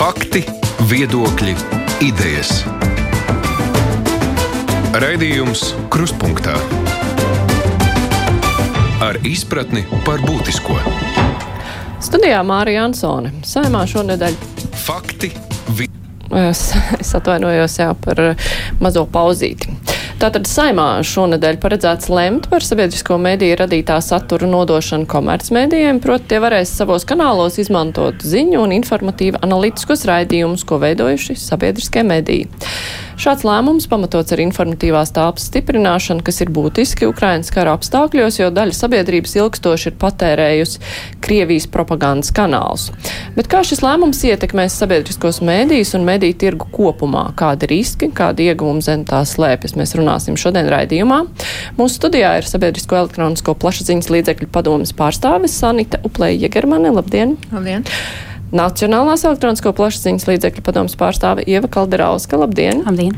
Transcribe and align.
Fakti, 0.00 0.40
viedokļi, 0.88 1.52
idejas. 2.00 2.62
Raidījums 4.96 5.74
Kruspunkta 5.92 6.54
ar 9.04 9.18
izpratni 9.28 9.82
par 10.06 10.24
būtisko. 10.24 10.78
Studijā 12.00 12.40
Mārija 12.48 12.86
Ansone. 12.88 13.34
Saimā 13.44 13.84
šonadēļ. 13.92 14.40
Fakti. 14.86 15.34
Vi... 15.76 15.90
Es, 16.46 16.70
es 16.96 17.12
atvainojos 17.20 17.76
jau 17.82 17.92
par 18.00 18.24
mazo 18.80 19.04
pauzīti. 19.04 19.68
Tātad 20.20 20.44
saimā 20.44 20.98
šonadēļ 21.08 21.56
paredzēts 21.62 22.10
lemt 22.12 22.50
par 22.52 22.60
sabiedrisko 22.60 23.16
mediju 23.24 23.54
radītā 23.56 23.94
satura 24.04 24.44
nodošanu 24.52 25.08
komercmedijiem, 25.08 25.96
proti 26.04 26.28
tie 26.34 26.42
varēs 26.44 26.74
savos 26.76 27.06
kanālos 27.08 27.56
izmantot 27.62 28.20
ziņu 28.20 28.58
un 28.60 28.74
informatīvu 28.76 29.40
analītiskos 29.40 30.04
raidījumus, 30.10 30.66
ko 30.68 30.76
veidojuši 30.82 31.38
sabiedriskie 31.40 32.04
mediji. 32.04 32.50
Šāds 33.20 33.42
lēmums 33.44 33.84
pamatots 33.84 34.32
ar 34.32 34.40
informatīvās 34.40 35.10
tāpas 35.12 35.50
stiprināšanu, 35.50 36.22
kas 36.24 36.38
ir 36.40 36.48
būtiski 36.56 37.04
Ukrainas 37.04 37.50
kara 37.52 37.74
apstākļos, 37.76 38.38
jo 38.40 38.46
daļa 38.56 38.72
sabiedrības 38.72 39.34
ilgstoši 39.36 39.90
ir 39.90 39.98
patērējusi 40.00 40.80
Krievijas 41.20 41.66
propagandas 41.68 42.32
kanālus. 42.32 42.86
Bet 43.34 43.50
kā 43.52 43.60
šis 43.66 43.82
lēmums 43.84 44.22
ietekmēs 44.24 44.78
sabiedriskos 44.80 45.42
mēdījus 45.44 45.92
un 45.98 46.08
mediju 46.08 46.38
tirgu 46.40 46.70
kopumā? 46.72 47.26
Kādi 47.36 47.68
riski, 47.74 48.08
kādi 48.08 48.48
ieguvumi 48.48 48.86
zem 48.88 49.04
tā 49.04 49.20
slēpjas? 49.28 49.76
Mēs 49.76 49.92
runāsim 50.00 50.40
šodien 50.40 50.72
raidījumā. 50.72 51.20
Mūsu 51.76 52.00
studijā 52.00 52.38
ir 52.40 52.48
sabiedrisko 52.48 53.02
elektronisko 53.02 53.52
plašsaziņas 53.60 54.08
līdzekļu 54.16 54.48
padomas 54.56 54.96
pārstāvis 54.96 55.60
Sanita 55.60 56.00
Uplēja 56.08 56.46
Jegermane. 56.46 56.96
Labdien! 56.96 57.36
Labdien! 57.52 57.84
Nacionālās 58.50 59.22
elektronisko 59.22 59.70
plašsaziņas 59.78 60.26
līdzekļu 60.26 60.62
padomas 60.66 60.96
pārstāve 60.98 61.44
Ieva 61.46 61.68
Kalderauska. 61.70 62.38
Labdien! 62.40 62.82
Labdien! 62.82 63.14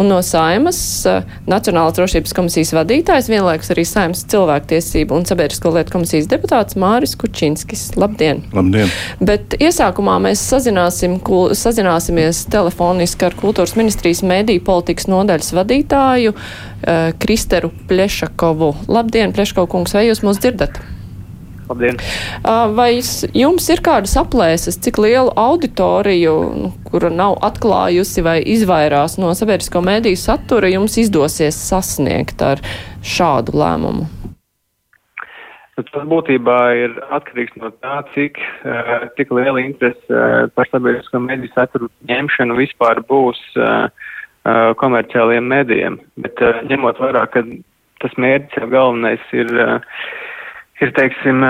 Un 0.00 0.08
no 0.08 0.20
Saimas 0.24 0.78
uh, 1.08 1.26
Nacionālās 1.50 1.98
drošības 1.98 2.32
komisijas 2.36 2.72
vadītājs, 2.78 3.28
vienlaikus 3.28 3.72
arī 3.74 3.84
Saimas 3.84 4.22
cilvēktiesību 4.32 5.18
un 5.18 5.26
sabiedrisko 5.28 5.74
lietu 5.74 5.92
komisijas 5.92 6.30
deputāts 6.30 6.78
Māris 6.80 7.12
Kučinskis. 7.20 7.90
Labdien! 8.00 8.40
Labdien! 8.56 8.88
Bet 9.20 9.58
iesākumā 9.60 10.16
mēs 10.24 10.44
sazināsim, 10.48 11.18
kul, 11.24 11.52
sazināsimies 11.58 12.46
telefoniski 12.52 13.28
ar 13.28 13.36
kultūras 13.36 13.76
ministrijas 13.76 14.24
mēdīju 14.24 14.64
politikas 14.64 15.10
nodaļas 15.12 15.52
vadītāju 15.60 16.32
uh, 16.32 17.12
Kristeru 17.20 17.74
Plešakovu. 17.90 18.72
Labdien, 18.88 19.36
Plešakov 19.36 19.68
kungs, 19.76 19.92
vai 19.96 20.06
jūs 20.08 20.24
mūs 20.24 20.40
dzirdat? 20.40 20.80
Labdien! 21.70 22.00
Vai 22.74 22.98
jums 23.36 23.68
ir 23.70 23.82
kādas 23.86 24.16
aplēses, 24.18 24.78
cik 24.82 24.98
lielu 24.98 25.30
auditoriju, 25.38 26.32
nu, 26.58 26.70
kura 26.90 27.12
nav 27.14 27.36
atklājusi 27.46 28.24
vai 28.26 28.40
izvairās 28.42 29.14
no 29.22 29.30
sabiedrisko 29.38 29.82
mēdīju 29.86 30.18
satura, 30.18 30.70
jums 30.72 30.98
izdosies 30.98 31.58
sasniegt 31.68 32.42
ar 32.42 32.62
šādu 33.06 33.54
lēmumu? 33.60 34.08
Nu, 35.78 35.84
tas 35.86 36.08
būtībā 36.10 36.58
ir 36.76 36.96
atkarīgs 37.14 37.54
no 37.62 37.70
tā, 37.78 38.00
cik, 38.16 38.40
cik 39.16 39.30
liela 39.32 39.62
interese 39.62 40.24
par 40.56 40.68
sabiedrisko 40.72 41.22
mediju 41.22 41.54
saturu 41.54 41.90
ņemšanu 42.10 42.58
vispār 42.58 42.98
būs 43.06 43.38
komerciāliem 44.82 45.46
medijiem. 45.54 46.00
Bet 46.18 46.42
ņemot 46.66 46.98
vērā, 46.98 47.28
ka 47.30 47.44
tas 48.02 48.18
mērķis 48.18 48.58
jau 48.58 48.68
galvenais 48.74 49.32
ir 49.36 49.54
ir, 50.80 50.92
teiksim, 50.96 51.44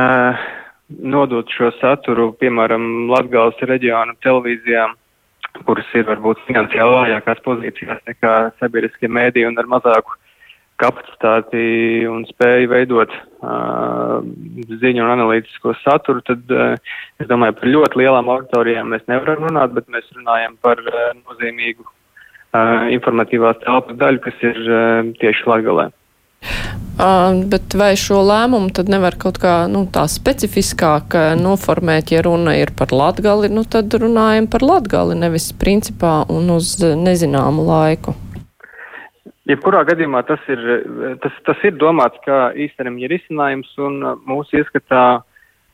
nodot 0.99 1.51
šo 1.55 1.71
saturu, 1.79 2.31
piemēram, 2.41 3.11
Latgales 3.11 3.61
reģionu 3.63 4.17
televīzijām, 4.25 4.97
kuras 5.67 5.87
ir 5.99 6.07
varbūt 6.09 6.43
finansiāli 6.47 6.97
vājākās 6.97 7.45
pozīcijās 7.47 8.03
nekā 8.09 8.35
sabiedriskie 8.61 9.11
mēdī 9.11 9.47
un 9.49 9.59
ar 9.59 9.71
mazāku 9.71 10.19
kapacitāti 10.81 12.07
un 12.09 12.23
spēju 12.29 12.71
veidot 12.71 13.13
uh, 13.13 14.21
ziņu 14.81 15.05
un 15.05 15.13
analītisko 15.13 15.75
saturu, 15.83 16.23
tad 16.25 16.55
uh, 16.55 16.77
es 17.21 17.29
domāju, 17.29 17.59
par 17.59 17.73
ļoti 17.75 18.01
lielām 18.01 18.31
auditorijām 18.33 18.95
mēs 18.95 19.05
nevaram 19.11 19.45
runāt, 19.49 19.75
bet 19.77 19.91
mēs 19.93 20.09
runājam 20.17 20.57
par 20.65 20.81
uh, 20.87 21.11
nozīmīgu 21.21 21.85
uh, 21.85 22.89
informatīvās 22.97 23.61
telpas 23.67 24.01
daļu, 24.01 24.23
kas 24.25 24.47
ir 24.47 24.63
uh, 24.65 25.13
tieši 25.21 25.51
Latgalē. 25.53 25.91
Bet 27.51 27.73
vai 27.81 27.95
šo 27.97 28.21
lēmumu 28.29 28.75
tad 28.77 28.91
nevar 28.93 29.15
kaut 29.21 29.39
kā 29.41 29.55
nu, 29.73 29.87
tā 29.89 30.03
specifiskāk 30.11 31.17
noformēt, 31.41 32.13
ja 32.13 32.21
runa 32.27 32.53
ir 32.61 32.75
par 32.77 32.93
latgali, 32.93 33.49
nu 33.49 33.65
tad 33.65 33.95
runājam 33.97 34.49
par 34.53 34.65
latgali, 34.67 35.17
nevis 35.17 35.49
principā 35.57 36.21
un 36.29 36.51
uz 36.59 36.75
nezināmu 36.81 37.65
laiku? 37.65 38.17
Jebkurā 39.49 39.81
gadījumā 39.89 40.21
tas 40.29 40.45
ir, 40.53 40.61
tas, 41.25 41.41
tas 41.49 41.65
ir 41.65 41.79
domāts 41.81 42.21
kā 42.27 42.51
īstermiņa 42.67 43.11
risinājums 43.15 43.73
un 43.81 43.99
mūsu 44.29 44.61
ieskatā 44.61 45.25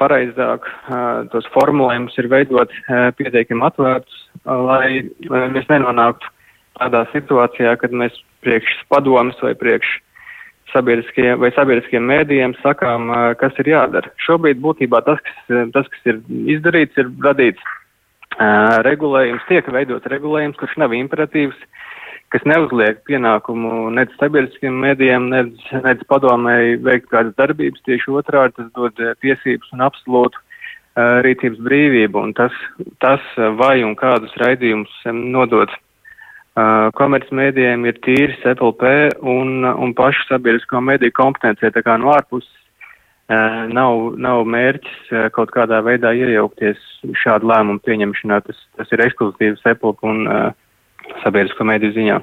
pareizāk 0.00 0.62
uh, 0.62 1.26
tos 1.32 1.46
formulējumus 1.56 2.16
ir 2.20 2.30
veidot 2.30 2.72
pietiekami 3.18 3.66
atvērtus, 3.66 4.24
lai 4.44 5.08
mēs 5.26 5.68
nenonāktu 5.72 6.32
tādā 6.76 7.06
situācijā, 7.12 7.74
kad 7.80 7.94
mēs 7.96 8.16
priekš 8.44 8.82
padomas 8.92 9.40
vai 9.42 9.54
priekš 9.58 9.96
sabiedriskiem 10.72 11.40
vai 11.40 11.50
sabiedriskiem 11.54 12.06
mēdījiem 12.10 12.56
sakām, 12.62 13.10
kas 13.40 13.56
ir 13.62 13.72
jādara. 13.72 14.12
Šobrīd 14.26 14.60
būtībā 14.62 15.02
tas, 15.06 15.20
kas, 15.26 15.58
tas, 15.74 15.88
kas 15.92 16.12
ir 16.12 16.20
izdarīts, 16.56 16.98
ir 17.00 17.10
radīts 17.24 17.62
uh, 17.66 18.82
regulējums, 18.86 19.46
tiek 19.50 19.68
veidots 19.72 20.10
regulējums, 20.12 20.58
kurš 20.60 20.76
nav 20.82 20.94
imperatīvs, 20.96 21.58
kas 22.34 22.46
neuzliek 22.48 23.04
pienākumu 23.06 23.90
nec 23.94 24.12
sabiedriskiem 24.20 24.74
mēdījiem, 24.82 25.30
nec, 25.32 25.70
nec 25.86 26.02
padomēji 26.10 26.80
veikt 26.84 27.08
kādas 27.12 27.36
darbības, 27.38 27.84
tieši 27.86 28.12
otrādi 28.18 28.58
tas 28.58 28.72
dod 28.74 29.00
tiesības 29.22 29.72
un 29.76 29.86
absolūtu 29.86 30.42
uh, 30.42 31.22
rīcības 31.26 31.62
brīvību, 31.68 32.28
un 32.28 32.36
tas, 32.36 32.54
tas 33.04 33.22
vai 33.60 33.78
un 33.86 33.94
kādus 33.98 34.34
raidījumus 34.42 35.02
nodot 35.14 35.72
Uh, 36.56 36.86
komercmedijiem 36.96 37.82
ir 37.84 37.98
tīri 38.00 38.32
SPLP 38.38 38.86
un, 39.28 39.58
un 39.68 39.90
pašu 39.92 40.22
sabiedrisko 40.24 40.80
mediju 40.80 41.12
kompetencija, 41.18 41.68
tā 41.74 41.82
kā 41.84 41.98
no 42.00 42.14
ārpuses 42.14 42.48
uh, 43.28 43.66
nav, 43.76 44.14
nav 44.16 44.40
mērķis 44.48 45.10
uh, 45.12 45.26
kaut 45.36 45.52
kādā 45.52 45.82
veidā 45.84 46.14
iejaukties 46.16 46.80
šādu 47.20 47.50
lēmumu 47.50 47.82
pieņemšanā. 47.84 48.38
Tas, 48.46 48.62
tas 48.80 48.94
ir 48.96 49.04
ekskluzīvs 49.04 49.60
SPLP 49.66 50.08
un 50.08 50.24
sabiedrisko 51.26 51.66
mediju 51.68 51.92
ziņā. 51.98 52.16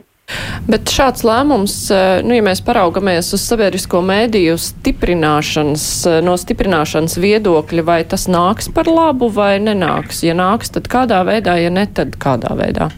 Bet 0.66 0.90
šāds 0.90 1.22
lēmums, 1.28 1.78
nu, 2.26 2.34
ja 2.34 2.42
mēs 2.48 2.64
paraugamies 2.66 3.30
uz 3.38 3.46
sabiedrisko 3.46 4.02
mēdīju 4.08 4.58
stiprināšanas, 4.66 5.86
no 6.26 6.34
stiprināšanas 6.42 7.20
viedokļa, 7.22 7.86
vai 7.86 8.02
tas 8.10 8.26
nāks 8.32 8.72
par 8.74 8.90
labu 8.90 9.30
vai 9.36 9.60
nenāks? 9.62 10.24
Ja 10.26 10.34
nāks, 10.40 10.74
tad 10.74 10.90
kādā 10.90 11.22
veidā, 11.28 11.60
ja 11.62 11.70
ne, 11.76 11.86
tad 11.86 12.18
kādā 12.24 12.56
veidā? 12.58 12.90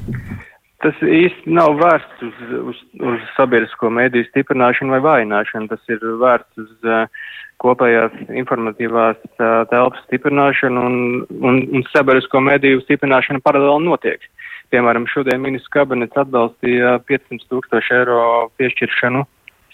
Tas 0.84 1.00
īsti 1.02 1.54
nav 1.56 1.78
vērsts 1.80 2.26
uz, 2.28 2.40
uz, 2.72 2.80
uz 3.12 3.26
sabiedrisko 3.38 3.90
mēdīju 3.94 4.30
stiprināšanu 4.30 4.96
vai 4.96 5.02
vājināšanu. 5.06 5.70
Tas 5.72 5.92
ir 5.92 6.04
vērsts 6.22 6.64
uz 6.64 6.90
uh, 6.90 7.06
kopējās 7.64 8.16
informatīvās 8.42 9.20
uh, 9.38 9.64
telpas 9.72 10.04
stiprināšanu 10.10 10.88
un, 10.90 10.98
un, 11.40 11.62
un 11.72 11.86
sabiedrisko 11.94 12.42
mēdīju 12.44 12.84
stiprināšana 12.86 13.44
paralēli 13.46 13.88
notiek. 13.88 14.28
Piemēram, 14.74 15.06
šodien 15.12 15.44
ministrs 15.44 15.72
kabinets 15.72 16.18
atbalstīja 16.20 16.98
500 17.08 17.48
tūkstošu 17.52 17.96
eiro 18.00 18.20
piešķiršanu 18.60 19.24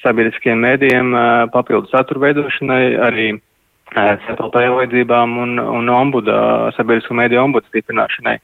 sabiedriskiem 0.02 0.62
mēdījiem 0.66 1.16
uh, 1.16 1.24
papildu 1.54 1.90
saturu 1.92 2.24
veidošanai, 2.26 2.84
arī 3.08 3.28
uh, 3.36 4.14
CPLP 4.28 4.64
vajadzībām 4.76 5.36
un, 5.44 5.58
un 5.62 5.92
ombuda, 5.94 6.38
sabiedrisko 6.78 7.18
mēdīju 7.18 7.44
ombudu 7.46 7.70
stiprināšanai. 7.72 8.38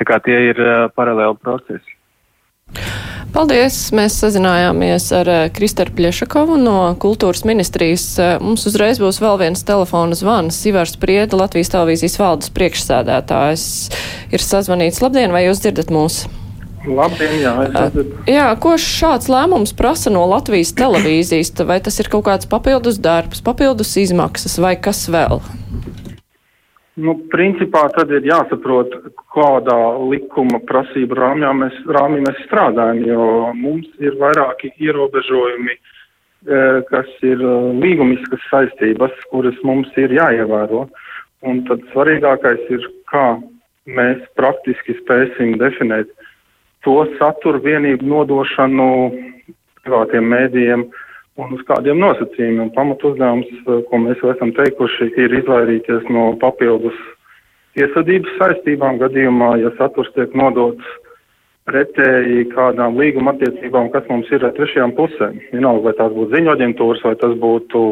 Tā 0.00 0.06
kā 0.08 0.20
tie 0.24 0.38
ir 0.50 0.62
uh, 0.62 0.86
paralēli 0.96 1.38
procesi. 1.42 1.96
Paldies! 3.30 3.76
Mēs 3.94 4.16
sazinājāmies 4.18 5.04
ar 5.14 5.28
eh, 5.30 5.44
Kristaru 5.54 5.92
Pļešakovu 5.94 6.56
no 6.58 6.78
kultūras 6.98 7.44
ministrijas. 7.46 8.04
Eh, 8.18 8.32
mums 8.42 8.66
uzreiz 8.66 8.98
būs 8.98 9.20
vēl 9.22 9.38
viens 9.44 9.62
telefona 9.66 10.18
zvans. 10.18 10.58
Ivars 10.66 10.96
Prieda, 10.98 11.38
Latvijas 11.38 11.70
televīzijas 11.70 12.18
valdes 12.18 12.50
priekšsēdētājs, 12.56 13.64
ir 14.34 14.44
sazvanīts. 14.44 14.98
Labdien, 15.04 15.30
vai 15.34 15.44
jūs 15.46 15.62
dzirdat 15.62 15.94
mūs? 15.94 16.24
Labdien, 16.88 17.36
jā, 17.44 17.54
eh. 17.68 18.02
Jā, 18.34 18.50
ko 18.58 18.74
šāds 18.80 19.30
lēmums 19.30 19.76
prasa 19.78 20.10
no 20.10 20.24
Latvijas 20.26 20.74
televīzijas? 20.74 21.54
Vai 21.68 21.78
tas 21.84 22.02
ir 22.02 22.10
kaut 22.10 22.26
kāds 22.26 22.50
papildus 22.50 22.98
darbs, 22.98 23.44
papildus 23.46 23.94
izmaksas 24.00 24.58
vai 24.58 24.74
kas 24.80 25.06
vēl? 25.12 25.38
Nu, 27.00 27.14
principā 27.32 27.86
tad 27.94 28.10
ir 28.12 28.26
jāsaprot, 28.28 28.92
kādā 29.32 29.78
likuma 30.10 30.58
prasību 30.68 31.16
rāmjā 31.16 31.52
mēs, 31.56 31.76
rāmī 31.96 32.20
mēs 32.24 32.40
strādājam, 32.44 33.00
jo 33.08 33.28
mums 33.56 33.88
ir 34.02 34.18
vairāki 34.20 34.72
ierobežojumi, 34.84 35.76
e, 35.76 36.60
kas 36.90 37.08
ir 37.24 37.40
e, 37.40 37.54
līgumiskas 37.84 38.44
saistības, 38.50 39.16
kuras 39.32 39.56
mums 39.64 39.88
ir 40.02 40.12
jāievēro. 40.18 40.86
Un 41.48 41.62
tad 41.70 41.86
svarīgākais 41.94 42.66
ir, 42.76 42.84
kā 43.08 43.38
mēs 43.88 44.20
praktiski 44.36 44.98
spēsim 45.00 45.56
definēt 45.62 46.10
to 46.84 46.98
saturu 47.16 47.62
vienību 47.64 48.08
nodošanu 48.12 48.90
privātiem 49.80 50.28
mēdījiem 50.34 50.84
un 51.38 51.54
uz 51.54 51.62
kādiem 51.68 52.00
nosacījumiem. 52.02 52.72
Pamat 52.74 53.04
uzdevums, 53.06 53.50
ko 53.66 54.00
mēs 54.02 54.22
jau 54.22 54.32
esam 54.34 54.54
teikuši, 54.56 55.12
ir 55.20 55.36
izvairīties 55.42 56.08
no 56.10 56.32
papildus 56.42 56.96
iesadības 57.78 58.34
saistībām 58.40 58.98
gadījumā, 59.02 59.54
ja 59.62 59.70
saturs 59.78 60.10
tiek 60.16 60.34
nodots 60.38 60.96
pretēji 61.70 62.48
kādām 62.50 62.96
līguma 62.98 63.34
attiecībām, 63.36 63.90
kas 63.94 64.08
mums 64.10 64.30
ir 64.34 64.44
ar 64.46 64.54
trešajām 64.56 64.96
pusēm. 64.96 65.38
Vienalga, 65.52 65.84
vai 65.86 65.94
tās 65.98 66.14
būtu 66.16 66.34
ziņu 66.34 66.54
aģentūras, 66.54 67.04
vai 67.06 67.14
tas 67.20 67.36
būtu 67.44 67.84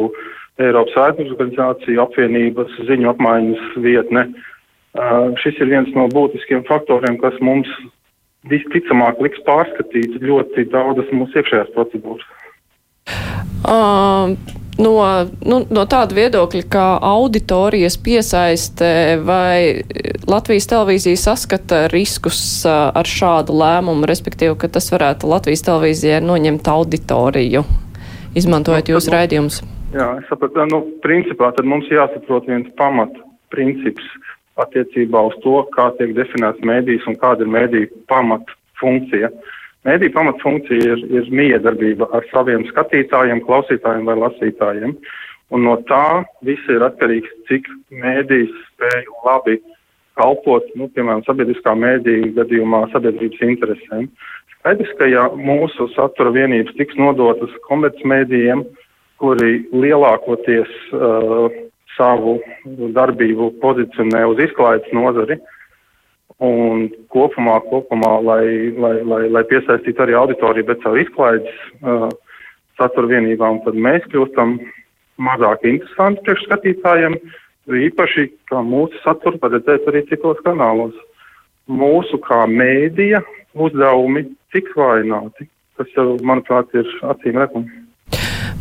Eiropas 0.59 0.97
ārpus 0.99 1.29
organizāciju 1.31 2.01
apvienības 2.03 2.73
ziņu 2.89 3.13
apmaiņas 3.13 3.77
vietne. 3.85 4.25
Uh, 4.89 5.29
šis 5.39 5.61
ir 5.61 5.69
viens 5.71 5.93
no 5.95 6.07
būtiskiem 6.11 6.65
faktoriem, 6.67 7.15
kas 7.21 7.37
mums 7.45 7.69
visticamāk 8.49 9.21
liks 9.23 9.39
pārskatīt 9.47 10.17
ļoti 10.23 10.65
daudzas 10.73 11.07
mūsu 11.15 11.39
iekšējās 11.39 11.71
procedūras. 11.75 12.25
Uh, 13.59 14.37
no, 14.79 14.93
nu, 15.43 15.59
no 15.67 15.83
tāda 15.89 16.15
viedokļa, 16.15 16.63
kā 16.71 16.85
auditorijas 17.03 17.97
piesaiste 18.01 19.19
vai 19.27 19.83
Latvijas 20.29 20.69
televīzija 20.71 21.19
saskata 21.19 21.83
riskus 21.91 22.41
ar 22.69 23.09
šādu 23.09 23.57
lēmumu, 23.59 24.07
respektīvi, 24.09 24.55
ka 24.59 24.71
tas 24.71 24.89
varētu 24.93 25.29
Latvijas 25.31 25.65
televīzijai 25.67 26.21
noņemt 26.23 26.71
auditoriju, 26.71 27.65
izmantojot 28.39 28.87
nu, 28.87 28.95
jūsu 28.95 29.15
raidījumus? 29.15 29.61
Jā, 29.95 30.09
es 30.21 30.31
sapratu, 30.31 30.63
nu, 30.71 30.83
principā 31.03 31.51
tad 31.57 31.67
mums 31.67 31.89
jāsaprot 31.91 32.47
viens 32.47 32.69
pamat 32.79 33.15
princips 33.51 34.05
attiecībā 34.59 35.21
uz 35.29 35.35
to, 35.43 35.61
kā 35.75 35.89
tiek 35.97 36.13
definēts 36.17 36.63
mēdījis 36.67 37.07
un 37.09 37.15
kāda 37.19 37.45
ir 37.45 37.55
mēdīja 37.55 37.91
pamat 38.11 38.51
funkcija. 38.79 39.31
Uh, 39.31 39.55
Mēdī 39.87 40.09
pamatfunkcija 40.11 40.93
ir, 40.93 41.01
ir 41.07 41.27
miedarbība 41.31 42.09
ar 42.15 42.25
saviem 42.33 42.65
skatītājiem, 42.67 43.39
klausītājiem 43.45 44.09
vai 44.09 44.17
lasītājiem. 44.19 44.95
Un 45.55 45.63
no 45.65 45.77
tā 45.89 46.25
viss 46.45 46.67
ir 46.69 46.83
atkarīgs, 46.85 47.31
cik 47.47 47.69
mēdījis 47.89 48.51
spēj 48.73 49.05
labi 49.25 49.55
kalpot, 50.19 50.67
nu, 50.75 50.89
piemēram, 50.91 51.23
sabiedriskā 51.25 51.73
mēdīja 51.79 52.33
gadījumā 52.41 52.83
sabiedrības 52.91 53.45
interesēm. 53.47 54.09
Skaidrs, 54.57 54.91
ka 54.99 55.07
ja 55.07 55.29
mūsu 55.39 55.87
satura 55.93 56.33
vienības 56.35 56.75
tiks 56.75 56.99
nodotas 56.99 57.53
komercmēdījiem, 57.69 58.65
kuri 59.23 59.61
lielākoties 59.71 60.75
uh, 60.91 61.47
savu 61.95 62.35
darbību 62.99 63.53
pozicionē 63.63 64.25
uz 64.27 64.43
izklaides 64.43 64.91
nozari, 64.95 65.39
uh, 65.39 65.55
Un 66.39 66.85
kopumā, 67.11 67.57
kopumā 67.67 68.13
lai, 68.23 68.43
lai, 68.79 68.93
lai, 69.03 69.23
lai 69.27 69.43
piesaistītu 69.49 70.05
arī 70.05 70.15
auditoriju, 70.15 70.69
bet 70.69 70.79
caur 70.85 70.95
izklaides 71.01 71.57
uh, 71.83 72.05
satura 72.79 73.09
vienībām, 73.11 73.59
tad 73.65 73.75
mēs 73.75 74.05
kļūstam 74.13 74.55
mazāk 75.19 75.65
interesanti 75.67 76.23
priekšskatītājiem, 76.23 77.17
īpaši 77.89 78.29
kā 78.49 78.63
mūsu 78.65 79.01
saturu 79.03 79.41
paredzēt 79.41 79.87
arī 79.91 80.05
citos 80.07 80.39
kanālos. 80.45 80.95
Mūsu 81.69 82.17
kā 82.23 82.45
mēdīja 82.49 83.19
uzdevumi 83.59 84.23
tiks 84.55 84.73
vājināti, 84.79 85.49
kas 85.77 85.91
jau, 85.97 86.15
manuprāt, 86.25 86.71
ir 86.73 86.87
acīm 87.11 87.37
redzami. 87.37 87.83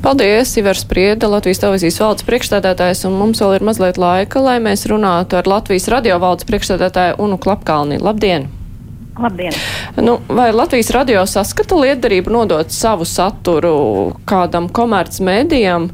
Paldies, 0.03 0.53
Ivars 0.57 0.85
Prieda, 0.87 1.27
Latvijas 1.27 1.59
televīzijas 1.59 1.97
valdes 1.99 2.27
priekšstādātājs, 2.29 3.03
un 3.09 3.17
mums 3.19 3.41
vēl 3.43 3.57
ir 3.57 3.65
mazliet 3.67 3.97
laika, 3.99 4.39
lai 4.39 4.61
mēs 4.63 4.87
runātu 4.87 5.41
ar 5.41 5.51
Latvijas 5.51 5.89
radio 5.91 6.21
valdes 6.23 6.47
priekšstādātāju 6.47 7.19
Unu 7.25 7.39
Klapkalni. 7.43 7.99
Labdien! 7.99 8.47
Labdien! 9.19 9.57
Nu, 9.97 10.21
vai 10.31 10.53
Latvijas 10.55 10.93
radio 10.95 11.25
saskata 11.27 11.75
lietderību 11.75 12.31
nodot 12.31 12.71
savu 12.71 13.03
saturu 13.09 13.73
kādam 14.29 14.69
komerc 14.71 15.19
mēdījam, 15.19 15.89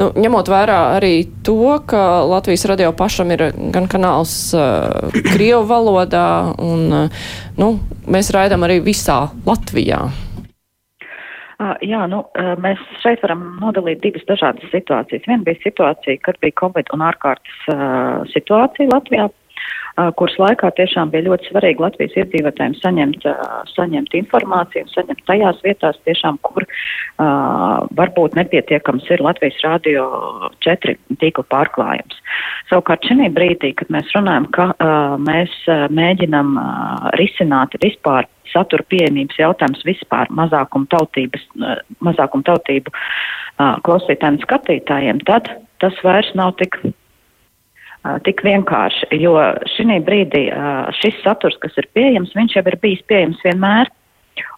nu, 0.00 0.08
ņemot 0.16 0.48
vērā 0.48 0.78
arī 0.94 1.12
to, 1.44 1.76
ka 1.84 2.24
Latvijas 2.30 2.64
radio 2.70 2.94
pašam 2.96 3.36
ir 3.36 3.50
gan 3.76 3.90
kanāls 3.92 4.32
uh, 4.56 5.12
Krievu 5.34 5.66
valodā, 5.68 6.56
un 6.56 6.88
uh, 7.02 7.22
nu, 7.60 7.74
mēs 8.08 8.32
raidam 8.32 8.64
arī 8.64 8.80
visā 8.88 9.26
Latvijā? 9.44 10.06
Jā, 11.84 12.06
nu, 12.08 12.22
mēs 12.64 12.80
šeit 13.02 13.20
varam 13.24 13.42
nodalīt 13.60 14.00
divas 14.00 14.24
dažādas 14.28 14.70
situācijas. 14.72 15.26
Viena 15.28 15.44
bija 15.44 15.60
situācija, 15.60 16.22
kad 16.24 16.38
bija 16.40 16.56
Covid 16.60 16.88
un 16.96 17.04
ārkārtas 17.04 18.30
situācija 18.32 18.88
Latvijā, 18.88 19.26
kuras 20.18 20.36
laikā 20.40 20.70
tiešām 20.78 21.10
bija 21.12 21.26
ļoti 21.28 21.50
svarīgi 21.50 21.82
Latvijas 21.82 22.16
iedzīvotājiem 22.22 22.74
saņemt, 22.78 23.26
saņemt 23.72 24.16
informāciju, 24.20 24.88
saņemt 24.92 25.22
tajās 25.28 25.60
vietās 25.64 25.98
tiešām, 26.08 26.38
kur 26.46 26.64
uh, 26.64 27.86
varbūt 27.98 28.36
nepietiekams 28.38 29.08
ir 29.10 29.24
Latvijas 29.24 29.58
rādio 29.64 30.06
četri 30.64 30.96
tīkla 31.22 31.46
pārklājums. 31.52 32.20
Savukārt 32.70 33.06
šī 33.08 33.30
brīdī, 33.34 33.72
kad 33.78 33.90
mēs 33.92 34.12
runājam, 34.16 34.50
ka 34.54 34.70
uh, 34.72 35.16
mēs 35.20 35.54
mēģinam 35.90 36.54
uh, 36.56 37.10
risināt 37.20 37.74
vispār 37.82 38.28
satura 38.50 38.86
pieejamības 38.90 39.38
jautājums 39.38 39.84
vispār 39.86 40.30
mazākuma 40.34 40.88
tautības, 40.90 41.44
mazākuma 42.02 42.46
tautību 42.48 42.90
klausītājiem 43.86 44.38
un 44.38 44.42
skatītājiem, 44.42 45.20
tad 45.28 45.50
tas 45.82 45.96
vairs 46.04 46.30
nav 46.38 46.56
tik, 46.60 46.76
tik 48.24 48.42
vienkārši, 48.46 49.10
jo 49.20 49.36
šī 49.74 49.98
brīdī 50.06 50.46
šis 51.00 51.18
saturs, 51.24 51.58
kas 51.60 51.76
ir 51.80 51.88
pieejams, 51.96 52.32
viņš 52.36 52.56
jau 52.56 52.64
ir 52.66 52.78
bijis 52.80 53.02
pieejams 53.10 53.42
vienmēr, 53.44 53.90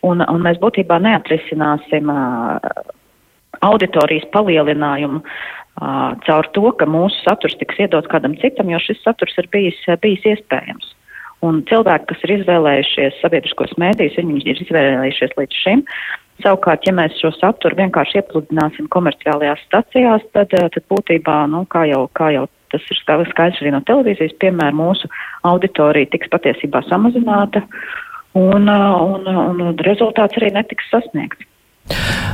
un, 0.06 0.22
un 0.22 0.44
mēs 0.44 0.60
būtībā 0.62 1.00
neatrisināsim 1.02 2.12
auditorijas 3.62 4.28
palielinājumu 4.34 5.22
caur 6.26 6.48
to, 6.54 6.70
ka 6.78 6.86
mūsu 6.86 7.16
saturs 7.24 7.56
tiks 7.58 7.78
iedots 7.80 8.10
kādam 8.12 8.36
citam, 8.40 8.70
jo 8.70 8.78
šis 8.82 9.00
saturs 9.02 9.38
ir 9.40 9.48
bijis, 9.52 9.78
bijis 10.02 10.26
iespējams. 10.34 10.92
Un 11.42 11.64
cilvēki, 11.66 12.06
kas 12.12 12.20
ir 12.22 12.36
izvēlējušies 12.36 13.16
sabiedriskos 13.18 13.72
mēdījus, 13.80 14.18
viņi 14.20 14.44
ir 14.46 14.60
izvēlējušies 14.62 15.32
līdz 15.40 15.62
šim. 15.64 15.80
Savukārt, 16.42 16.86
ja 16.86 16.94
mēs 16.94 17.16
šo 17.18 17.32
saturu 17.34 17.80
vienkārši 17.80 18.20
iepludināsim 18.20 18.86
komerciālajās 18.92 19.64
stacijās, 19.66 20.22
tad, 20.36 20.54
tad 20.54 20.84
būtībā, 20.92 21.42
nu, 21.50 21.64
kā 21.72 21.82
jau, 21.90 22.04
kā 22.14 22.30
jau 22.36 22.46
tas 22.72 22.88
ir 22.90 23.00
skaidrs 23.02 23.60
arī 23.62 23.74
no 23.74 23.82
televīzijas, 23.86 24.34
piemēram, 24.42 24.80
mūsu 24.80 25.10
auditorija 25.48 26.10
tiks 26.12 26.32
patiesībā 26.32 26.82
samazināta 26.88 27.64
un, 28.38 28.68
eh, 28.68 28.90
un, 29.12 29.28
un 29.28 29.78
rezultāts 29.86 30.40
arī 30.40 30.52
netiks 30.56 30.90
sasniegts. 30.92 31.48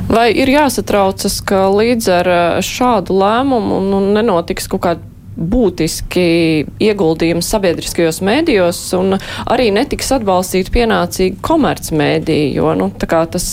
Vai 0.08 0.30
ir 0.36 0.50
jāsatraucas, 0.52 1.40
ka 1.44 1.66
līdz 1.72 2.10
ar 2.20 2.32
eh, 2.32 2.58
šādu 2.64 3.16
lēmumu 3.18 3.82
nu, 3.90 4.02
nenotiks 4.16 4.68
kaut 4.70 4.84
kāda 4.86 5.14
būtiski 5.38 6.66
ieguldījumi 6.82 7.44
sabiedriskajos 7.46 8.18
mēdījos 8.26 8.80
un 8.98 9.14
arī 9.46 9.68
netiks 9.70 10.10
atbalstīt 10.16 10.72
pienācīgi 10.74 11.38
komercmēdī, 11.46 12.40
jo 12.56 12.72
nu, 12.74 12.88
tas 12.98 13.46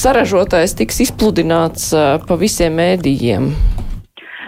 saražotais 0.00 0.72
tiks 0.80 1.02
izpludināts 1.04 1.90
pa 2.24 2.40
visiem 2.40 2.80
mēdījiem. 2.80 3.52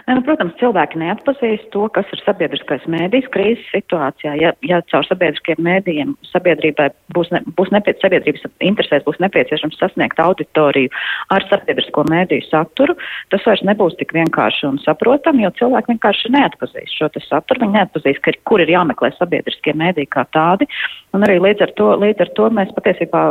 Ne, 0.06 0.16
nu, 0.18 0.22
protams, 0.26 0.54
cilvēki 0.58 0.98
neatpazīst 0.98 1.68
to, 1.74 1.84
kas 1.94 2.08
ir 2.14 2.20
sabiedriskais 2.24 2.82
mēdījis 2.90 3.28
krīzes 3.34 3.68
situācijā. 3.70 4.34
Ja, 4.40 4.50
ja 4.66 4.80
caur 4.90 5.06
sabiedriskiem 5.06 5.62
mēdījiem 5.62 6.16
sabiedrībai 6.32 6.88
būs, 7.14 7.30
ne, 7.34 7.42
būs 7.58 7.70
nepie, 7.74 7.94
sabiedrības 8.02 8.48
interesēs 8.66 9.06
būs 9.06 9.20
nepieciešams 9.22 9.78
sasniegt 9.78 10.18
auditoriju 10.22 10.90
ar 11.34 11.46
sabiedrisko 11.50 12.04
mēdīju 12.10 12.48
saturu, 12.48 12.96
tas 13.30 13.46
vairs 13.46 13.62
nebūs 13.68 13.94
tik 14.00 14.14
vienkārši 14.16 14.66
un 14.72 14.80
saprotami, 14.82 15.46
jo 15.46 15.52
cilvēki 15.60 15.94
vienkārši 15.94 16.34
neatpazīst 16.34 16.98
šo 16.98 17.10
saturu. 17.28 17.62
Viņi 17.62 17.78
neatpazīst, 17.78 18.24
ka, 18.26 18.34
kur 18.48 18.64
ir 18.64 18.74
jāmeklē 18.74 19.12
sabiedriskie 19.18 19.76
mēdīji 19.78 20.10
kā 20.10 20.26
tādi. 20.34 20.66
Un 21.14 21.22
arī 21.26 21.38
līdz 21.44 21.68
ar 21.68 21.76
to, 21.78 21.92
līdz 22.02 22.26
ar 22.26 22.34
to 22.38 22.50
mēs 22.58 22.74
patiesībā 22.74 23.28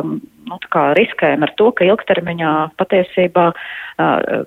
nu, 0.50 0.58
riskējam 0.98 1.46
ar 1.46 1.54
to, 1.60 1.70
ka 1.76 1.88
ilgtermiņā 1.88 2.56
patiesībā 2.82 3.52
uh, 3.52 4.42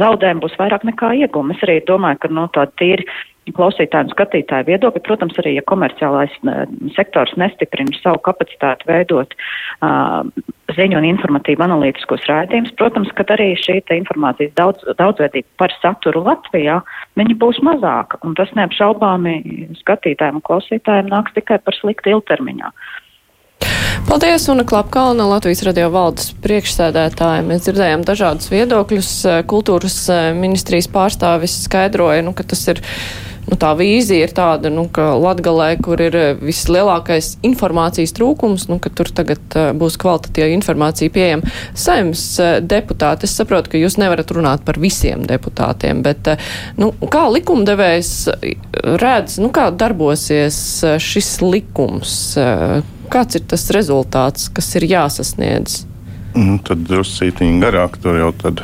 zaudējumi 0.00 0.42
būs 0.42 0.58
vairāk 0.60 0.84
nekā 0.88 1.14
iegūmi. 1.22 1.56
Es 1.56 1.64
arī 1.66 1.80
domāju, 1.86 2.22
ka 2.24 2.32
no 2.32 2.46
nu, 2.46 2.52
tā 2.54 2.66
tīri 2.80 3.06
klausītāju 3.54 4.08
un 4.08 4.10
skatītāju 4.10 4.66
viedokļa, 4.66 5.02
protams, 5.06 5.36
arī, 5.38 5.52
ja 5.58 5.62
komerciālais 5.70 6.34
uh, 6.42 6.64
sektors 6.96 7.34
nestiprina 7.38 7.94
savu 8.00 8.18
kapacitāti 8.26 8.88
veidot 8.90 9.36
uh, 9.36 10.26
ziņu 10.74 10.98
un 10.98 11.06
informatīvu 11.12 11.62
analītiskos 11.68 12.26
raidījumus, 12.26 12.74
protams, 12.80 13.12
ka 13.14 13.28
arī 13.36 13.52
šī 13.62 13.78
informācijas 14.00 14.54
daudz, 14.58 14.82
daudzveidība 14.98 15.62
par 15.62 15.74
saturu 15.78 16.24
Latvijā, 16.26 16.80
būs 17.16 17.62
mazāka, 17.62 18.18
un 18.26 18.34
tas 18.34 18.50
neapšaubāmi 18.58 19.38
skatītājiem 19.82 20.40
un 20.40 20.46
klausītājiem 20.50 21.12
nāks 21.12 21.36
tikai 21.38 21.60
par 21.62 21.78
sliktu 21.78 22.16
ilgtermiņā. 22.16 22.72
Paldies, 24.06 24.48
Una 24.48 24.62
Klapkalna, 24.64 25.24
Latvijas 25.26 25.64
radio 25.66 25.88
valdes 25.90 26.28
priekšsēdētāja. 26.44 27.42
Mēs 27.42 27.64
dzirdējām 27.64 28.04
dažādus 28.06 28.52
viedokļus. 28.52 29.08
Kultūras 29.50 29.96
eh, 30.14 30.28
ministrijas 30.38 30.86
pārstāvis 30.94 31.56
skaidroja, 31.64 32.22
nu, 32.22 32.30
ka 32.30 32.46
tas 32.46 32.62
ir 32.70 32.78
nu, 33.48 33.58
tā 33.58 33.72
vīzija 33.74 34.28
ir 34.28 34.34
tāda, 34.36 34.70
nu, 34.70 34.86
ka 34.94 35.08
Latgalē, 35.18 35.72
kur 35.82 35.98
ir 36.06 36.20
vislielākais 36.38 37.32
informācijas 37.50 38.14
trūkums, 38.14 38.68
nu, 38.70 38.78
ka 38.78 38.94
tur 38.94 39.10
tagad 39.10 39.58
būs 39.74 39.98
kvalitatīva 39.98 40.54
informācija 40.54 41.10
pieejama. 41.10 41.54
Saimnes 41.74 42.24
deputāti, 42.62 43.26
es 43.26 43.34
saprotu, 43.34 43.74
ka 43.74 43.82
jūs 43.82 43.98
nevarat 43.98 44.30
runāt 44.38 44.62
par 44.66 44.78
visiem 44.78 45.26
deputātiem, 45.26 46.06
bet 46.06 46.36
nu, 46.78 46.94
kā 47.10 47.26
likumdevējs 47.34 48.12
redz, 49.02 49.40
nu, 49.42 49.50
kā 49.50 49.72
darbosies 49.74 50.60
šis 51.02 51.40
likums? 51.42 52.20
Kāds 53.10 53.38
ir 53.38 53.44
tas 53.48 53.68
rezultāts, 53.74 54.48
kas 54.52 54.68
ir 54.78 54.88
jāsasniedz? 54.90 55.84
Nu, 56.36 56.58
tad 56.64 56.82
druscītiņi 56.88 57.62
garāk 57.62 57.96
tur 58.02 58.18
jau 58.20 58.32
tad 58.36 58.60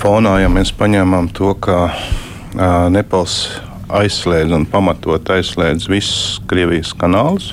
fonā, 0.00 0.38
ja 0.40 0.50
mēs 0.52 0.72
paņēmām 0.76 1.28
to, 1.36 1.52
ka 1.60 1.78
uh, 1.90 2.86
Nepals 2.92 3.36
aizslēdz 3.92 4.54
un 4.56 4.66
pamatot 4.70 5.30
aizslēdz 5.36 5.88
visus 5.90 6.40
Krievijas 6.48 6.94
kanālus. 6.96 7.52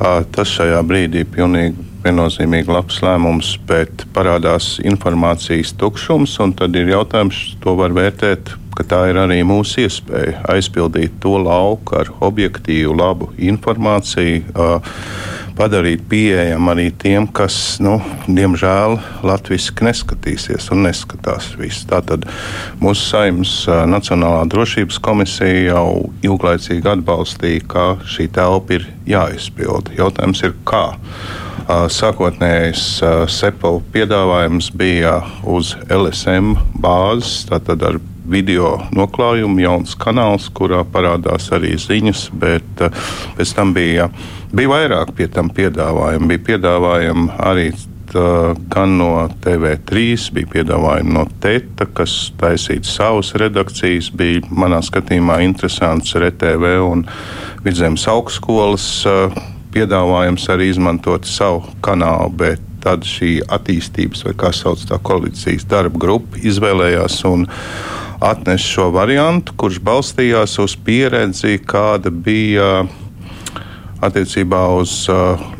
Uh, 0.00 0.22
tas 0.32 0.52
šajā 0.54 0.80
brīdī 0.86 1.26
pilnīgi 1.28 1.88
viennozīmīgi 2.04 2.72
labs 2.72 3.00
lēmums, 3.04 3.54
bet 3.68 4.06
parādās 4.14 4.78
informācijas 4.86 5.74
tukšums, 5.80 6.38
un 6.44 6.54
tad 6.56 6.76
ir 6.78 6.94
jautājums, 6.94 7.42
to 7.60 7.74
var 7.76 7.92
vērtēt, 7.96 8.54
ka 8.76 8.86
tā 8.86 9.00
ir 9.10 9.18
arī 9.20 9.40
mūsu 9.46 9.84
iespēja 9.84 10.44
aizpildīt 10.54 11.18
to 11.22 11.36
lauku 11.42 11.98
ar 12.00 12.10
objektīvu, 12.20 12.94
labu 12.96 13.30
informāciju. 13.38 14.64
Padarīt 15.60 16.06
pieejamu 16.08 16.70
arī 16.72 16.86
tiem, 16.96 17.26
kas, 17.36 17.54
nu, 17.84 17.98
diemžēl, 18.30 18.94
latviešu 19.26 19.74
neskatīsies 19.84 20.70
un 20.72 20.86
neskatās 20.86 21.50
visu. 21.60 21.84
Tātad 21.90 22.24
mūsu 22.80 23.10
saimnes 23.10 23.52
Nacionālā 23.90 24.46
drošības 24.48 25.00
komisija 25.04 25.74
jau 25.74 26.08
ilglaicīgi 26.24 26.88
atbalstīja, 26.94 27.66
ka 27.68 27.86
šī 28.08 28.30
telpa 28.38 28.78
ir 28.78 28.88
jāizpilda. 29.10 29.92
Jautājums 30.00 30.40
ir, 30.48 30.56
kā? 30.64 30.86
Sākotnējais 31.70 32.86
SEPAU 33.30 33.82
piedāvājums 33.92 34.72
bija 34.74 35.20
uz 35.46 35.74
LSM 35.92 36.56
bāzes, 36.80 37.44
tātad 37.50 37.84
ar 37.86 38.00
video 38.28 38.76
noklājumu, 38.96 39.62
jauns 39.62 39.94
kanāls, 40.00 40.50
kurā 40.52 40.82
parādās 40.84 41.48
arī 41.56 41.76
ziņas, 41.80 42.28
bet 42.40 42.84
pēc 43.38 43.56
tam 43.56 43.74
bija 43.76 44.10
Bija 44.50 44.66
vairāk 44.66 45.12
pie 45.14 45.28
tam 45.30 45.46
piedāvājumu. 45.54 46.26
Bija 46.32 46.42
piedāvājumi 46.48 47.28
arī 47.46 47.68
tā, 48.10 48.24
gan 48.72 48.96
no 48.98 49.12
TV3, 49.44 50.16
bija 50.34 50.50
piedāvājumi 50.56 51.14
no 51.14 51.22
TETA, 51.42 51.86
kas 51.94 52.14
taisīja 52.40 52.82
savas 52.88 53.30
redakcijas. 53.38 54.10
Bija 54.10 54.42
manā 54.50 54.80
skatījumā 54.82 55.38
interesants 55.46 56.16
RTV 56.18 56.72
un 56.82 57.06
Vidzemes 57.62 58.08
augstskolas 58.10 58.88
piedāvājums 59.70 60.48
arī 60.50 60.72
izmantot 60.72 61.30
savu 61.30 61.62
kanālu. 61.86 62.34
Bet 62.42 62.66
tad 62.82 63.06
šī 63.06 63.36
attīstības, 63.46 64.24
vai 64.26 64.34
kā 64.40 64.50
sauc 64.56 64.82
tā 64.88 64.98
koalīcijas 64.98 65.68
darba 65.70 66.00
grupa, 66.00 66.42
izvēlējās 66.42 67.22
un 67.30 67.46
atnesa 68.20 68.64
šo 68.64 68.90
variantu, 68.94 69.54
kurš 69.56 69.80
balstījās 69.84 70.58
uz 70.62 70.76
pieredzi, 70.84 71.58
kāda 71.64 72.12
bija 72.12 72.84
attiecībā 74.04 74.60
uz 74.76 75.04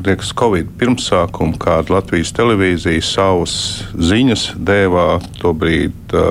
liekas, 0.00 0.32
Covid 0.36 0.70
pirmsākumu, 0.80 1.58
kāda 1.60 1.98
Latvijas 1.98 2.32
televīzija 2.36 3.04
savus 3.04 3.54
ziņas 3.96 4.52
dēvā 4.56 5.10
to 5.40 5.54
brīdi. 5.56 6.24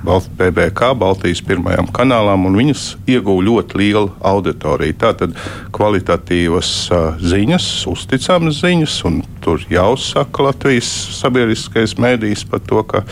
PBK, 0.00 0.94
Baltijas 0.96 1.42
pirmajām 1.44 1.90
kanālām, 1.92 2.46
un 2.48 2.54
viņas 2.56 2.84
ieguva 3.10 3.42
ļoti 3.44 3.76
lielu 3.76 4.08
auditoriju. 4.24 4.96
Tātad 4.96 5.34
kvalitatīvas 5.76 6.70
uh, 6.88 7.20
ziņas, 7.20 7.66
uzticamas 7.90 8.62
ziņas, 8.62 8.94
un 9.08 9.20
tur 9.44 9.60
jāuzsaka 9.68 10.46
Latvijas 10.46 10.88
sabiedriskais 11.18 11.98
mēdījis 12.00 12.46
par 12.48 12.64
to, 12.64 12.80
ka 12.88 13.04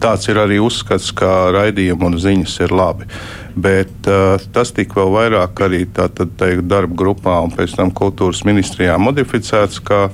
tāds 0.00 0.28
ir 0.30 0.40
arī 0.40 0.58
uzskats, 0.62 1.10
ka 1.16 1.50
raidījumi 1.54 2.08
un 2.08 2.18
ziņas 2.20 2.56
ir 2.64 2.74
labi. 2.74 3.08
Bet 3.60 4.08
uh, 4.08 4.40
tas 4.54 4.72
tika 4.74 5.00
vēl 5.00 5.14
vairāk 5.16 5.64
arī 5.66 5.84
tātad, 5.94 6.32
teikt, 6.40 6.68
darba 6.70 6.96
grupā 6.96 7.40
un 7.44 7.54
pēc 7.54 7.76
tam 7.78 7.90
kultūras 7.94 8.44
ministrijā 8.48 8.96
modificēts, 9.00 9.80
ka 9.84 10.08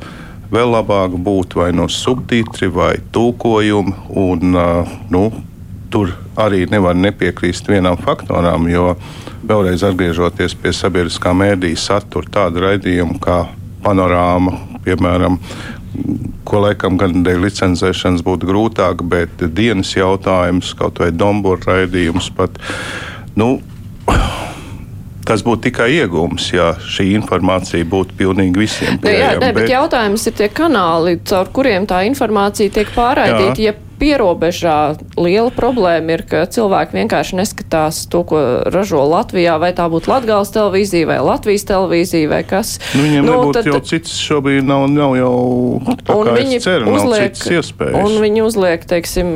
vēl 0.53 0.73
labāk 0.73 1.17
būtu 1.21 1.61
vai 1.63 1.73
no 1.77 1.89
subtitri 1.93 2.71
vai 2.73 2.95
tulkojumi. 3.13 3.95
Un, 4.23 4.57
uh, 4.57 4.97
nu, 5.13 5.29
tur 5.93 6.15
arī 6.37 6.65
nevar 6.71 6.97
nepiekrīst 6.99 7.69
vienam 7.71 7.99
faktoram, 8.01 8.67
jo 8.71 8.95
vēlreiz 9.47 9.85
atgriežoties 9.87 10.57
pie 10.59 10.73
sabiedriskā 10.75 11.33
mēdīņa 11.37 11.81
satura, 11.81 12.33
tādu 12.41 12.65
raidījumu 12.67 13.21
kā 13.23 13.45
panorāma, 13.85 14.57
piemēram, 14.87 15.39
ko 16.47 16.63
laikam 16.63 16.99
gan 17.01 17.25
dēļ 17.27 17.43
licencēšanas 17.47 18.25
būtu 18.27 18.49
grūtāk, 18.49 19.03
bet 19.07 19.45
dienas 19.57 19.95
jautājums, 19.97 20.75
kaut 20.79 21.03
vai 21.03 21.11
Dombūra 21.15 21.73
raidījums 21.73 22.31
pat 22.37 22.61
Nu, 23.37 23.59
Tas 25.27 25.43
būtu 25.43 25.65
tikai 25.65 25.89
iegūms, 25.91 26.45
ja 26.55 26.69
šī 26.79 27.09
informācija 27.17 27.83
būtu 27.91 28.15
pilnīgi 28.15 28.61
visiem 28.63 29.01
pieejama. 29.03 29.09
Nu, 29.11 29.25
jā, 29.25 29.31
ne, 29.41 29.49
bet, 29.49 29.57
bet 29.59 29.73
jautājums 29.73 30.27
ir 30.31 30.37
tie 30.39 30.47
kanāli, 30.55 31.17
caur 31.27 31.51
kuriem 31.51 31.89
tā 31.91 32.05
informācija 32.07 32.71
tiek 32.77 32.93
pārraidīta. 32.95 33.65
Ja 33.65 33.73
pierobežā 34.01 34.97
liela 35.19 35.53
problēma 35.55 36.17
ir, 36.17 36.25
ka 36.29 36.45
cilvēki 36.53 36.99
vienkārši 36.99 37.39
neskatās 37.41 38.03
to, 38.13 38.23
ko 38.29 38.43
ražo 38.73 39.03
Latvijā, 39.09 39.57
vai 39.63 39.73
tā 39.77 39.89
būtu 39.93 40.11
Latgales 40.11 40.53
televīzija 40.55 41.09
vai 41.11 41.19
Latvijas 41.25 41.67
televīzija 41.69 42.31
vai 42.31 42.43
kas. 42.49 42.77
Nu, 42.95 43.05
viņiem 43.07 43.27
nu, 43.27 43.33
nebūtu 43.35 43.57
tad, 43.59 43.71
jau 43.71 43.81
cits 43.93 44.19
šobrīd 44.27 44.67
nav, 44.69 44.87
nav 44.93 45.17
jau 45.19 45.33
tā 46.03 46.19
kā 46.29 46.37
viņi 46.37 46.61
ceru, 46.65 46.93
uzliek, 46.97 47.41
iespējas. 47.57 47.97
Un 48.03 48.19
viņi 48.25 48.45
uzliek, 48.47 48.87
teiksim, 48.91 49.33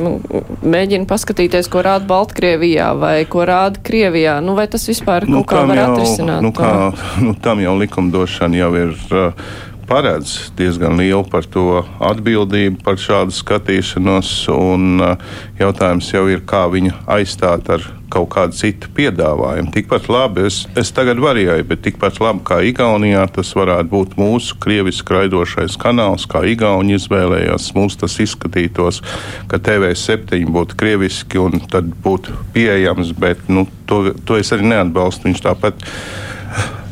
mēģina 0.61 1.09
paskatīties, 1.09 1.71
ko 1.71 1.83
rāda 1.87 2.07
Baltkrievijā 2.09 2.91
vai 2.99 3.15
ko 3.29 3.45
rāda 3.47 3.81
Krievijā. 3.83 4.37
Nu, 4.45 4.55
vai 4.59 4.67
tas 4.71 4.85
vispār 4.89 5.27
nu, 5.29 5.41
kaut 5.41 5.51
kā 5.55 5.65
var 5.71 5.81
jau, 5.81 5.89
atrisināt? 5.95 6.45
Nu, 6.45 6.53
kā, 6.55 6.71
nu, 7.25 7.35
tam 7.41 7.63
jau 7.63 7.75
likumdošana 7.81 8.63
jau 8.63 8.71
ir. 8.85 8.95
Uh, 9.11 9.67
paredz 9.91 10.51
diezgan 10.55 10.95
lielu 10.95 11.25
par 11.27 11.43
to 11.43 11.81
atbildību 11.99 12.79
par 12.85 12.95
šādu 12.95 13.35
skatīšanos. 13.35 14.29
Un, 14.55 15.01
uh, 15.03 15.31
jautājums 15.59 16.13
jau 16.13 16.29
ir, 16.31 16.45
kā 16.47 16.63
viņu 16.71 16.93
aizstāt 17.11 17.67
ar 17.75 17.83
kaut 18.11 18.29
kādu 18.31 18.55
citu 18.55 18.89
piedāvājumu. 18.95 19.71
Tikpat 19.75 20.07
labi, 20.11 20.45
es, 20.47 20.61
es 20.79 20.91
tagad 20.95 21.19
varēju, 21.23 21.63
bet 21.67 21.83
tikpat 21.85 22.19
labi 22.23 22.43
kā 22.47 22.59
Igaunijā 22.67 23.23
tas 23.35 23.51
varētu 23.55 23.91
būt 23.91 24.15
mūsu 24.19 24.57
krieviski 24.63 25.15
raidošais 25.15 25.77
kanāls, 25.81 26.27
kā 26.29 26.43
Igauni 26.47 26.95
izvēlējās. 26.97 27.71
Mums 27.75 27.99
tas 27.99 28.15
izskatītos, 28.23 29.01
ka 29.51 29.59
TV7 29.59 30.47
būtu 30.55 30.79
krieviski 30.79 31.39
un 31.41 31.59
tad 31.71 31.91
būtu 32.03 32.35
pieejams, 32.55 33.11
bet 33.19 33.47
nu, 33.51 33.67
to, 33.91 34.09
to 34.27 34.39
es 34.39 34.51
arī 34.55 34.71
neatbalstu. 34.71 35.29
Viņš 35.29 35.43
tāpat 35.47 35.87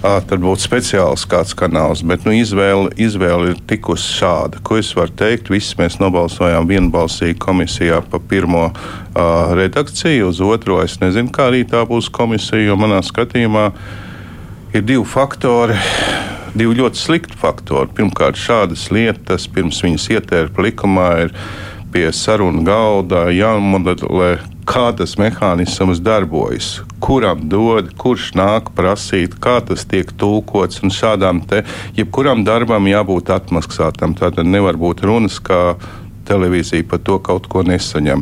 tad 0.02 0.40
būtu 0.40 0.64
speciāls 0.64 1.26
kāds 1.30 1.56
kanāls. 1.58 2.04
Bet 2.08 2.24
nu, 2.28 2.34
izvēle, 2.36 2.92
izvēle 3.00 3.54
ir 3.54 3.62
tikusi 3.68 4.14
šāda. 4.20 4.62
Ko 4.64 4.80
es 4.80 4.92
varu 4.96 5.12
teikt? 5.20 5.52
Visi 5.52 5.76
mēs 5.80 6.00
nobalsojām 6.00 6.70
vienbalsīgi 6.70 7.38
komisijā 7.42 8.00
pa 8.08 8.22
pirmo 8.32 8.70
uh, 8.70 9.54
redakciju, 9.60 10.30
uz 10.32 10.40
otro 10.46 10.80
es 10.84 11.00
nezinu, 11.04 11.32
kā 11.36 11.50
arī 11.52 11.66
tā 11.68 11.84
būs 11.90 12.08
komisija, 12.16 12.70
jo 12.70 12.78
manā 12.80 13.02
skatījumā 13.06 13.70
ir 14.74 14.86
divi 14.88 15.04
faktori. 15.08 15.76
Divi 16.56 16.80
ļoti 16.80 16.98
slikti 16.98 17.36
faktori. 17.38 17.92
Pirmkārt, 17.94 18.40
šādas 18.40 18.88
lietas 18.94 19.46
pirms 19.54 19.84
viņas 19.86 20.08
ietērpa 20.16 20.64
likumā 20.66 21.10
ir 21.28 21.36
pie 21.94 22.08
sarunu 22.14 22.64
galda 22.66 23.28
jāmodelē, 23.34 24.32
kā 24.70 24.90
tas 24.94 25.16
mehānisms 25.18 26.02
darbojas, 26.06 26.68
kuram 27.02 27.48
dod, 27.50 27.90
kurš 27.98 28.34
nāk 28.38 28.70
prasīt, 28.78 29.40
kā 29.42 29.58
tas 29.66 29.88
tiek 29.90 30.12
tulkots. 30.22 30.84
Un 30.86 30.94
šādām 30.94 31.42
te, 31.50 31.64
jebkuram 31.98 32.46
darbam 32.46 32.90
jābūt 32.90 33.34
atmaksātam. 33.34 34.14
Tātad 34.20 34.46
nevar 34.46 34.78
būt 34.78 35.02
runas, 35.10 35.40
ka 35.42 35.80
televīzija 36.30 36.86
par 36.86 37.02
to 37.02 37.18
kaut 37.26 37.50
ko 37.50 37.64
nesaņem. 37.66 38.22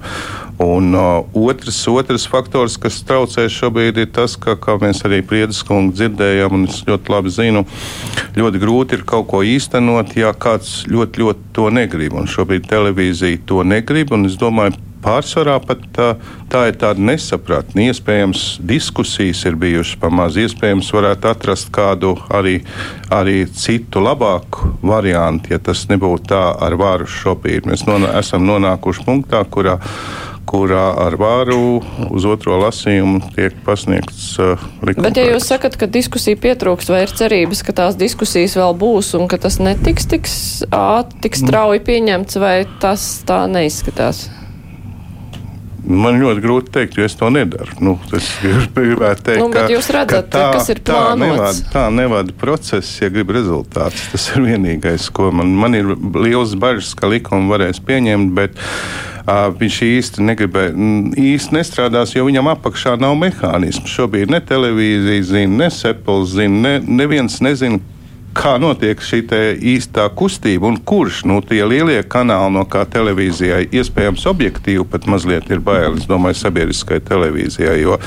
Un 0.63 0.96
uh, 0.98 1.27
otrs, 1.38 1.84
otrs 1.92 2.25
faktors, 2.32 2.80
kas 2.82 3.01
traucē 3.06 3.46
šobrīd, 3.51 4.00
ir 4.01 4.10
tas, 4.16 4.38
ka, 4.42 4.56
kā 4.58 4.77
mēs 4.82 5.04
arī 5.06 5.20
Priedes 5.27 5.60
kungu 5.68 5.94
dzirdējām, 5.94 6.56
un 6.56 6.66
es 6.72 6.80
ļoti 6.88 7.13
labi 7.13 7.34
zinu, 7.36 7.66
ļoti 8.39 8.63
grūti 8.63 8.98
ir 8.98 9.06
kaut 9.10 9.27
ko 9.30 9.44
īstenot, 9.46 10.16
ja 10.18 10.32
kāds 10.34 10.80
ļoti, 10.89 11.25
ļoti 11.25 11.54
to 11.60 11.70
negrib. 11.75 12.18
Un 12.18 12.32
šobrīd 12.32 12.66
televīzija 12.72 13.44
to 13.50 13.62
negrib, 13.68 14.16
un 14.16 14.25
es 14.32 14.39
domāju, 14.39 14.80
pārsvarā 15.04 15.58
pat 15.63 15.84
tā, 15.96 16.08
tā 16.51 16.68
ir 16.72 16.77
tāda 16.82 17.04
nesapratne. 17.10 17.88
Iespējams, 17.92 18.46
diskusijas 18.68 19.44
ir 19.50 19.58
bijušas 19.60 20.00
pamaz, 20.01 20.38
iespējams, 20.42 20.92
varētu 20.96 21.32
atrast 21.32 21.72
kādu 21.75 22.16
arī, 22.34 22.60
arī 23.13 23.42
citu 23.48 24.04
labāku 24.04 24.74
variantu, 24.86 25.56
ja 25.56 25.62
tas 25.63 25.88
nebūtu 25.92 26.32
tā 26.34 26.44
ar 26.68 26.77
varu 26.80 27.10
šobrīd. 27.10 27.70
Mēs 27.70 27.88
non 27.89 28.08
esam 28.13 28.48
nonākuši 28.48 29.06
punktā, 29.08 29.44
kurā 29.51 29.77
kurā 30.48 30.86
ar 31.08 31.18
vāru 31.20 31.82
uz 32.08 32.25
otro 32.27 32.58
lasījumu 32.62 33.34
tiek 33.36 33.56
pasniegts 33.66 34.30
uh, 34.39 34.63
likuma. 34.80 35.10
Bet, 35.10 35.20
ja 35.20 35.27
jūs 35.34 35.50
sakat, 35.50 35.75
ka 35.80 35.89
diskusija 35.92 36.39
pietrūkst, 36.39 36.92
vai 36.94 37.04
ir 37.06 37.13
cerības, 37.20 37.63
ka 37.68 37.75
tās 37.82 38.00
diskusijas 38.00 38.56
vēl 38.60 38.77
būs 38.80 39.13
un 39.20 39.27
ka 39.27 39.42
tas 39.44 39.60
netiks 39.60 40.08
tik, 40.10 40.32
tik 41.24 41.39
strauji 41.44 41.84
pieņemts, 41.88 42.39
vai 42.42 42.58
tas 42.82 43.10
tā 43.27 43.44
neizskatās? 43.51 44.27
Man 45.88 46.20
ļoti 46.20 46.41
grūti 46.44 46.67
pateikt, 46.67 46.98
jo 47.00 47.06
es 47.08 47.15
to 47.15 47.29
nedaru. 47.32 47.77
Nu, 47.84 47.96
es 48.15 48.27
gribētu 48.75 49.24
teikt, 49.29 49.41
nu, 49.41 49.50
ka, 49.53 49.65
redzat, 49.67 50.10
ka 50.12 50.22
tā, 50.34 50.46
kas 50.58 50.72
ir 50.74 50.82
plānots. 50.84 51.17
Tā 51.17 51.24
nevada, 51.24 51.67
tā 51.74 51.84
nevada 51.96 52.36
process, 52.41 52.98
ja 53.01 53.10
grib 53.13 53.32
rezultātus. 53.36 54.08
Tas 54.12 54.29
ir 54.34 54.44
vienīgais, 54.46 55.08
ko 55.15 55.32
man, 55.36 55.53
man 55.56 55.77
ir 55.77 55.94
liels 56.17 56.58
bažas, 56.60 56.91
ka 56.98 57.10
likumu 57.12 57.53
varēs 57.53 57.79
pieņemt, 57.88 58.34
bet 58.36 58.60
uh, 58.60 59.48
viņš 59.56 59.79
īsti 59.88 60.27
negribēja, 60.27 60.74
īsti 61.24 61.56
nestrādās, 61.56 62.15
jo 62.17 62.27
viņam 62.27 62.51
apakšā 62.58 62.98
nav 63.00 63.15
mehānismu. 63.20 63.88
Šobrīd 63.88 64.34
ne 64.34 64.44
televīzija 64.44 65.29
zina, 65.32 65.63
ne 65.65 65.70
sepels 65.74 66.36
zina, 66.36 66.63
ne, 66.67 66.98
neviens 67.03 67.39
nezina, 67.44 67.79
kā 68.38 68.56
notiek 68.62 69.01
šī 69.01 69.24
īstā 69.74 70.08
kustība 70.17 70.70
un 70.70 70.77
kurš 70.77 71.24
nu, 71.29 71.41
tie 71.46 71.63
lielie 71.65 72.00
kanāli, 72.06 72.53
no 72.58 72.65
kā 72.70 72.86
televīzijai 72.89 73.67
iespējams 73.75 74.25
objektīvi 74.29 74.86
pat 74.91 75.08
mazliet 75.10 75.50
ir 75.51 75.63
bail. 75.63 75.98
Es 75.98 76.08
domāju, 76.10 76.39
sabiedriskai 76.44 77.01
televīzijai, 77.08 77.77
jo, 77.82 77.98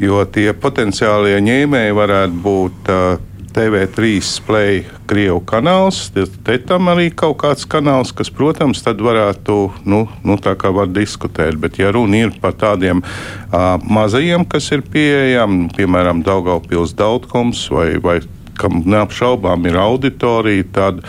jo 0.00 0.22
tie 0.32 0.50
potenciālie 0.56 1.40
ņēmēji 1.44 1.98
varētu 2.02 2.46
būt. 2.46 2.94
Uh, 2.94 3.26
TV3 3.50 4.20
play 4.46 4.84
Krievu 5.10 5.40
kanāls, 5.42 6.04
te 6.14 6.54
tam 6.68 6.86
arī 6.92 7.08
kaut 7.10 7.40
kāds 7.42 7.66
kanāls, 7.66 8.12
kas, 8.14 8.30
protams, 8.30 8.78
tad 8.86 9.02
varētu, 9.02 9.56
nu, 9.90 10.04
nu 10.22 10.36
tā 10.38 10.54
kā 10.54 10.70
var 10.74 10.86
diskutēt, 10.94 11.58
bet 11.58 11.80
ja 11.82 11.90
runa 11.90 12.22
ir 12.28 12.36
par 12.38 12.54
tādiem 12.54 13.02
uh, 13.02 13.74
mazajiem, 13.90 14.46
kas 14.46 14.70
ir 14.70 14.86
pieejami, 14.86 15.66
piemēram, 15.74 16.22
Daugaupils 16.22 16.94
Dautkums 16.94 17.66
vai, 17.74 17.88
vai 17.98 18.20
kam 18.60 18.82
neapšaubām 18.84 19.64
ir 19.70 19.78
auditorija, 19.80 20.66
tad, 20.76 21.00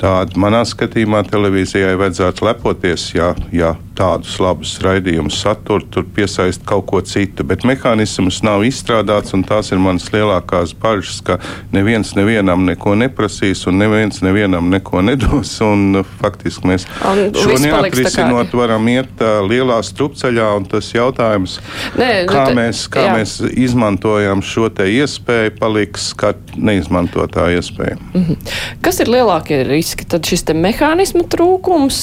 tad 0.00 0.34
manā 0.40 0.62
skatījumā 0.68 1.22
televīzijai 1.28 1.92
vajadzētu 2.00 2.46
lepoties, 2.46 3.10
ja, 3.12 3.34
ja 3.52 3.74
tādus 3.98 4.38
labus 4.40 4.72
raidījumus 4.80 5.36
satur, 5.42 5.84
tur 5.92 6.06
piesaist 6.16 6.64
kaut 6.68 6.86
ko 6.88 7.02
citu. 7.04 7.44
Bet 7.44 7.66
mehānisms 7.68 8.40
nav 8.46 8.64
izstrādāts, 8.64 9.34
un 9.36 9.44
tās 9.44 9.68
ir 9.74 9.82
manas 9.82 10.08
lielākās 10.14 10.72
bažas, 10.80 11.18
ka 11.26 11.36
neviens 11.74 12.14
nevienam 12.16 12.64
neko 12.64 12.94
neprasīs, 12.96 13.66
un 13.68 13.76
neviens 13.82 14.22
nevienam 14.24 14.70
neko 14.72 15.04
nedos. 15.04 15.52
Un, 15.70 16.00
faktiski 16.22 16.66
mēs 16.66 16.84
un 17.06 17.34
šo 17.36 17.56
neatrisinot 17.60 18.52
varam 18.56 18.86
iet 18.90 19.20
uh, 19.22 19.42
lielā 19.44 19.76
strupceļā, 19.84 20.46
un 20.56 20.64
tas 20.70 20.88
jautājums, 20.94 21.58
Nē, 21.98 22.08
nu 22.24 22.32
kā, 22.32 22.46
te, 22.48 22.54
mēs, 22.56 22.80
kā 22.90 23.04
jā. 23.04 23.12
mēs 23.18 23.34
izmantojam 23.50 24.42
šo 24.44 24.70
te 24.74 24.88
iespēju, 24.90 25.52
paliks 25.60 26.08
kā 26.18 26.32
neizmantotā 26.56 27.50
iespēja. 27.58 27.98
Mm 28.14 28.24
-hmm. 28.24 28.56
Kas 28.82 29.02
ir 29.04 29.12
lielākie 29.12 29.60
riski? 29.68 29.89
Tad 30.10 30.26
šis 30.26 30.44
mehānismu 30.56 31.24
trūkums, 31.30 32.00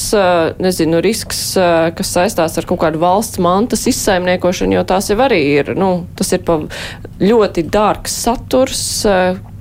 nezinu, 0.64 1.02
risks 1.04 1.42
kas 1.98 2.14
saistās 2.14 2.58
ar 2.60 2.68
kaut 2.70 2.82
kādu 2.86 3.02
valsts 3.02 3.42
mantas 3.44 3.88
izsaimniekošanu, 3.90 4.78
jo 4.78 4.86
tās 4.88 5.12
jau 5.12 5.20
arī 5.26 5.42
ir, 5.60 5.74
nu, 5.80 6.08
tas 6.18 6.32
ir 6.36 6.44
pa 6.48 6.60
ļoti 7.24 7.66
dārgs 7.74 8.16
saturs, 8.28 8.86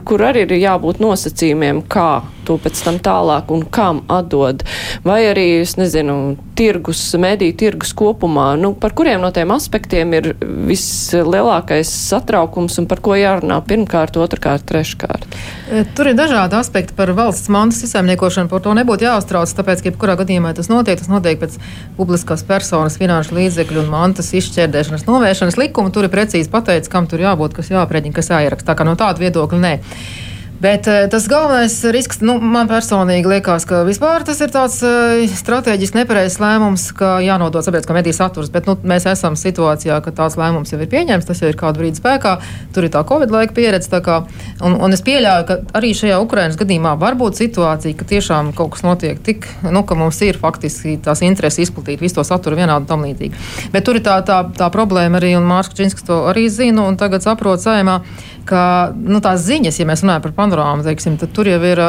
kur 0.06 0.22
arī 0.26 0.46
ir 0.46 0.56
jābūt 0.60 1.02
nosacījumiem, 1.02 1.84
kā 1.90 2.10
to 2.46 2.56
pēc 2.62 2.82
tam 2.86 3.00
tālāk 3.02 3.50
un 3.54 3.64
kam 3.66 4.04
atdod. 4.12 4.62
Vai 5.06 5.24
arī, 5.32 5.46
es 5.64 5.74
nezinu, 5.80 6.36
tirgus, 6.56 7.00
mediju 7.20 7.54
tirgus 7.58 7.92
kopumā, 7.96 8.52
nu, 8.60 8.72
par 8.80 8.94
kuriem 8.96 9.20
no 9.20 9.32
tiem 9.34 9.50
aspektiem 9.52 10.14
ir 10.16 10.28
vislielākais 10.40 11.90
satraukums 11.90 12.78
un 12.80 12.88
par 12.88 13.02
ko 13.04 13.16
jārunā 13.18 13.58
pirmkārt, 13.66 14.16
otrkārt, 14.20 14.64
treškārt? 14.68 15.26
E, 15.68 15.82
tur 15.98 16.12
ir 16.12 16.16
dažādi 16.18 16.56
aspekti 16.56 16.96
par 16.96 17.12
valsts 17.18 17.50
mantas 17.52 17.82
izsaimniekošanu, 17.86 18.50
par 18.52 18.62
to 18.64 18.72
nebūtu 18.78 19.08
jāuztrauc, 19.08 19.52
tāpēc, 19.58 19.82
ka 19.82 19.90
jebkurā 19.90 20.16
gadījumā 20.22 20.54
tas 20.56 20.70
notiek, 20.72 21.00
tas 21.02 21.10
notiek 21.12 21.42
pēc 21.42 21.58
publiskās 21.98 22.46
personas 22.46 22.96
finanšu 23.00 23.36
līdzekļu 23.36 23.82
un 23.82 23.92
mantas 23.92 24.32
izšķērdēšanas 24.38 25.06
novēršanas 25.08 25.60
likuma. 25.60 25.92
Tur 25.92 26.08
ir 26.08 26.14
precīzi 26.14 26.52
pateikts, 26.52 26.92
kam 26.92 27.10
tur 27.10 27.24
jābūt, 27.26 27.58
kas 27.58 27.72
jāprēķina, 27.74 28.16
kas 28.16 28.32
jāieraksta. 28.32 28.70
Tā 28.70 28.78
kā 28.78 28.88
no 28.88 28.96
tāda 28.98 29.22
viedokļa 29.22 29.60
nē. 29.60 29.74
Bet 30.60 30.86
eh, 30.88 31.04
tas 31.10 31.26
galvenais 31.28 31.74
risks, 31.92 32.22
nu, 32.24 32.38
man 32.40 32.68
personīgi 32.70 33.28
liekas, 33.28 33.66
ka 33.68 33.82
vispār 33.84 34.24
tas 34.24 34.38
ir 34.40 34.48
tāds 34.54 34.78
uh, 34.86 35.20
strateģiski 35.28 35.98
nepareizs 35.98 36.38
lēmums, 36.40 36.86
ka 36.96 37.18
jānodod 37.20 37.64
sabiedriskā 37.66 37.92
mediju 37.92 38.16
saturs. 38.16 38.48
Bet 38.52 38.64
nu, 38.68 38.72
mēs 38.80 39.04
esam 39.10 39.36
situācijā, 39.36 39.98
ka 40.00 40.14
tāds 40.16 40.38
lēmums 40.40 40.72
jau 40.72 40.80
ir 40.80 40.88
pieņemts, 40.92 41.28
tas 41.28 41.42
jau 41.42 41.50
ir 41.52 41.58
kādu 41.60 41.82
brīdi 41.82 42.00
spēkā. 42.00 42.38
Tur 42.72 42.86
ir 42.88 42.92
tā 42.94 43.02
Covid 43.08 43.34
laika 43.34 43.52
pieredze. 43.56 44.00
Kā, 44.06 44.22
un, 44.64 44.78
un 44.80 44.96
es 44.96 45.04
pieļauju, 45.04 45.44
ka 45.48 45.58
arī 45.76 45.92
šajā 45.96 46.16
Ukrainas 46.24 46.56
gadījumā 46.60 46.94
var 47.00 47.18
būt 47.20 47.36
situācija, 47.42 47.96
ka 47.98 48.08
tiešām 48.08 48.54
kaut 48.56 48.72
kas 48.74 48.84
notiek 48.86 49.20
tik, 49.24 49.44
nu, 49.68 49.84
ka 49.84 49.98
mums 49.98 50.22
ir 50.24 50.40
faktiski 50.40 50.96
tās 51.04 51.20
intereses 51.26 51.66
izplatīt 51.68 52.00
visu 52.00 52.18
to 52.18 52.24
saturu 52.24 52.56
vienādi 52.56 52.86
un 52.86 52.88
tam 52.88 53.04
līdzīgi. 53.04 53.44
Bet 53.76 53.84
tur 53.88 54.00
ir 54.00 54.06
tā, 54.08 54.18
tā, 54.24 54.40
tā 54.56 54.70
problēma 54.72 55.20
arī, 55.20 55.34
un 55.36 55.48
Mārcis 55.48 55.76
Činskis 55.76 56.08
to 56.08 56.22
arī 56.32 56.48
zina, 56.52 56.88
un 56.88 56.96
tagad 57.00 57.24
saprot 57.24 57.62
saimā, 57.62 58.00
ka 58.48 58.62
nu, 58.96 59.20
tās 59.24 59.44
ziņas, 59.46 59.80
ja 59.80 59.88
mēs 59.88 60.04
runājam 60.04 60.24
par 60.28 60.36
panorāmu, 60.40 60.86
teiksim, 60.86 61.18
tad 61.20 61.34
tur 61.36 61.50
jau 61.50 61.60
ir 61.66 61.82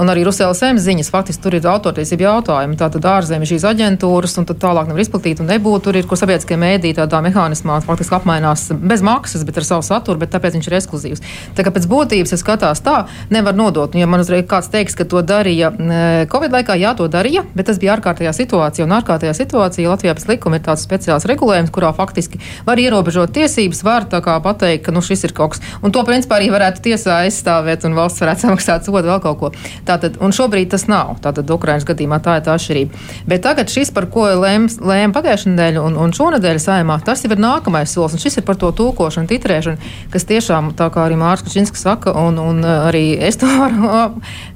un 0.00 0.10
arī 0.12 0.24
Rusēlas 0.26 0.62
ziņas, 0.84 1.10
faktiski 1.12 1.42
tur 1.42 1.56
ir 1.56 1.66
autortiesība 1.68 2.28
jautājumi. 2.28 2.76
Tātad 2.78 3.06
ārzemē 3.08 3.46
šīs 3.48 3.64
aģentūras, 3.68 4.36
un 4.40 4.48
tad 4.48 4.60
tālāk 4.62 4.88
nevar 4.90 5.02
izplatīt 5.02 5.42
un 5.42 5.50
nebūt. 5.50 5.86
Tur 5.86 5.98
ir, 5.98 6.06
kur 6.08 6.18
sabiedriskie 6.20 6.58
mēdī 6.60 6.94
tādā 6.96 7.20
mehānismā 7.24 7.80
faktiski 7.84 8.18
apmainās 8.18 8.68
bez 8.74 9.02
maksas, 9.04 9.44
bet 9.46 9.58
ar 9.60 9.66
savu 9.66 9.84
saturu, 9.86 10.20
bet 10.22 10.32
tāpēc 10.34 10.58
viņš 10.58 10.68
ir 10.70 10.76
ekskluzīvs. 10.78 11.24
Tā 11.56 11.66
kā 11.66 11.72
pēc 11.74 11.88
būtības 11.90 12.34
es 12.36 12.44
skatās 12.44 12.82
tā, 12.84 13.04
nevar 13.34 13.56
nodot. 13.56 13.94
Un, 13.94 14.02
ja 14.02 14.10
man 14.10 14.22
uzreiz 14.22 14.46
kāds 14.50 14.70
teiks, 14.72 14.96
ka 14.98 15.06
to 15.08 15.22
darīja 15.26 15.72
eh, 15.74 16.24
Covid 16.30 16.54
laikā, 16.54 16.78
jā, 16.80 16.94
to 16.98 17.08
darīja, 17.10 17.44
bet 17.56 17.68
tas 17.70 17.80
bija 17.82 17.96
ārkārtējā 17.96 18.34
situācija. 18.36 18.86
Un 18.86 18.96
ārkārtējā 18.98 19.34
situācijā 19.40 19.90
Latvijā 19.90 20.16
pēc 20.16 20.28
likuma 20.30 20.60
ir 20.60 20.64
tāds 20.66 20.86
speciāls 20.86 21.26
regulējums, 21.30 21.72
kurā 21.74 21.92
faktiski 21.96 22.40
var 22.66 22.80
ierobežot 22.82 23.34
tiesības, 23.34 23.82
var 23.86 24.08
tā 24.10 24.22
kā 24.24 24.36
pateikt, 24.44 24.86
ka 24.86 24.94
nu, 24.94 25.02
šis 25.04 25.26
ir 25.28 25.36
kaut 25.36 25.56
kas. 25.56 25.64
Un 25.82 25.94
to 25.94 26.04
principā 26.06 26.38
arī 26.38 26.50
varētu 26.54 26.84
tiesā 26.84 27.22
aizstāvēt 27.24 27.86
un 27.88 27.96
valsts 27.98 28.22
varētu 28.24 28.46
samaksāt 28.46 28.88
sodu 28.88 29.08
vēl 29.08 29.22
kaut 29.24 29.40
ko. 29.40 29.52
Tātad, 29.88 30.18
un 30.22 30.34
šobrīd 30.34 30.72
tas 30.74 30.86
nav. 30.90 31.16
Tātad 31.24 31.50
Ukraiņas 31.50 31.86
gadījumā 31.88 32.20
tā 32.24 32.38
ir 32.38 32.46
tā 32.46 32.56
atšķirība. 32.58 33.02
Bet 33.30 33.44
tagad 33.46 33.72
šis, 33.72 33.92
par 33.94 34.08
ko 34.12 34.26
lēma 34.40 35.12
pagājušā 35.14 35.52
nedēļa 35.52 35.84
un, 35.84 35.98
un 36.00 36.14
šonadēļ 36.16 36.60
saimā, 36.62 36.98
tas 37.04 37.24
jau 37.24 37.32
ir 37.34 37.42
nākamais 37.42 37.92
solis. 37.92 38.16
Un 38.16 38.22
šis 38.22 38.40
ir 38.40 38.46
par 38.46 38.58
to 38.60 38.70
tūkošanu, 38.76 39.28
titrēšanu, 39.30 39.92
kas 40.12 40.28
tiešām, 40.28 40.72
tā 40.78 40.88
kā 40.94 41.06
arī 41.06 41.18
Mārcis 41.20 41.48
Kačinskis 41.48 41.84
saka, 41.84 42.14
un, 42.18 42.38
un 42.40 42.64
arī 42.64 43.04
es 43.22 43.38
to 43.40 43.48
varu 43.50 43.90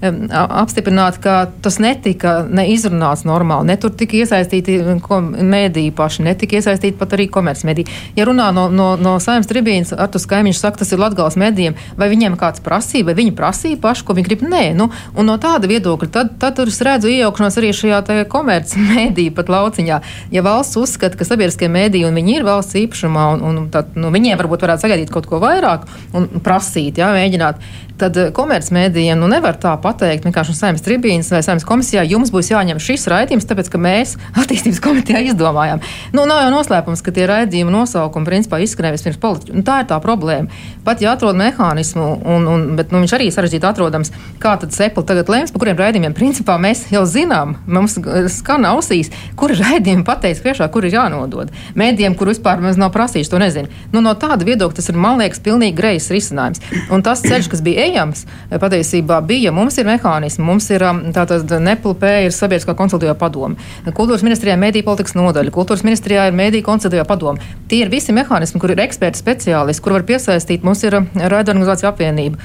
apstiprināt, 0.62 1.21
ka 1.23 1.38
tas 1.64 1.79
netika 1.83 2.40
neizrunāts 2.49 3.25
normāli. 3.29 3.71
Ne 3.73 3.79
tur 3.81 3.92
tika 3.99 4.18
iesaistīti 4.21 4.79
mēdīji 4.88 5.94
paši, 5.97 6.25
netika 6.29 6.59
iesaistīti 6.59 6.99
pat 6.99 7.16
arī 7.16 7.29
komercmediji. 7.33 7.88
Ja 8.18 8.27
runā 8.29 8.51
no, 8.55 8.68
no, 8.73 8.90
no 9.01 9.16
saimnes 9.23 9.51
tribīnas, 9.51 9.94
Artus 9.97 10.27
Kaimiņš 10.31 10.62
saka, 10.62 10.83
tas 10.83 10.92
ir 10.94 11.03
Latgals 11.03 11.38
medijiem, 11.40 11.77
vai 11.99 12.11
viņiem 12.12 12.38
kāds 12.40 12.62
prasīja, 12.64 13.09
vai 13.09 13.16
viņi 13.18 13.35
prasīja 13.38 13.81
paši, 13.83 14.07
ko 14.07 14.16
viņi 14.18 14.29
grib. 14.29 14.44
Nē, 14.49 14.64
nu, 14.79 14.88
Un 15.19 15.29
no 15.31 15.39
tāda 15.43 15.71
viedokļa 15.71 16.11
tad, 16.15 16.35
tad 16.43 16.61
es 16.65 16.81
redzu 16.85 17.11
iejaukšanos 17.13 17.59
arī 17.61 17.73
šajā 17.77 18.27
komercmediju 18.31 19.35
pat 19.39 19.53
lauciņā. 19.53 20.01
Ja 20.35 20.45
valsts 20.47 20.79
uzskata, 20.81 21.19
ka 21.19 21.27
sabiedriskie 21.29 21.71
mēdīji 21.73 22.09
un 22.09 22.19
viņi 22.19 22.39
ir 22.39 22.49
valsts 22.49 22.79
īpašumā, 22.83 23.29
un, 23.37 23.45
un 23.49 23.69
tad, 23.75 23.95
nu, 23.99 24.13
viņiem 24.15 24.39
varbūt 24.41 24.67
varētu 24.67 24.87
sagaidīt 24.87 25.13
kaut 25.15 25.29
ko 25.31 25.43
vairāk 25.43 25.89
un 26.17 26.31
prasīt, 26.45 27.01
jā, 27.01 27.13
mēģināt 27.17 27.63
tad 27.99 28.17
eh, 28.17 28.31
komercmedijiem 28.33 29.19
nu, 29.19 29.29
nevar 29.31 29.59
tā 29.61 29.75
pateikt, 29.83 30.27
vienkārši 30.27 30.55
no 30.55 30.59
saimnes 30.59 30.85
tribīnas 30.87 31.31
vai 31.35 31.43
saimnes 31.45 31.67
komisijā, 31.69 32.05
jums 32.09 32.33
būs 32.35 32.53
jāņem 32.53 32.81
šis 32.83 33.09
raidījums, 33.11 33.47
tāpēc 33.49 33.71
ka 33.73 33.81
mēs 33.83 34.15
attīstības 34.41 34.81
komitejā 34.85 35.25
izdomājām. 35.33 35.83
Nu, 36.15 36.25
nav 36.29 36.45
jau 36.45 36.53
noslēpums, 36.55 37.03
ka 37.05 37.15
tie 37.15 37.27
raidījuma 37.31 37.75
nosaukumi 37.75 38.29
principā 38.29 38.63
izskanēja 38.65 38.97
vispirms 38.97 39.21
politiķi. 39.23 39.57
Nu, 39.59 39.65
tā 39.67 39.83
ir 39.83 39.91
tā 39.91 39.99
problēma. 40.03 40.63
Pat 40.87 41.03
ja 41.03 41.15
atrod 41.17 41.39
mehānismu, 41.39 42.09
un, 42.37 42.49
un, 42.49 42.67
bet 42.79 42.95
nu, 42.95 43.03
viņš 43.05 43.17
arī 43.19 43.31
sarežģīti 43.35 43.69
atrodams, 43.69 44.13
kā 44.43 44.55
tad 44.63 44.75
Sepli 44.79 45.03
tagad 45.03 45.31
lēms, 45.33 45.51
par 45.51 45.62
kuriem 45.64 45.79
raidījumiem 45.81 46.14
principā 46.14 46.55
mēs 46.62 46.85
jau 46.93 47.03
zinām. 47.09 47.57
Mums 47.67 47.97
skan 48.31 48.67
ausīs, 48.69 49.11
kuri 49.38 49.57
raidījumi 49.62 50.05
pateiks 50.07 50.43
priekšā, 50.45 50.69
kur 50.71 50.87
ir 50.87 50.95
jānodod. 50.95 51.51
Mēdījiem, 51.79 52.14
kur 52.19 52.31
vispār 52.31 52.62
mēs 52.62 52.79
nav 52.79 52.93
prasījuši, 52.95 53.33
to 53.33 53.41
nezinu. 53.43 53.73
Nu, 53.91 54.03
no 54.05 54.14
tāda 54.14 54.47
viedokļa 54.47 54.79
tas 54.79 54.91
ir, 54.93 54.99
man 55.01 55.19
liekas, 55.19 55.43
pilnīgi 55.43 55.75
greizs 55.81 56.12
risinājums. 56.14 56.62
Un 56.95 57.03
tas 57.03 57.25
ceļš, 57.25 57.49
kas 57.51 57.62
bija 57.67 57.88
ejams, 57.88 58.23
patiesībā 58.53 59.19
bija. 59.27 59.51
Mums 59.57 59.81
ir 59.83 59.88
mehānismi, 59.88 60.47
mums 60.47 60.71
ir 60.71 60.85
um, 60.87 61.03
tātad 61.17 61.51
NEPLP, 61.59 62.07
ir 62.29 62.37
sabiedriskā 62.37 62.77
konsultatīvā 62.79 63.17
padoma. 63.19 63.59
Kultūras 63.88 64.23
ministrijā 64.27 64.55
ir 64.55 64.62
mēdī 64.62 64.85
politikas 64.87 65.17
nodaļa, 65.19 65.55
kultūras 65.55 65.83
ministrijā 65.87 66.29
ir 66.31 66.38
mēdī 66.38 66.62
konsultatīvā 66.67 67.07
padoma. 67.09 67.43
Tie 67.69 67.83
ir 67.83 67.91
visi 67.91 68.14
mehānismi, 68.14 68.62
kur 68.62 68.77
ir 68.77 68.85
eksperti 68.87 69.19
speciālisti, 69.25 69.83
kur 69.83 69.99
var 69.99 70.07
piesaistīt. 70.07 70.62
Mums 70.67 70.87
ir 70.87 71.01
um, 71.01 71.11
raidorganizācija 71.19 71.91
apvienība, 71.91 72.38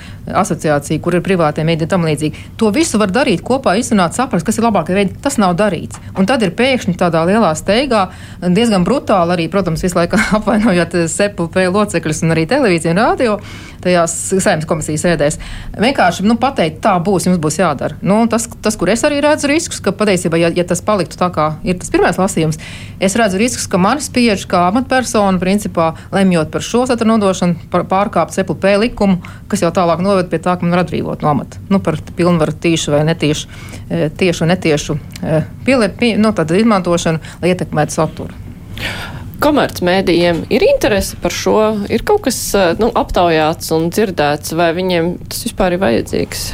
asociācija, 0.44 1.02
kur 1.04 1.20
ir 1.20 1.26
privātie 1.26 1.68
mēdī 1.68 1.86
un 1.86 1.94
tam 1.94 2.08
līdzīgi. 2.08 2.23
Vajadzīgi. 2.24 2.58
To 2.58 2.72
visu 2.74 3.00
var 3.00 3.12
darīt 3.12 3.44
kopā, 3.44 3.76
izrunāt, 3.78 4.16
saprast, 4.16 4.46
kas 4.46 4.58
ir 4.58 4.68
labākie 4.68 4.96
veidi. 4.96 5.16
Tas 5.22 5.38
nav 5.38 5.56
darīts. 5.56 6.00
Un 6.18 6.26
tad 6.26 6.44
ir 6.44 6.54
pēkšņi 6.56 6.96
tādā 6.98 7.24
lielā 7.28 7.54
steigā, 7.56 8.12
diezgan 8.42 8.84
brutāli 8.84 9.36
arī, 9.36 9.50
protams, 9.50 9.84
visu 9.84 9.98
laiku 9.98 10.18
apvainojot 10.38 10.96
SEPLP 11.08 11.68
locekļus 11.74 12.24
un 12.24 12.36
arī 12.36 12.48
televīziju 12.48 12.94
un 12.94 13.04
rādio 13.04 13.40
tajās 13.84 14.14
saimnes 14.32 14.68
komisijas 14.70 15.04
sēdēs. 15.06 15.40
Vienkārši 15.80 16.26
nu, 16.28 16.38
pateikt, 16.42 16.82
tā 16.84 16.96
būs, 17.04 17.28
jums 17.28 17.42
būs 17.44 17.60
jādara. 17.60 17.98
Nu, 18.06 18.22
tas, 18.32 18.48
tas, 18.64 18.78
kur 18.80 18.92
es 18.94 19.04
arī 19.08 19.22
redzu 19.24 19.50
riskus, 19.52 19.82
ka 19.84 19.94
patiesībā, 19.96 20.40
ja, 20.42 20.52
ja 20.54 20.66
tas 20.68 20.84
paliktu 20.86 21.20
tā, 21.20 21.30
kā 21.34 21.50
ir 21.68 21.80
tas 21.82 21.92
pirmais 21.94 22.20
lasījums, 22.20 22.60
es 23.04 23.18
redzu 23.20 23.42
riskus, 23.42 23.68
ka 23.70 23.82
mani 23.82 24.04
spiež 24.04 24.46
kā 24.50 24.66
amatpersona, 24.70 25.42
principā, 25.42 25.94
lemjot 26.16 26.52
par 26.54 26.66
šo 26.66 26.86
saturu 26.90 27.14
nodošanu, 27.14 27.70
pārkāpt 27.72 28.36
CPLP 28.36 28.76
likumu, 28.86 29.20
kas 29.52 29.66
jau 29.66 29.72
tālāk 29.76 30.04
noved 30.04 30.32
pie 30.32 30.42
tā, 30.44 30.58
ka 30.58 30.66
man 30.66 30.78
var 30.78 30.86
atbrīvot 30.86 31.26
no 31.26 31.34
amata. 31.34 31.62
Nu, 31.72 31.82
par 31.84 32.00
pilnvaru 32.18 32.56
tīšu 32.64 32.96
vai 32.96 33.04
netīšu, 33.10 33.60
e, 33.90 34.08
tiešu 34.18 34.46
un 34.46 34.54
netiešu 34.54 34.98
e, 34.98 35.44
pielē, 35.68 35.92
pie, 36.00 36.16
nu, 36.22 36.34
izmantošanu, 36.34 37.36
lai 37.42 37.54
ietekmētu 37.54 38.02
saturu 38.02 39.23
komercmedijiem 39.44 40.44
ir 40.54 40.64
interese 40.66 41.20
par 41.22 41.36
šo? 41.36 41.58
Ir 41.92 42.06
kaut 42.08 42.24
kas 42.30 42.40
nu, 42.80 42.90
aptaujāts 42.96 43.74
un 43.76 43.90
dzirdēts, 43.92 44.56
vai 44.58 44.72
viņiem 44.78 45.16
tas 45.28 45.44
vispār 45.48 45.76
ir 45.76 45.84
vajadzīgs? 45.84 46.48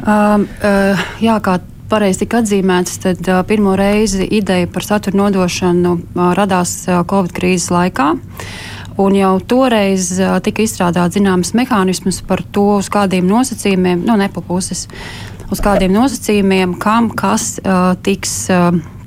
Um, 0.00 0.46
uh, 0.64 1.00
jā, 1.20 1.36
kā 1.44 1.58
pareizi 1.90 2.24
tika 2.24 2.40
atzīmēts, 2.40 3.00
tad 3.02 3.26
uh, 3.28 3.40
pirmo 3.46 3.74
reizi 3.78 4.24
ideja 4.38 4.68
par 4.70 4.86
satura 4.86 5.18
nodošanu 5.20 5.96
uh, 5.96 6.30
radās 6.38 6.74
uh, 6.88 7.02
Covid 7.08 7.34
krīzes 7.36 7.70
laikā. 7.74 8.12
Un 9.00 9.16
jau 9.16 9.34
toreiz 9.48 10.12
uh, 10.18 10.38
tika 10.44 10.64
izstrādāts 10.64 11.18
zināms 11.18 11.52
mehānisms 11.56 12.22
par 12.26 12.42
to, 12.54 12.80
uz 12.80 12.88
kādiem 12.92 13.28
nosacījumiem, 13.28 14.06
no 14.06 14.16
nepa 14.20 14.42
puses, 14.44 14.86
uz 15.50 15.62
kādiem 15.64 15.92
nosacījumiem, 15.94 16.78
kam 16.80 17.12
kas 17.12 17.58
uh, 17.62 17.92
tiks. 18.02 18.42
Uh, 18.50 18.98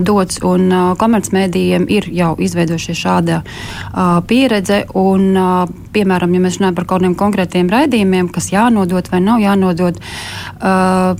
dots, 0.00 0.38
un 0.42 0.70
uh, 0.72 0.96
komercmedijiem 0.98 1.86
ir 1.92 2.08
jau 2.14 2.34
izveidojušies 2.40 2.98
šāda 2.98 3.40
uh, 3.44 4.18
pieredze. 4.26 4.84
Un, 4.96 5.32
uh, 5.36 5.64
piemēram, 5.92 6.34
ja 6.34 6.44
mēs 6.44 6.60
runājam 6.60 6.78
par 6.78 6.86
kaut 6.86 7.02
kādiem 7.02 7.16
konkrētiem 7.18 7.72
raidījumiem, 7.72 8.30
kas 8.32 8.52
jānodod 8.52 9.10
vai 9.12 9.20
nav 9.24 9.42
jānodod. 9.44 10.00
Uh, 10.58 11.18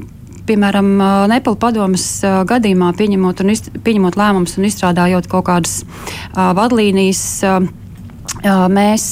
piemēram, 0.48 0.94
Nepal 1.28 1.58
padomas 1.60 2.06
gadījumā 2.24 2.94
pieņemot, 2.96 3.42
iz, 3.52 3.66
pieņemot 3.84 4.16
lēmumus 4.16 4.56
un 4.56 4.64
izstrādājot 4.70 5.28
kaut 5.28 5.44
kādas 5.50 5.82
uh, 5.84 6.54
vadlīnijas. 6.56 7.26
Uh, 7.44 7.68
Mēs 8.44 9.04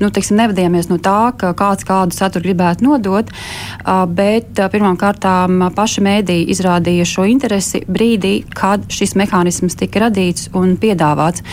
nu, 0.00 0.10
teiksim, 0.10 0.38
nevadījāmies 0.40 0.88
no 0.90 0.98
tā, 1.02 1.32
ka 1.38 1.52
kāds 1.58 1.86
kādu 1.86 2.16
saturu 2.16 2.48
gribētu 2.48 2.86
nodot, 2.86 3.30
bet 4.14 4.58
pirmkārt 4.72 5.26
paši 5.76 6.04
mēdīji 6.06 6.48
izrādīja 6.54 7.06
šo 7.06 7.28
interesi 7.30 7.84
brīdī, 7.86 8.40
kad 8.50 8.88
šis 8.90 9.14
mehānisms 9.20 9.78
tika 9.78 10.08
radīts 10.08 10.50
un 10.58 10.74
piedāvāts. 10.80 11.44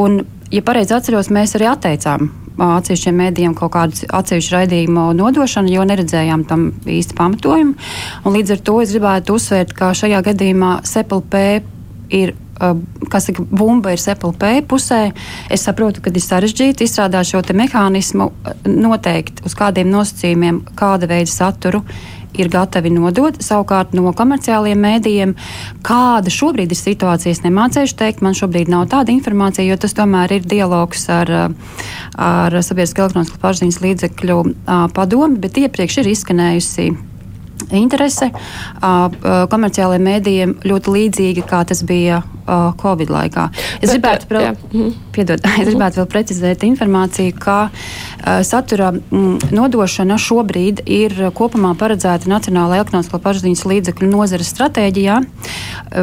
Un, 0.00 0.22
ja 0.52 0.62
pareizi 0.66 0.96
atceros, 0.96 1.32
mēs 1.32 1.56
arī 1.58 1.70
atteicām 1.70 2.30
atsevišķiem 2.60 3.16
mēdījiem 3.16 3.54
kaut 3.56 3.72
kādu 3.72 4.08
atsevišķu 4.12 4.56
raidījumu 4.56 5.06
nodošanu, 5.16 5.72
jo 5.72 5.86
neredzējām 5.88 6.44
tam 6.50 6.66
īsti 6.84 7.16
pamatojumu. 7.16 7.74
Un 8.24 8.36
līdz 8.36 8.56
ar 8.56 8.62
to 8.68 8.76
es 8.84 8.92
gribētu 8.92 9.38
uzsvērt, 9.38 9.72
ka 9.76 9.94
šajā 9.96 10.20
gadījumā 10.28 10.80
SEPLP 10.84 11.38
ir 12.20 12.34
kas 13.10 13.28
saka, 13.30 13.44
bumba 13.50 13.94
ir 13.94 14.00
SPLP 14.02 14.52
pusē. 14.68 15.02
Es 15.50 15.66
saprotu, 15.66 16.04
ka 16.04 16.12
ir 16.12 16.24
sarežģīti 16.24 16.86
izstrādāt 16.86 17.32
šo 17.32 17.42
mehānismu, 17.56 18.30
noteikt 18.68 19.44
uz 19.46 19.56
kādiem 19.58 19.90
nosacījumiem, 19.92 20.64
kāda 20.78 21.08
veida 21.10 21.30
saturu 21.32 21.84
ir 22.38 22.50
gatavi 22.50 22.92
nodot. 22.94 23.38
Savukārt 23.42 23.94
no 23.96 24.12
komerciāliem 24.16 24.78
mēdījiem, 24.80 25.34
kāda 25.86 26.32
šobrīd 26.32 26.72
ir 26.72 26.78
situācija, 26.78 27.34
es 27.34 27.42
nemācīšu 27.44 27.98
teikt. 27.98 28.24
Man 28.24 28.38
šobrīd 28.38 28.70
nav 28.70 28.88
tāda 28.92 29.14
informācija, 29.14 29.66
jo 29.66 29.78
tas 29.80 29.96
tomēr 29.98 30.38
ir 30.38 30.48
dialogs 30.48 31.08
ar, 31.12 31.34
ar 32.14 32.60
Sabiedriskā 32.62 33.06
elektroniskā 33.06 33.40
plašsaziņas 33.42 33.84
līdzekļu 33.84 34.40
padomu, 34.96 35.40
bet 35.42 35.58
iepriekš 35.64 36.02
ir 36.02 36.12
izskanējusi 36.14 36.90
interese 37.76 38.30
komerciālajiem 38.80 40.06
mēdījiem 40.06 40.54
ļoti 40.66 40.94
līdzīga, 40.96 41.46
kā 41.48 41.62
tas 41.68 41.82
bija 41.86 42.22
Covid 42.80 43.12
laikā. 43.12 43.46
Es 43.78 43.92
gribētu, 43.92 44.26
vēl, 44.30 44.56
mhm. 44.72 44.94
piedod, 45.14 45.44
es 45.60 45.68
gribētu 45.68 46.00
vēl 46.00 46.08
precizēt 46.10 46.64
informāciju, 46.66 47.36
ka 47.40 47.58
satura 48.46 48.90
nodošana 49.10 50.18
šobrīd 50.20 50.84
ir 50.90 51.16
kopumā 51.36 51.76
paredzēta 51.78 52.30
Nacionālajā 52.30 52.86
ekonomiskā 52.86 53.22
pašziņas 53.22 53.64
līdzekļu 53.70 54.10
nozares 54.10 54.50
stratēģijā, 54.54 55.20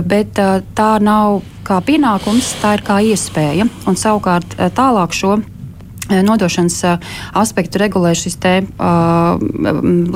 bet 0.08 0.40
tā 0.78 0.90
nav 1.04 1.42
kā 1.68 1.82
pienākums, 1.84 2.54
tā 2.62 2.78
ir 2.78 2.86
kā 2.88 3.02
iespēja. 3.04 3.68
Un 3.88 4.00
savukārt 4.00 4.56
tālāk 4.78 5.16
šo 5.16 5.38
nodošanas 6.10 6.78
eh, 6.84 6.98
aspektu 7.38 7.82
regulē 7.82 8.14
šis 8.18 8.38
te, 8.42 8.54
uh, 8.64 9.38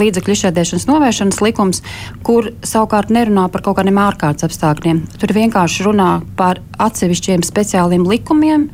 līdzekļu 0.01 0.35
izšķērdēšanas 0.35 0.87
novēršanas 0.89 1.39
likums, 1.43 1.81
kur 2.25 2.51
savukārt 2.65 3.11
nerunā 3.13 3.47
par 3.51 3.63
kaut 3.65 3.79
kādiem 3.79 3.99
ārkārtas 4.01 4.47
apstākļiem. 4.47 5.03
Tur 5.21 5.35
vienkārši 5.35 5.87
runā 5.87 6.11
par 6.39 6.61
atsevišķiem 6.81 7.45
speciāliem 7.45 8.05
likumiem 8.07 8.69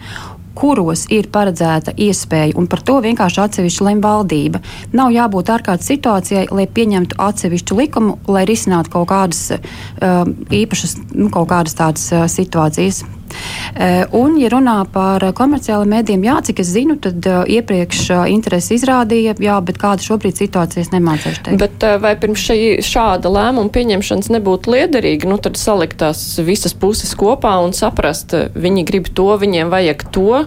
kuros 0.57 1.05
ir 1.13 1.29
paredzēta 1.33 1.93
iespēja, 1.93 2.55
un 2.57 2.69
par 2.71 2.81
to 2.85 2.97
vienkārši 3.05 3.43
atsevišķi 3.43 3.87
lem 3.87 4.01
valdība. 4.03 4.63
Nav 4.97 5.13
jābūt 5.15 5.51
ārkārtas 5.53 5.89
situācijai, 5.91 6.47
lai 6.51 6.65
pieņemtu 6.67 7.19
atsevišķu 7.27 7.77
likumu, 7.81 8.17
lai 8.31 8.47
risinātu 8.49 8.95
kaut 8.97 9.09
kādas 9.11 9.43
uh, 9.53 10.25
īpašas, 10.49 10.97
nu, 11.13 11.29
kaut 11.33 11.51
kādas 11.53 11.77
tādas 11.77 12.09
uh, 12.13 12.25
situācijas. 12.31 13.05
Eh, 13.75 14.05
un, 14.15 14.37
ja 14.39 14.49
runā 14.51 14.77
par 14.91 15.23
komerciāliem 15.37 15.97
mēdījiem, 15.97 16.25
jā, 16.27 16.37
cik 16.49 16.61
es 16.63 16.71
zinu, 16.73 16.97
tad 17.01 17.25
uh, 17.27 17.41
iepriekš 17.43 17.99
uh, 18.13 18.23
interesi 18.31 18.77
izrādīja, 18.77 19.35
jā, 19.43 19.57
bet 19.65 19.79
kāda 19.81 20.03
šobrīd 20.03 20.39
situācija 20.39 20.85
es 20.85 20.91
nemācīšu 20.93 21.43
teikt. 21.45 21.61
Bet 21.61 21.85
uh, 21.85 21.97
vai 22.01 22.15
pirms 22.19 22.41
šī, 22.47 22.57
šāda 22.85 23.31
lēmuma 23.31 23.73
pieņemšanas 23.73 24.31
nebūtu 24.33 24.73
liederīgi, 24.73 25.29
nu 25.29 25.39
tad 25.43 25.59
salikt 25.59 25.99
tās 26.01 26.23
visas 26.47 26.75
puses 26.77 27.13
kopā 27.19 27.57
un 27.65 27.75
saprast, 27.77 28.35
viņi 28.55 28.85
grib 28.87 29.11
to, 29.13 29.29
viņiem 29.41 29.73
vajag 29.73 30.07
to, 30.15 30.46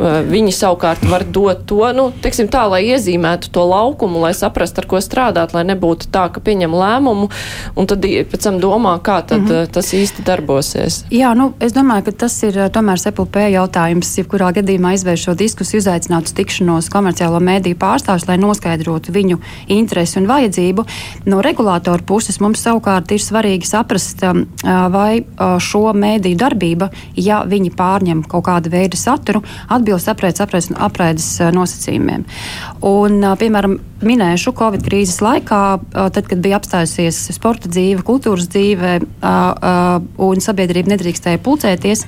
viņi 0.00 0.52
savukārt 0.54 1.04
var 1.10 1.24
dot 1.28 1.66
to, 1.68 1.82
nu, 1.96 2.08
teiksim 2.22 2.48
tā, 2.52 2.64
lai 2.70 2.82
iezīmētu 2.94 3.50
to 3.52 3.64
laukumu, 3.68 4.22
lai 4.24 4.32
saprastu, 4.36 4.80
ar 4.80 4.88
ko 4.88 5.00
strādāt, 5.04 5.52
lai 5.56 5.64
nebūtu 5.68 6.08
tā, 6.12 6.28
ka 6.32 6.40
pieņem 6.44 6.72
lēmumu 6.74 7.28
un 7.76 7.88
tad 7.90 8.04
pēc 8.04 8.46
tam 8.46 8.60
domā, 8.62 8.96
kā 9.04 9.20
tad 9.26 9.42
mm 9.42 9.48
-hmm. 9.48 9.72
tas 9.72 9.92
īsti 9.94 10.24
darbosies. 10.24 11.04
Jā, 11.10 11.34
nu, 11.34 11.52
es 11.60 11.72
domāju, 11.72 12.04
ka 12.04 12.12
tas 12.12 12.42
ir 12.42 12.54
tomēr 12.72 12.98
SPLP 12.98 13.36
jautājums, 13.52 14.18
jebkurā 14.18 14.52
gadījumā 14.52 14.94
izvērst 14.94 15.24
šo 15.24 15.34
diskusiju, 15.34 15.80
uzaicināt 15.80 16.24
uz 16.24 16.32
tikšanos 16.32 16.88
komerciālo 16.88 17.40
mēdīju 17.40 17.76
pārstāvjus, 17.76 18.28
lai 18.28 18.38
noskaidrotu 18.38 19.12
viņu 19.12 19.38
interesi 19.68 20.18
un 20.18 20.26
vajadzību. 20.26 20.84
No 21.26 21.40
regulātora 21.40 22.02
puses 22.06 22.40
mums 22.40 22.62
savukārt 22.62 23.12
ir 23.12 23.18
svarīgi 23.18 23.66
saprast, 23.66 24.24
vai 24.90 25.24
šo 25.58 25.92
mēdīju 25.92 26.36
darbība, 26.36 26.90
ja 27.16 27.44
viņi 27.44 27.70
pārņem 27.70 28.22
kaut 28.28 28.44
kādu 28.44 28.70
veidu 28.70 28.96
saturu, 28.96 29.42
atbilst 29.68 29.89
atbilst 29.90 30.10
apraides, 30.10 30.40
apraides, 30.40 30.70
apraides 30.78 31.26
nosacījumiem. 31.54 32.24
Un, 32.86 33.18
piemēram, 33.40 33.76
minēšu 34.06 34.52
Covid 34.56 34.84
krīzes 34.86 35.20
laikā, 35.24 35.62
tad, 36.14 36.28
kad 36.30 36.40
bija 36.40 36.60
apstājusies 36.60 37.18
sporta 37.34 37.68
dzīve, 37.68 38.04
kultūras 38.06 38.48
dzīve 38.50 38.94
un 40.30 40.44
sabiedrība 40.44 40.94
nedrīkstēja 40.94 41.42
pulcēties, 41.44 42.06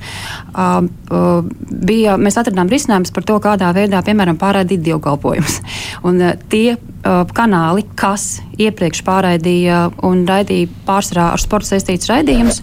bija, 1.91 2.17
mēs 2.17 2.39
atradām 2.41 2.71
risinājumus 2.71 3.13
par 3.13 3.27
to, 3.27 3.37
kādā 3.43 3.73
veidā, 3.75 4.01
piemēram, 4.05 4.39
pārraidīt 4.41 4.83
dievkalpojumus. 4.87 5.59
Un 6.07 6.23
tie 6.49 6.77
kanāli, 7.03 7.83
kas 7.99 8.41
iepriekš 8.61 9.01
pārraidīja 9.07 9.79
un 10.07 10.23
raidīja 10.29 10.71
pārsvarā 10.87 11.31
ar 11.33 11.41
sporta 11.41 11.73
saistītus 11.73 12.11
raidījumus, 12.11 12.61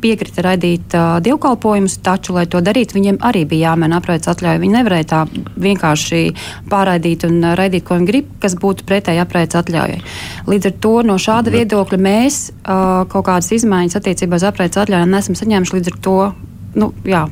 piekrita 0.00 0.44
raidīt 0.44 0.94
uh, 0.96 1.18
dievkalpojumus, 1.24 1.98
taču, 2.04 2.34
lai 2.36 2.46
to 2.50 2.60
darītu, 2.64 2.96
viņiem 2.96 3.20
arī 3.26 3.44
bija 3.48 3.70
jāmēģina 3.70 4.00
apraides 4.00 4.30
atļauja. 4.32 4.62
Viņi 4.62 4.76
nevarēja 4.78 5.08
tā 5.12 5.20
vienkārši 5.66 6.20
pārraidīt 6.72 7.26
un 7.28 7.40
raidīt, 7.58 7.84
ko 7.86 7.98
viņi 7.98 8.10
grib, 8.10 8.30
kas 8.42 8.56
būtu 8.60 8.86
pretēji 8.88 9.22
apraides 9.22 9.58
atļaujai. 9.60 10.00
Līdz 10.50 10.70
ar 10.70 10.78
to 10.86 10.94
no 11.06 11.18
šāda 11.20 11.52
viedokļa 11.54 12.00
mēs 12.00 12.42
uh, 12.50 13.02
kaut 13.12 13.28
kādas 13.28 13.52
izmaiņas 13.60 14.00
attiecībā 14.00 14.40
uz 14.40 14.46
apraides 14.48 14.80
atļauju 14.80 15.10
nesam 15.10 15.38
saņēmuši 15.38 15.76
līdz 15.78 15.92
ar 15.92 16.00
to. 16.08 16.20
Nu, 16.74 16.92
jā, 17.02 17.24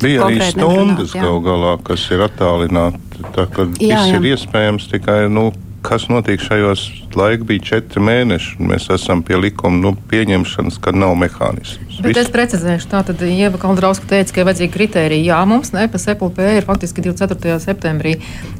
Bija 0.00 0.24
arī 0.28 0.40
stundas 0.48 1.12
gal 1.12 1.42
galā, 1.44 1.74
kas 1.84 2.06
ir 2.14 2.22
attālināti. 2.24 3.22
Tā 3.34 3.44
kā 3.52 3.66
viss 3.68 3.84
jā. 3.84 4.04
ir 4.16 4.28
iespējams 4.30 4.86
tikai 4.92 5.26
nu, 5.32 5.50
kas 5.82 6.08
notiek 6.08 6.40
šajos 6.40 6.86
laika 7.16 7.44
bija 7.44 7.64
četri 7.72 8.02
mēneši, 8.04 8.56
mēs 8.62 8.88
esam 8.94 9.22
pie 9.26 9.38
likuma 9.40 9.80
nu, 9.82 9.94
pieņemšanas, 10.10 10.78
kad 10.82 10.96
nav 10.98 11.16
mehānisms. 11.18 11.88
Bet 11.98 12.12
Viss. 12.12 12.28
es 12.28 12.30
precizēšu, 12.30 12.86
tā 12.92 13.00
tad 13.08 13.22
Ieva 13.26 13.58
Kaldrauska 13.58 14.06
teica, 14.06 14.30
ka 14.34 14.42
ir 14.42 14.46
vajadzīgi 14.46 14.70
kriteriji. 14.70 15.24
Jā, 15.26 15.40
mums 15.48 15.72
Nepal 15.74 15.98
SEPLP 15.98 16.38
ir 16.60 16.66
faktiski 16.66 17.02
24. 17.02 17.56
septembrī 17.64 18.12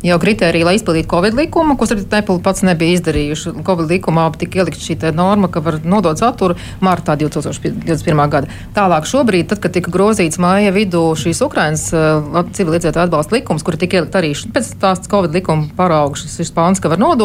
jau 0.02 0.16
kriteriji, 0.18 0.66
lai 0.66 0.74
izpildītu 0.78 1.10
Covid 1.12 1.36
likumu, 1.38 1.76
ko 1.78 1.86
Nepal 1.94 2.40
pats 2.42 2.64
nebija 2.66 2.96
izdarījuši. 2.98 3.54
Covid 3.66 3.92
likumā 3.94 4.26
tika 4.40 4.62
ielikt 4.62 4.82
šī 4.82 4.98
norma, 5.14 5.50
ka 5.52 5.62
var 5.62 5.78
nodot 5.84 6.18
saturu 6.18 6.56
martā 6.82 7.14
2021. 7.20 8.24
gada. 8.32 8.50
Tālāk 8.74 9.06
šobrīd, 9.06 9.46
tad, 9.52 9.62
kad 9.62 9.76
tika 9.76 9.92
grozīts 9.94 10.40
māja 10.42 10.74
vidū 10.74 11.04
šīs 11.18 11.44
Ukrainas 11.46 11.86
uh, 11.94 12.42
civiliedzīvotāju 12.58 13.06
atbalsta 13.06 13.38
likums, 13.38 13.62
kur 13.62 13.78
tika 13.78 14.00
ielikt 14.00 14.18
arī 14.18 14.34
pēc 14.34 14.74
tās 14.82 15.06
Covid 15.06 15.38
likuma 15.38 15.70
paraugs 15.78 16.26
šis 16.26 16.50
pāns, 16.54 16.82
ka 16.82 16.90
var 16.90 16.98
nodot, 16.98 17.17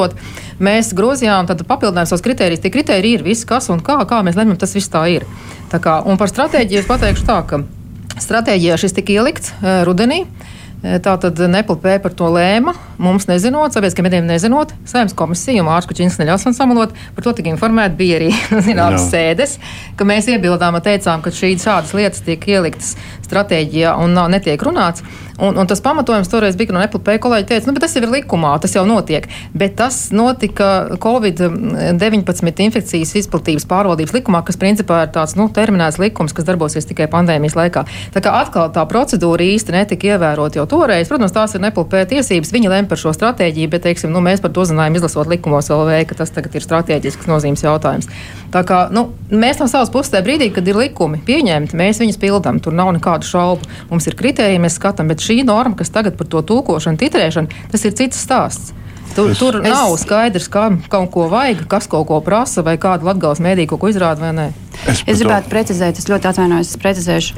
mēs 0.64 0.94
grozījām, 0.98 1.48
tad 1.50 1.64
papildinājām 1.70 2.10
savus 2.10 2.26
kritērijus. 2.26 2.64
Tie 2.64 2.74
kritēriji 2.74 3.20
ir 3.20 3.28
viss, 3.28 3.48
kas 3.50 3.70
un 3.74 3.84
kā, 3.86 4.00
kā 4.10 4.24
mēs 4.26 4.40
lemjam, 4.40 4.60
tas 4.60 4.76
viss 4.76 4.92
tā 4.92 5.06
ir. 5.12 5.28
Tā 5.72 5.80
kā, 5.84 6.00
un 6.06 6.20
par 6.22 6.32
stratēģiju 6.32 6.84
es 6.84 6.90
pateikšu 6.90 7.28
tā, 7.30 7.40
ka 7.50 7.64
stratēģijā 8.22 8.80
šis 8.82 8.98
tika 9.00 9.16
ielikts 9.16 9.54
uh, 9.56 9.82
rudenī. 9.88 10.24
Uh, 10.26 10.54
tā 10.84 11.14
tad 11.22 11.40
Nepelpē 11.40 11.96
par 12.04 12.14
to 12.18 12.28
lēma. 12.34 12.74
Mums 13.02 13.28
nezinot, 13.30 13.74
sabiedriskiem 13.74 14.08
medijiem 14.08 14.28
nezinot, 14.28 14.74
saimnes 14.90 15.16
komisija 15.18 15.64
un 15.64 15.70
Mārcis 15.70 15.90
Kučins 15.90 16.20
neļaus 16.20 16.44
man 16.48 16.58
samalot. 16.58 16.96
Par 17.16 17.26
to 17.26 17.34
tika 17.38 17.52
informēti. 17.54 17.96
Bija 18.00 18.20
arī 18.20 18.32
zināmas 18.68 19.06
no. 19.06 19.08
sēdes, 19.08 19.58
ka 20.00 20.08
mēs 20.08 20.28
iebildām 20.34 20.76
un 20.78 20.84
teicām, 20.84 21.24
ka 21.24 21.32
šīs 21.34 21.64
šādas 21.64 21.96
lietas 21.96 22.24
tiek 22.28 22.44
ieliktas 22.52 22.94
stratēģijā 23.34 23.98
un 24.00 24.16
nav, 24.18 24.32
netiek 24.34 24.62
runāts. 24.64 25.04
Un, 25.42 25.58
un 25.58 25.68
tas 25.68 25.82
pamatojums 25.82 26.30
toreiz 26.30 26.58
bija, 26.58 26.70
ka 26.70 26.76
no 26.76 26.82
NPP 26.86 27.16
kolēģi 27.24 27.48
teica, 27.50 27.68
nu, 27.68 27.74
tas 27.82 27.96
jau 27.96 28.04
ir 28.06 28.12
likumā, 28.14 28.52
tas 28.62 28.76
jau 28.76 28.84
notiek. 28.86 29.26
Bet 29.58 29.74
tas 29.80 29.98
notika 30.14 30.98
Covid-19 31.02 32.62
infekcijas 32.68 33.16
izplatības 33.24 33.66
pārvaldības 33.70 34.14
likumā, 34.14 34.44
kas 34.46 34.60
principā 34.62 35.02
ir 35.08 35.14
tāds 35.16 35.34
nu, 35.40 35.48
terminēts 35.54 35.98
likums, 36.02 36.36
kas 36.38 36.46
darbosies 36.46 36.86
tikai 36.90 37.10
pandēmijas 37.12 37.58
laikā. 37.58 37.86
Tā 38.14 38.24
kā 38.24 38.36
atkal 38.44 38.70
tā 38.76 38.86
procedūra 38.90 39.48
īsti 39.56 39.74
netika 39.74 40.14
ievērota 40.14 40.62
jau 40.62 40.68
toreiz. 40.70 41.10
Protams, 41.10 41.34
tās 41.34 41.58
ir 41.58 41.66
NPP 41.66 42.06
tiesības, 42.14 42.54
viņi 42.54 42.70
lem 42.70 42.90
par 42.92 43.02
šo 43.02 43.16
stratēģiju, 43.18 43.74
bet 43.74 43.88
teiksim, 43.90 44.14
nu, 44.14 44.22
mēs 44.22 44.44
par 44.44 44.54
to 44.54 44.68
zinājām, 44.70 45.00
izlasot 45.02 45.34
likumos 45.34 45.72
LV, 45.74 45.98
ka 46.12 46.20
tas 46.22 46.34
tagad 46.36 46.54
ir 46.54 46.68
strateģisks 46.68 47.30
nozīmes 47.32 47.66
jautājums. 47.66 48.12
Tā 48.54 48.62
kā 48.70 48.86
nu, 48.94 49.08
mēs 49.34 49.58
no 49.58 49.66
savas 49.72 49.90
puses 49.90 50.14
tajā 50.14 50.28
brīdī, 50.28 50.52
kad 50.54 50.68
ir 50.70 50.78
likumi 50.78 51.24
pieņemti, 51.26 51.78
mēs 51.80 52.04
viņus 52.04 52.22
pildām. 52.22 52.62
Tur 52.62 52.78
nav 52.78 52.92
nekādu 52.94 53.23
šaubu. 53.28 53.68
Mums 53.90 54.08
ir 54.10 54.18
kritēriji, 54.20 54.62
mēs 54.64 54.80
skatām, 54.80 55.10
bet 55.12 55.24
šī 55.24 55.42
norma, 55.48 55.78
kas 55.80 55.94
tagad 55.94 56.18
par 56.20 56.30
to 56.30 56.44
tūkošanu, 56.52 57.00
titrēšanu, 57.02 57.64
tas 57.74 57.86
ir 57.88 57.96
cits 58.00 58.24
stāsts. 58.24 58.74
Tur, 59.14 59.30
es, 59.30 59.38
tur 59.38 59.60
nav 59.62 59.94
skaidrs, 60.02 60.48
kam 60.50 60.80
kaut 60.90 61.12
ko 61.14 61.28
vajag, 61.30 61.68
kas 61.70 61.86
kaut 61.92 62.08
ko 62.10 62.18
prasa, 62.26 62.64
vai 62.66 62.80
kāda 62.82 63.06
latgāles 63.12 63.42
mēdī 63.44 63.68
kaut 63.70 63.84
ko 63.84 63.92
izrāda 63.92 64.26
vai 64.26 64.32
nē. 64.34 64.48
Es, 64.88 65.04
es 65.08 65.22
gribētu 65.22 65.52
precizēt, 65.52 66.00
es 66.00 66.10
ļoti 66.10 66.30
atvainojos, 66.32 66.74
es 66.74 66.82
precizēšu. 66.82 67.38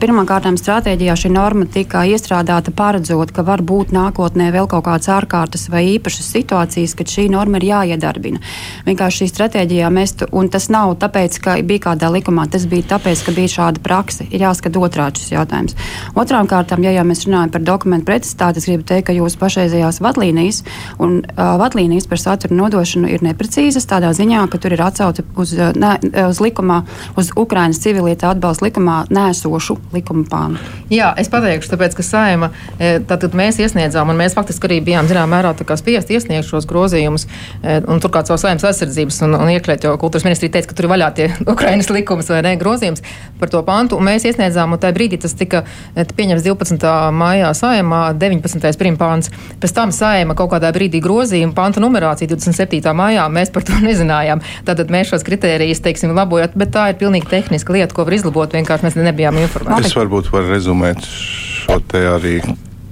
Pirmkārt, 0.00 0.46
stratēģijā 0.60 1.14
šī 1.18 1.30
norma 1.34 1.66
tika 1.70 2.02
iestrādāta 2.08 2.72
paredzot, 2.76 3.32
ka 3.34 3.44
var 3.46 3.62
būt 3.66 3.92
nākotnē 3.94 4.50
vēl 4.54 4.68
kaut 4.70 4.84
kādas 4.86 5.10
ārkārtas 5.12 5.68
vai 5.72 5.82
īpašas 5.96 6.30
situācijas, 6.34 6.94
kad 6.98 7.10
šī 7.10 7.28
norma 7.32 7.60
ir 7.60 7.68
jāiedarbina. 7.70 8.40
Vienkārši 8.86 9.24
šī 9.24 9.30
stratēģijā 9.32 9.90
mēs, 9.94 10.16
un 10.36 10.50
tas 10.52 10.68
nav 10.72 10.94
tāpēc, 11.02 11.38
ka 11.44 11.56
bija 11.66 11.84
kādā 11.90 12.10
likumā, 12.12 12.46
tas 12.50 12.66
bija 12.70 12.94
tāpēc, 12.94 13.24
ka 13.26 13.34
bija 13.36 13.54
šāda 13.56 13.82
praksa. 13.84 14.26
Ir 14.30 14.46
jāskat 14.46 14.78
otrādi 14.80 15.22
šis 15.22 15.34
jautājums. 15.34 15.76
Otrām 16.18 16.48
kārtām, 16.50 16.84
ja 16.86 16.94
jau 16.94 17.06
mēs 17.08 17.24
runājam 17.26 17.54
par 17.54 17.64
dokumentu 17.66 18.08
precizitāti, 18.10 18.62
es 18.62 18.68
gribu 18.70 18.86
teikt, 18.88 19.08
ka 19.10 19.16
jūsu 19.16 19.40
pašreizējās 19.40 20.00
vadlīnijas 20.04 20.62
un 21.02 21.20
uh, 21.24 21.54
vadlīnijas 21.60 22.08
par 22.10 22.22
satura 22.22 22.56
nodošanu 22.56 23.10
ir 23.10 23.24
neprecīzas 23.26 23.88
tādā 23.90 24.12
ziņā, 24.16 24.46
ka 24.50 24.60
tur 24.62 24.76
ir 24.76 24.84
atsauce 24.84 25.24
uz, 25.34 25.54
uh, 25.58 25.72
ne, 25.76 25.96
uz 26.28 26.40
likumā 26.70 26.82
uz 27.16 27.30
Ukrainas 27.36 27.80
civilietu 27.80 28.26
atbalsta 28.30 28.66
likumā 28.66 29.04
nēsošu 29.10 29.76
likuma 29.92 30.24
pāntu. 30.30 30.60
Jā, 30.90 31.12
es 31.18 31.28
pateikšu, 31.30 31.70
tāpēc, 31.70 31.94
ka 31.96 32.02
saima, 32.02 32.50
e, 32.78 32.98
tātad 33.00 33.34
mēs 33.34 33.58
iesniedzām, 33.60 34.10
un 34.10 34.18
mēs 34.18 34.34
faktiski 34.34 34.66
arī 34.66 34.80
bijām 34.84 35.06
zināmā 35.06 35.40
mērā 35.40 35.54
spiest 35.76 36.10
iesniegt 36.10 36.46
šos 36.48 36.66
grozījumus, 36.66 37.26
e, 37.62 37.80
un 37.86 38.00
turklāt 38.00 38.26
savu 38.26 38.38
saimnes 38.38 38.64
aizsardzības 38.64 39.22
un, 39.26 39.34
un 39.34 39.50
iekļūt, 39.54 39.84
jo 39.84 39.96
kultūras 40.00 40.26
ministrija 40.26 40.52
teica, 40.52 40.70
ka 40.70 40.74
tur 40.74 40.88
ir 40.88 40.92
vaļā 40.94 41.10
tie 41.14 41.28
Ukrainas 41.54 41.90
likums 41.90 42.30
vai 42.30 42.42
ne 42.42 42.56
grozījums 42.60 43.02
par 43.38 43.50
to 43.50 43.62
pantu, 43.66 43.98
un 43.98 44.06
mēs 44.06 44.26
iesniedzām, 44.28 44.74
un 44.74 44.82
tajā 44.82 44.96
brīdī 44.96 45.20
tas 45.20 45.34
tika 45.34 45.64
e, 45.94 46.04
pieņemts 46.04 46.46
12. 46.46 46.90
maijā 47.14 47.52
saimā, 47.54 48.02
19. 48.18 48.70
primpāns, 48.80 49.30
pēc 49.62 49.74
tam 49.76 49.94
saima 49.94 50.34
kaut 50.38 50.52
kādā 50.54 50.72
brīdī 50.74 51.00
grozījumu 51.02 51.54
pantu 51.54 51.82
numerāciju 51.84 52.34
27. 52.34 52.94
maijā, 52.96 53.28
mēs 53.30 53.54
par 53.54 53.66
to 53.66 53.78
nezinājām. 53.88 54.42
Tātad 54.66 54.90
mēs 54.92 55.14
šos 55.14 55.24
kritērijus, 55.26 55.82
teiksim, 55.84 56.14
labojot, 56.16 56.58
bet 56.60 56.72
tā 56.74 56.90
ir 56.92 56.98
pilnīgi 57.00 57.30
tehniska 57.30 57.74
lieta, 57.74 57.94
ko 57.96 58.06
var 58.08 58.16
izlabot. 58.16 58.56
Vienkārši 58.56 58.86
mēs 58.86 58.98
nebijām 59.00 59.40
informēti. 59.40 59.88
Es 59.88 59.96
varbūt 59.96 60.30
varu 60.34 60.52
rezumēt 60.52 61.04
šo 61.06 61.80
te 61.90 62.04
arī. 62.10 62.36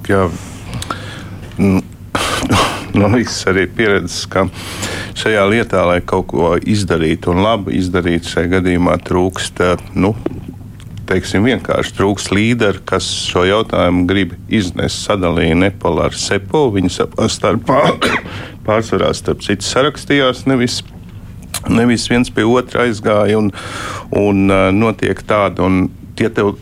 Jā, 0.08 0.24
no 1.58 3.10
visas 3.12 3.42
arī 3.50 3.66
pieredzes, 3.68 4.24
ka 4.30 4.46
šajā 5.18 5.44
lietā, 5.50 5.82
lai 5.88 6.00
kaut 6.00 6.30
ko 6.32 6.54
izdarītu 6.56 7.34
un 7.34 7.42
labi 7.44 7.76
izdarītu, 7.78 8.32
šajā 8.32 8.52
gadījumā 8.58 8.96
trūkst. 9.04 9.62
Nu, 9.98 10.14
teiksim, 11.08 11.46
vienkārši 11.48 11.96
trūks 11.98 12.30
līderi, 12.34 12.82
kas 12.88 13.08
šo 13.28 13.44
jautājumu 13.48 14.06
grib 14.08 14.36
iznest. 14.48 15.04
Sadalīja 15.06 15.56
Nepalu 15.66 16.06
ar 16.08 16.16
Sepo. 16.16 16.68
Viņi 16.74 16.94
starpā 17.32 17.82
pārsvarā 18.66 19.12
starp 19.16 19.44
citu 19.44 19.66
sarakstījās, 19.66 20.46
nevis 20.50 20.82
Nevis 21.66 22.06
viens 22.10 22.30
pie 22.30 22.46
otra 22.46 22.86
aizgāja 22.86 23.40
un, 23.40 23.50
un 24.14 24.46
uh, 24.46 24.68
notiek 24.74 25.20
tāda, 25.26 25.66
un 25.66 25.88
tie 26.18 26.30
tev 26.30 26.54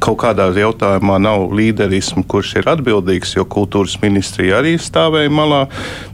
kaut 0.00 0.18
kādā 0.22 0.48
jautājumā 0.56 1.18
nav 1.20 1.50
līderismu, 1.56 2.24
kurš 2.28 2.54
ir 2.60 2.68
atbildīgs, 2.72 3.34
jo 3.36 3.44
kultūras 3.48 3.98
ministrija 4.02 4.60
arī 4.60 4.74
stāvēja 4.80 5.32
malā, 5.32 5.60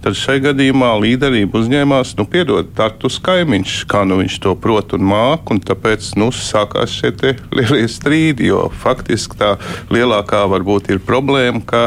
tad 0.04 0.18
šai 0.18 0.40
gadījumā 0.44 0.90
līderība 1.04 1.60
uzņēmās, 1.60 2.16
nu, 2.18 2.26
piedod, 2.30 2.72
Tartus 2.76 3.20
kaimiņš, 3.22 3.78
kā 3.90 4.02
nu 4.08 4.20
viņš 4.22 4.38
to 4.42 4.56
prot 4.58 4.96
un 4.98 5.06
māk, 5.06 5.52
un 5.54 5.62
tāpēc, 5.62 6.12
nu, 6.20 6.32
sākās 6.34 6.98
šie 6.98 7.14
lielie 7.54 7.86
strīdi, 7.90 8.50
jo 8.50 8.66
faktiski 8.82 9.38
tā 9.38 9.54
lielākā 9.94 10.42
varbūt 10.50 10.90
ir 10.90 11.04
problēma, 11.06 11.62
ka 11.66 11.86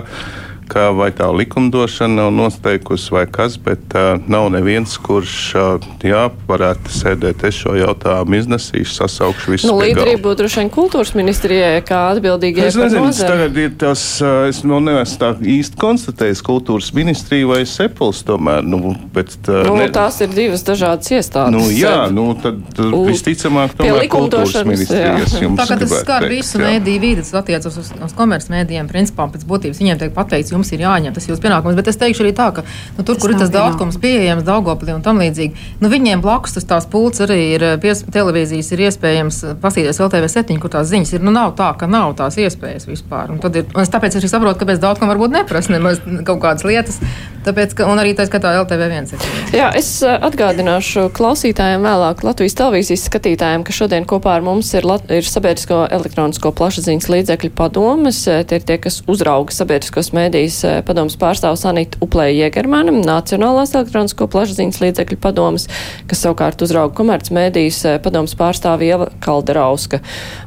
ka 0.69 0.89
vai 0.95 1.09
tā 1.15 1.27
likumdošana 1.33 2.19
nav 2.19 2.31
nosteikusi 2.35 3.13
vai 3.13 3.25
kas, 3.29 3.57
bet 3.61 3.95
uh, 3.97 4.21
nav 4.29 4.49
neviens, 4.53 4.95
kurš 5.01 5.35
uh, 5.57 5.87
jā, 6.05 6.27
varētu 6.49 6.93
sēdēt. 6.93 7.43
Es 7.49 7.57
šo 7.63 7.75
jautājumu 7.77 8.37
iznesīšu, 8.39 8.93
sasaukšu 8.99 9.55
visus. 9.55 9.69
Nu, 9.69 9.77
līderība 9.81 10.21
būtu 10.27 10.43
droši 10.43 10.61
vien 10.61 10.71
kultūras 10.73 11.13
ministrijai, 11.17 11.81
kā 11.85 12.01
atbildīgai. 12.13 12.67
Es 12.69 12.77
nezinu, 12.79 13.09
tas 13.09 13.23
tagad 13.23 13.57
ir 13.59 13.73
tas, 13.81 14.03
uh, 14.23 14.45
es 14.49 14.61
vēl 14.63 14.83
neesmu 14.85 15.21
tā 15.23 15.31
īsti 15.57 15.79
konstatējis 15.81 16.43
kultūras 16.45 16.91
ministriju 16.97 17.53
vai 17.53 17.61
sepuls 17.69 18.21
tomēr. 18.27 18.65
Nu, 18.69 18.93
bet, 19.15 19.35
uh, 19.47 19.63
nu, 19.67 19.77
ne... 19.79 19.89
Tās 19.93 20.21
ir 20.23 20.31
divas 20.35 20.63
dažādas 20.67 21.09
iestādes. 21.15 21.55
Nu, 21.55 21.65
jā, 21.73 22.05
nu, 22.13 22.29
tad 22.39 22.61
U, 22.85 23.03
visticamāk 23.09 23.73
tomēr 23.79 24.05
kultūras 24.11 24.61
ministrijas 24.67 25.35
jums. 25.41 25.59
Tā 25.59 25.67
kā 25.71 25.79
tas 25.81 25.95
skar 26.03 26.27
visu 26.29 26.61
mēdīju 26.61 27.03
vīdi, 27.03 27.25
tas 27.25 27.33
attiecas 27.41 27.79
uz, 27.81 27.91
uz 28.05 28.15
komercmēdījiem, 28.17 28.89
principā 28.91 29.27
pēc 29.33 29.45
būtības 29.49 29.81
viņiem 29.81 30.01
tiek 30.03 30.13
pateikts, 30.15 30.53
jums 30.59 30.73
ir 30.75 30.83
jāņem 30.83 31.15
tas 31.15 31.27
jūsu 31.29 31.43
pienākums. 31.43 31.77
Bet 31.79 31.89
es 31.91 31.99
teikšu 31.99 32.25
arī 32.25 32.33
tā, 32.35 32.49
ka 32.55 32.65
nu, 32.67 33.03
tur, 33.03 33.15
tas 33.15 33.23
kur 33.23 33.33
ir 33.33 33.39
tas 33.39 33.51
daudzums 33.53 33.99
pieejams, 34.01 34.45
Daugoplī 34.47 34.93
un 34.95 35.03
tam 35.05 35.21
līdzīgi, 35.21 35.67
nu, 35.81 35.91
viņiem 35.91 36.23
blakus 36.23 36.57
tas 36.57 36.67
tās 36.67 36.87
pults 36.89 37.23
arī 37.25 37.39
ir 37.55 37.65
eh, 37.65 37.75
pies, 37.81 38.03
televīzijas, 38.11 38.71
ir 38.75 38.85
iespējams 38.87 39.41
paskatīties 39.63 40.01
LTV7, 40.05 40.59
kur 40.61 40.73
tās 40.73 40.89
ziņas 40.91 41.15
ir. 41.15 41.25
Nu, 41.25 41.33
nav 41.35 41.55
tā, 41.59 41.71
ka 41.79 41.89
nav 41.89 42.15
tās 42.19 42.39
iespējas 42.41 42.89
vispār. 42.89 43.33
Un 43.33 43.41
ir, 43.53 43.67
un 43.73 43.83
es 43.83 43.93
tāpēc 43.93 44.19
arī 44.19 44.31
saprotu, 44.31 44.61
kāpēc 44.63 44.81
daudz 44.83 45.01
kam 45.01 45.11
varbūt 45.11 45.35
neprasa 45.35 45.75
nemaz 45.75 46.01
kaut 46.27 46.41
kādas 46.43 46.65
lietas. 46.67 46.99
Tāpēc, 47.45 47.73
ka, 47.77 47.85
un 47.87 48.01
arī 48.01 48.11
tā 48.17 48.25
skatā 48.27 48.51
LTV1. 48.65 49.13
Jā, 49.55 49.69
es 49.79 49.91
eh, 50.03 50.17
atgādināšu 50.27 51.07
klausītājiem 51.15 51.85
vēlāk 51.85 52.25
Latvijas 52.27 52.57
televīzijas 52.59 53.05
skatītājiem, 53.07 53.63
ka 53.63 53.75
šodien 53.75 54.07
kopā 54.09 54.35
ar 54.39 54.45
mums 54.45 54.73
ir, 54.75 54.87
Lat 54.89 55.05
ir 55.13 55.27
sabiedrisko 55.27 55.83
elektronisko 55.93 56.51
plašsaziņas 56.57 57.09
līdzekļu 57.13 57.51
padomas. 57.55 58.23
Tie 58.25 58.57
ir 58.57 58.65
tie, 58.65 58.79
kas 58.81 58.99
uzrauga 59.09 59.53
sabiedriskos 59.53 60.09
mēdījus 60.17 60.48
padomas 60.87 61.15
pārstāvs 61.19 61.65
Anita 61.69 61.99
Uplēja 62.03 62.47
Iegermana, 62.47 62.93
Nacionālās 63.05 63.75
elektronisko 63.77 64.27
plašsaziņas 64.31 64.81
līdzekļu 64.83 65.19
padomas, 65.21 65.67
kas 66.09 66.23
savukārt 66.25 66.63
uzrauga 66.65 66.95
komercmēdijas 66.97 68.01
padomas 68.05 68.35
pārstāvi 68.39 68.89
Ieva 68.89 69.09
Kalderauska 69.23 70.01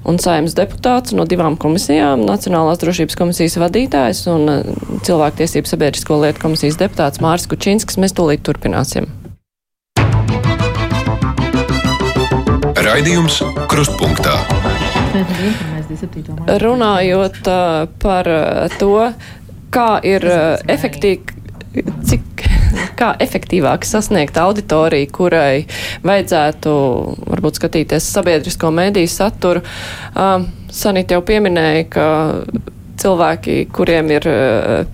un 0.08 0.20
saimnes 0.22 0.56
deputāts 0.58 1.14
no 1.16 1.26
divām 1.28 1.56
komisijām- 1.60 2.26
Nacionālās 2.32 2.82
drošības 2.82 3.18
komisijas 3.18 3.58
vadītājs 3.62 4.26
un 4.32 4.48
cilvēktiesību 5.06 5.68
sabiedrisko 5.70 6.20
lietu 6.22 6.42
komisijas 6.42 6.80
deputāts 6.80 7.22
Māris 7.22 7.48
Kučinsks. 7.50 7.98
Mēs 7.98 8.16
tūlīt 8.16 8.42
turpināsim. 8.46 9.08
Raidījums 12.82 13.38
Krustpunktā. 13.70 14.34
Runājot 16.62 17.38
par 18.02 18.28
to, 18.80 18.90
kā 19.72 19.88
ir 20.06 20.26
uh, 20.28 20.56
efektīvi, 20.70 21.38
cik 22.08 22.44
kā 23.00 23.12
efektīvāk 23.22 23.86
sasniegt 23.88 24.38
auditoriju, 24.40 25.10
kurai 25.14 25.64
vajadzētu 26.06 26.74
varbūt 27.28 27.60
skatīties 27.60 28.10
sabiedrisko 28.14 28.72
mēdīju 28.74 29.12
saturu. 29.12 29.64
Uh, 30.14 30.44
Sanita 30.72 31.18
jau 31.18 31.24
pieminēja, 31.28 31.88
ka 31.92 32.06
cilvēki, 33.02 33.56
kuriem 33.74 34.08
ir 34.14 34.24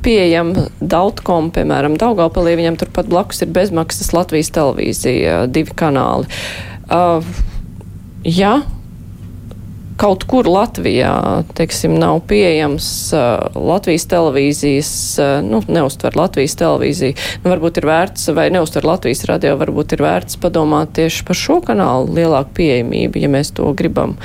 pieejama 0.02 0.64
Dautkom, 0.80 1.52
piemēram, 1.54 1.94
Daugavpilī, 2.00 2.56
viņam 2.58 2.78
turpat 2.80 3.10
blakus 3.10 3.44
ir 3.44 3.52
bezmaksas 3.54 4.10
Latvijas 4.16 4.50
televīzija, 4.56 5.44
divi 5.52 5.76
kanāli. 5.78 6.26
Uh, 6.88 7.22
ja 8.24 8.56
kaut 9.98 10.24
kur 10.30 10.46
Latvijā, 10.48 11.12
teiksim, 11.58 11.96
nav 11.98 12.20
pieejams 12.30 12.87
uh, 13.16 13.48
Latvijas 13.58 14.06
televīzijas, 14.11 14.90
uh, 15.18 15.32
nu, 15.44 15.61
neuztver 15.66 16.16
Latvijas 16.18 16.54
televīziju, 16.61 17.16
nu, 17.42 17.50
varbūt 17.50 17.80
ir 17.80 17.88
vērts, 17.88 18.28
vai 18.37 18.48
neuztver 18.54 18.87
Latvijas 18.87 19.24
radio, 19.30 19.56
varbūt 19.61 19.96
ir 19.96 20.04
vērts 20.06 20.38
padomāt 20.42 20.94
tieši 20.98 21.26
par 21.28 21.40
šo 21.40 21.58
kanālu 21.66 22.14
lielāku 22.20 22.54
pieejamību, 22.61 23.22
ja 23.24 23.32
mēs 23.32 23.52
to 23.58 23.66
gribam 23.78 24.16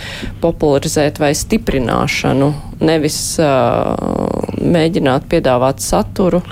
popularizēt 0.43 1.21
vai 1.23 1.33
stiprināšanu, 1.37 2.53
nevis 2.83 3.19
uh, 3.41 3.93
mēģināt 4.61 5.29
piedāvāt 5.31 5.81
saturu. 5.83 6.43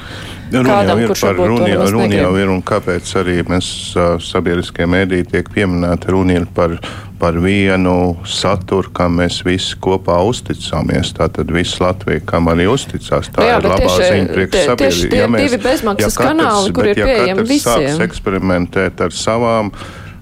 Runa 0.51 0.67
Kādam, 0.67 0.99
jau 0.99 1.13
ir 1.13 1.21
par 1.21 1.38
runu, 1.38 1.67
runa 1.93 2.17
jau 2.17 2.31
ir 2.41 2.49
un 2.51 2.60
kāpēc 2.65 3.13
arī 3.21 3.38
mēs 3.47 3.69
uh, 3.95 4.17
sabiedriskie 4.19 4.84
mēdī 4.89 5.21
tiek 5.29 5.47
pieminēti 5.53 6.12
runa 6.12 6.41
ir 6.41 6.47
par, 6.51 6.75
par 7.21 7.38
vienu 7.38 8.15
saturu, 8.25 8.89
kam 8.97 9.19
mēs 9.21 9.43
visi 9.45 9.77
kopā 9.81 10.17
uzticamies. 10.25 11.13
Tātad 11.17 11.51
viss 11.53 11.77
Latvija, 11.81 12.23
kam 12.25 12.49
arī 12.49 12.65
uzticās. 12.71 13.29
Tā 13.36 13.45
jā, 13.45 13.60
ir 13.60 13.67
labā 13.69 13.77
tieši, 13.84 14.07
ziņa 14.07 14.36
priekš 14.36 14.63
sabiedrību. 14.71 15.19
Ja 15.19 15.27
mēs, 15.29 15.45
divi 15.45 15.60
bezmaksas 15.62 16.07
ja 16.07 16.12
katrs, 16.17 16.31
kanāli, 16.31 16.73
kur 16.77 16.89
ir 16.89 17.01
ja 17.01 17.10
pieejami 17.10 17.45
visiem. 17.45 17.86
Sāks 17.91 18.05
eksperimentēt 18.07 19.05
ar 19.05 19.13
savām 19.13 19.69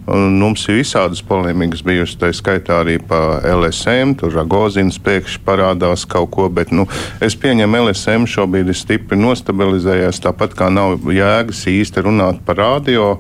Un 0.10 0.40
mums 0.42 0.64
ir 0.72 0.80
visādas 0.80 1.20
polemikas 1.22 1.84
bijušas, 1.86 2.18
tā 2.18 2.30
skaitā 2.34 2.80
arī 2.82 2.96
par 2.98 3.44
LSM. 3.46 4.16
Tur 4.18 4.34
Ragozins 4.34 4.98
pēkšņi 5.06 5.42
parādās 5.46 6.06
kaut 6.10 6.32
ko, 6.34 6.48
bet 6.50 6.72
nu, 6.74 6.88
es 7.22 7.36
pieņemu, 7.38 7.84
LSM 7.86 8.26
šobrīd 8.30 8.72
ir 8.72 8.78
stipri 8.78 9.20
nostabilizējies. 9.20 10.22
Tāpat 10.24 10.56
kā 10.58 10.72
nav 10.74 11.06
jēgas 11.14 11.62
īsti 11.70 12.06
runāt 12.08 12.42
par 12.48 12.58
radio, 12.58 13.12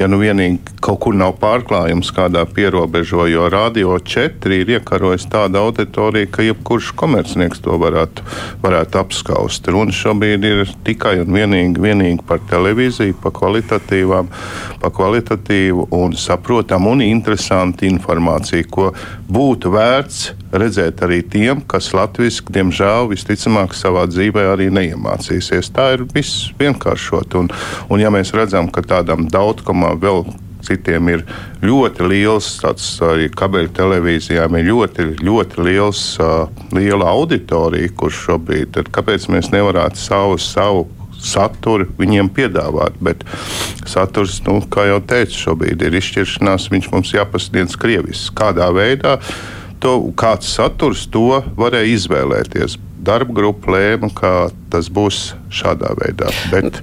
ja 0.00 0.08
nu 0.08 0.20
vienīgi 0.22 0.78
kaut 0.84 1.02
kur 1.04 1.18
nav 1.18 1.34
pārklājums 1.42 2.12
kādā 2.16 2.46
pierobežo, 2.48 3.26
jo 3.28 3.50
radio 3.52 3.98
4 4.00 4.62
ir 4.62 4.72
iekarojis 4.78 5.28
tādu 5.28 5.60
auditoriju, 5.66 6.32
ka 6.32 6.46
jebkurš 6.46 6.94
komercnieks 6.96 7.60
to 7.64 7.76
varētu, 7.82 8.24
varētu 8.64 9.02
apskaust. 9.02 9.68
Runa 9.68 9.92
šobrīd 9.92 10.48
ir 10.48 10.64
tikai 10.86 11.18
un 11.26 11.36
vienīgi, 11.36 11.84
vienīgi 11.84 12.24
par 12.28 12.40
televīziju, 12.48 13.20
par 13.20 13.36
kvalitatīvām, 13.36 14.32
par 14.80 14.96
kvalitatīvu 14.96 15.90
un 15.92 16.16
saprotamu 16.16 16.37
saprotamu 16.38 16.94
un 16.94 17.02
interesantu 17.02 17.86
informāciju, 17.88 18.66
ko 18.70 18.88
būtu 19.28 19.72
vērts 19.74 20.32
redzēt 20.52 21.02
arī 21.02 21.22
tiem, 21.26 21.60
kas 21.66 21.90
latviešu, 21.92 22.46
diemžēl, 22.54 23.10
visticamāk, 23.10 23.74
savā 23.74 24.06
dzīvē 24.08 24.46
arī 24.54 24.70
neiemācīsies. 24.70 25.72
Tā 25.74 25.92
ir 25.96 26.06
viss 26.14 26.52
vienkāršot. 26.58 27.34
Un, 27.40 27.50
un 27.90 28.00
ja 28.00 28.10
mēs 28.10 28.32
redzam, 28.36 28.70
ka 28.70 28.82
tādam 28.86 29.26
daudzkomā 29.28 29.96
vēl 30.00 30.24
citiem 30.64 31.08
ir 31.12 31.24
ļoti 31.62 32.06
liels, 32.08 32.48
tāds 32.62 32.86
arī 33.04 33.28
kabeļu 33.30 33.72
televīzijām 33.76 34.58
ir 34.58 34.68
ļoti, 34.70 35.08
ļoti 35.24 35.64
liels, 35.64 36.02
uh, 36.22 36.48
liela 36.74 37.10
auditorija, 37.12 37.92
kurš 37.98 38.24
šobrīd 38.28 38.80
ir. 38.80 38.92
Kāpēc 38.94 39.28
mēs 39.32 39.52
nevarētu 39.54 40.00
savu, 40.02 40.38
savu 40.42 40.86
saturu 41.24 41.88
viņiem 41.98 42.30
piedāvāt. 42.34 42.98
Bet 43.04 43.24
saturs, 43.88 44.40
nu, 44.46 44.60
kā 44.70 44.88
jau 44.90 45.00
teicu, 45.04 45.38
šobrīd 45.46 45.84
ir 45.86 45.98
izšķiršanās, 46.00 46.70
viņš 46.72 46.90
mums 46.94 47.14
jāpasniedz 47.16 47.78
krievis. 47.80 48.28
Kādā 48.34 48.70
veidā 48.74 49.18
to, 49.82 49.98
kāds 50.18 50.50
saturs 50.58 51.06
to 51.12 51.42
varēja 51.58 51.94
izvēlēties. 51.96 52.78
Darba 52.98 53.34
grupa 53.34 53.72
lēma, 53.76 54.10
ka 54.14 54.32
tas 54.72 54.88
būs 54.92 55.32
šādā 55.54 55.94
veidā. 55.96 56.28
Bet 56.52 56.80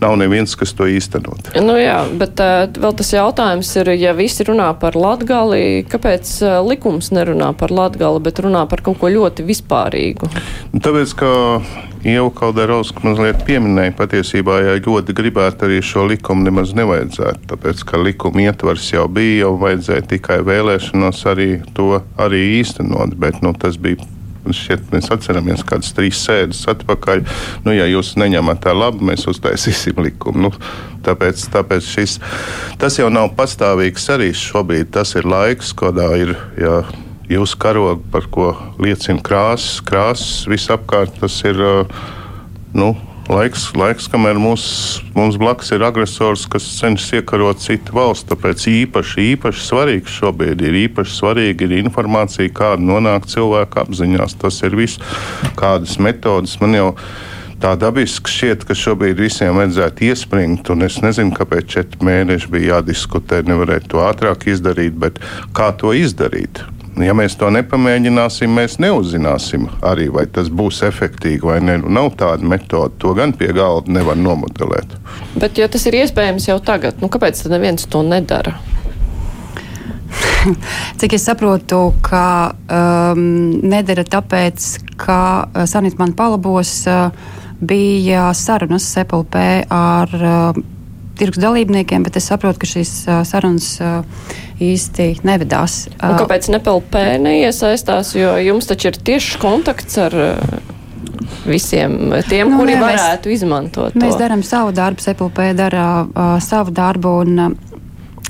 nav 0.00 0.16
neviens, 0.20 0.54
kas 0.58 0.72
to 0.76 0.86
īstenot. 0.88 1.50
Nu 1.62 1.76
jā, 1.78 1.98
bet 2.18 2.40
uh, 2.42 2.64
vēl 2.70 2.94
tas 2.96 3.12
jautājums 3.12 3.72
ir, 3.80 3.90
ja 3.98 4.14
visi 4.16 4.46
runā 4.46 4.70
par 4.80 4.96
latgali, 4.98 5.84
kāpēc 5.90 6.32
uh, 6.44 6.58
likums 6.66 7.10
nerunā 7.14 7.52
par 7.58 7.74
latgali, 7.74 8.22
bet 8.24 8.40
runā 8.44 8.66
par 8.70 8.84
kaut 8.86 9.00
ko 9.02 9.10
ļoti 9.12 9.46
vispārīgu? 9.48 10.30
Nu, 10.72 10.80
tāpēc, 10.84 11.16
ka 11.18 11.30
Ieva 12.06 12.28
Kalderovska 12.30 13.02
mazliet 13.02 13.40
pieminēja, 13.48 13.96
patiesībā, 13.98 14.60
ja 14.62 14.74
ļoti 14.78 15.16
gribētu 15.16 15.66
arī 15.66 15.80
šo 15.82 16.06
likumu 16.06 16.46
nemaz 16.46 16.70
nevajadzētu, 16.78 17.48
tāpēc, 17.50 17.82
ka 17.88 17.98
likuma 17.98 18.46
ietvars 18.46 18.92
jau 18.92 19.08
bija, 19.10 19.40
jau 19.46 19.56
vajadzēja 19.64 20.06
tikai 20.14 20.42
vēlēšanos 20.46 21.24
arī 21.32 21.48
to 21.74 21.96
arī 22.22 22.44
īstenot, 22.60 23.16
bet 23.18 23.42
nu, 23.42 23.56
tas 23.58 23.80
bija 23.80 24.06
šķiet, 24.54 24.90
mēs 24.92 25.10
atceramies 25.14 25.64
kādas 25.66 25.94
trīs 25.96 26.20
sēdes 26.26 26.62
atpakaļ. 26.70 27.24
Nu, 27.66 27.74
ja 27.74 27.88
jūs 27.90 28.14
neņemat 28.20 28.62
tā 28.66 28.74
labi, 28.76 29.08
mēs 29.10 29.26
uztaisīsim 29.30 29.98
likumu. 30.04 30.46
Nu, 30.46 30.52
tāpēc 31.06 31.42
tāpēc 31.54 31.88
šis, 31.96 32.18
tas 32.80 33.00
jau 33.00 33.10
nav 33.12 33.32
pastāvīgs 33.38 34.06
arī 34.14 34.30
šobrīd. 34.36 34.92
Tas 34.94 35.16
ir 35.18 35.28
laiks, 35.28 35.74
kādā 35.76 36.12
ir. 36.20 36.36
Jā, 36.60 36.82
jūsu 37.30 37.58
karogu, 37.58 38.04
par 38.12 38.28
ko 38.30 38.52
liecina 38.82 39.22
krāsas, 39.24 39.80
krāsas 39.86 40.46
visapkārt. 40.50 41.18
Tas 41.22 41.40
ir 41.48 41.58
nu, 42.76 42.92
laiks, 43.30 43.68
laiks 43.76 44.08
kamēr 44.12 44.38
mūs, 44.40 44.64
mums 45.16 45.38
blakus 45.40 45.72
ir 45.74 45.84
agresors, 45.86 46.46
kas 46.50 46.66
cenšas 46.78 47.20
iekarot 47.20 47.62
citu 47.62 47.96
valstu. 47.96 48.34
Tāpēc 48.34 48.66
īpaši, 48.72 49.30
īpaši 49.36 49.64
svarīgs 49.66 50.18
šobrīd 50.20 50.64
ir 50.66 50.80
īpaši 50.86 51.16
svarīga 51.20 51.66
ir 51.68 51.78
informācija, 51.82 52.52
kāda 52.56 52.82
nonāk 52.82 53.30
cilvēku 53.30 53.82
apziņās. 53.84 54.38
Tas 54.42 54.60
ir 54.66 54.78
viss, 54.78 55.02
kādas 55.58 55.98
metodas 56.02 56.58
man 56.62 56.78
jau 56.78 56.92
ir 56.92 57.34
tā 57.62 57.72
dabiski 57.80 58.30
šķiet, 58.30 58.64
ka 58.68 58.76
šobrīd 58.76 59.20
visiem 59.20 59.56
vajadzētu 59.58 60.08
iespringt. 60.10 60.70
Es 60.86 61.00
nezinu, 61.04 61.34
kāpēc 61.36 61.68
četri 61.76 62.08
mēneši 62.08 62.50
bija 62.52 62.76
jādiskutē. 62.76 63.42
Nevarētu 63.48 63.94
to 63.94 64.02
ātrāk 64.04 64.48
izdarīt, 64.52 64.96
bet 65.00 65.20
kā 65.56 65.72
to 65.80 65.94
izdarīt? 65.96 66.62
Ja 66.96 67.12
mēs 67.12 67.34
to 67.36 67.50
nepamēģināsim, 67.52 68.54
mēs 68.56 68.78
neuzzināsim 68.80 69.66
arī, 69.84 70.06
vai 70.12 70.24
tas 70.32 70.48
būs 70.48 70.80
efektīvi 70.86 71.44
vai 71.44 71.58
nē. 71.60 71.74
Nu, 71.82 71.90
nav 71.92 72.14
tāda 72.16 72.46
metode, 72.48 72.96
to 73.02 73.12
gan 73.18 73.34
pie 73.36 73.50
galda 73.56 73.92
nevar 73.92 74.16
nomodelēt. 74.16 74.94
Bet, 75.36 75.60
ja 75.60 75.68
tas 75.68 75.84
ir 75.90 75.98
iespējams 76.00 76.48
jau 76.48 76.56
tagad, 76.64 76.96
nu, 77.04 77.10
kāpēc 77.12 77.42
tad 77.42 77.52
neviens 77.52 77.84
to 77.92 78.00
nedara? 78.06 78.56
Cik 81.00 81.18
es 81.18 81.26
saprotu, 81.28 81.90
ka 82.06 82.24
um, 82.64 83.26
nedara 83.60 84.06
tāpēc, 84.08 84.70
ka 84.96 85.18
uh, 85.44 85.66
Sanita 85.68 86.00
man 86.00 86.16
palabos, 86.16 86.78
uh, 86.88 87.10
bija 87.60 88.30
sarunas 88.36 88.88
SEPLP 88.92 89.36
ar 89.72 90.16
uh, 90.16 90.64
tirgus 91.16 91.40
dalībniekiem, 91.44 92.08
bet 92.08 92.16
es 92.16 92.28
saprotu, 92.32 92.64
ka 92.64 92.72
šīs 92.72 92.96
uh, 93.08 93.20
sarunas 93.28 93.74
uh, 93.84 94.00
īsti 94.62 95.08
nevedās. 95.26 95.84
Un 95.98 96.14
uh, 96.14 96.20
kāpēc 96.22 96.48
NPLP 96.52 97.02
neiesaistās? 97.24 98.14
Jo 98.16 98.36
jums 98.40 98.68
taču 98.70 98.92
ir 98.92 99.00
tieši 99.10 99.42
kontakts 99.42 100.00
ar. 100.06 100.16
Visiem 101.46 102.10
tiem, 102.26 102.48
nu, 102.50 102.58
kuri 102.58 102.74
ne, 102.74 102.80
varētu 102.82 103.30
mēs, 103.30 103.38
izmantot. 103.38 103.94
To. 103.94 104.00
Mēs 104.02 104.16
darām 104.18 104.42
savu 104.46 104.72
darbu, 104.74 105.02
SEPLP 105.02 105.38
dara 105.58 105.86
uh, 106.02 106.36
savu 106.42 106.74
darbu, 106.74 107.12
un 107.22 107.42
uh, 107.44 107.76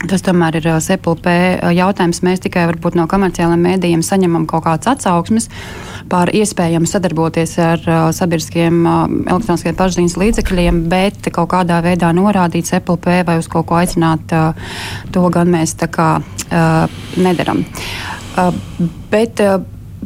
Tas 0.05 0.21
tomēr 0.21 0.59
ir 0.59 0.67
SEPLP 0.85 1.27
jautājums. 1.73 2.21
Mēs 2.27 2.43
tikai 2.45 2.67
no 2.99 3.07
komerciālajiem 3.09 3.63
mēdījiem 3.65 4.03
saņemam 4.05 4.45
kaut 4.51 4.67
kādas 4.67 4.91
atsauksmes 4.93 5.49
par 6.11 6.31
iespējamu 6.35 6.89
sadarboties 6.89 7.57
ar 7.63 7.83
uh, 7.87 8.01
sabiedriskiem 8.15 8.81
uh, 8.83 9.05
elektroniskiem 9.27 9.77
pašziņas 9.79 10.17
līdzekļiem, 10.23 10.83
bet 10.91 11.31
kaut 11.35 11.51
kādā 11.55 11.81
veidā 11.85 12.13
norādīt 12.17 12.69
SEPLP 12.69 13.09
vai 13.29 13.39
uz 13.41 13.49
kaut 13.53 13.69
ko 13.71 13.81
aicināt, 13.81 14.35
uh, 14.35 14.77
to 15.15 15.25
gan 15.35 15.51
mēs 15.53 15.77
tā 15.81 15.91
kā 15.93 16.11
nedaram. 17.17 17.65
Bet, 19.11 19.43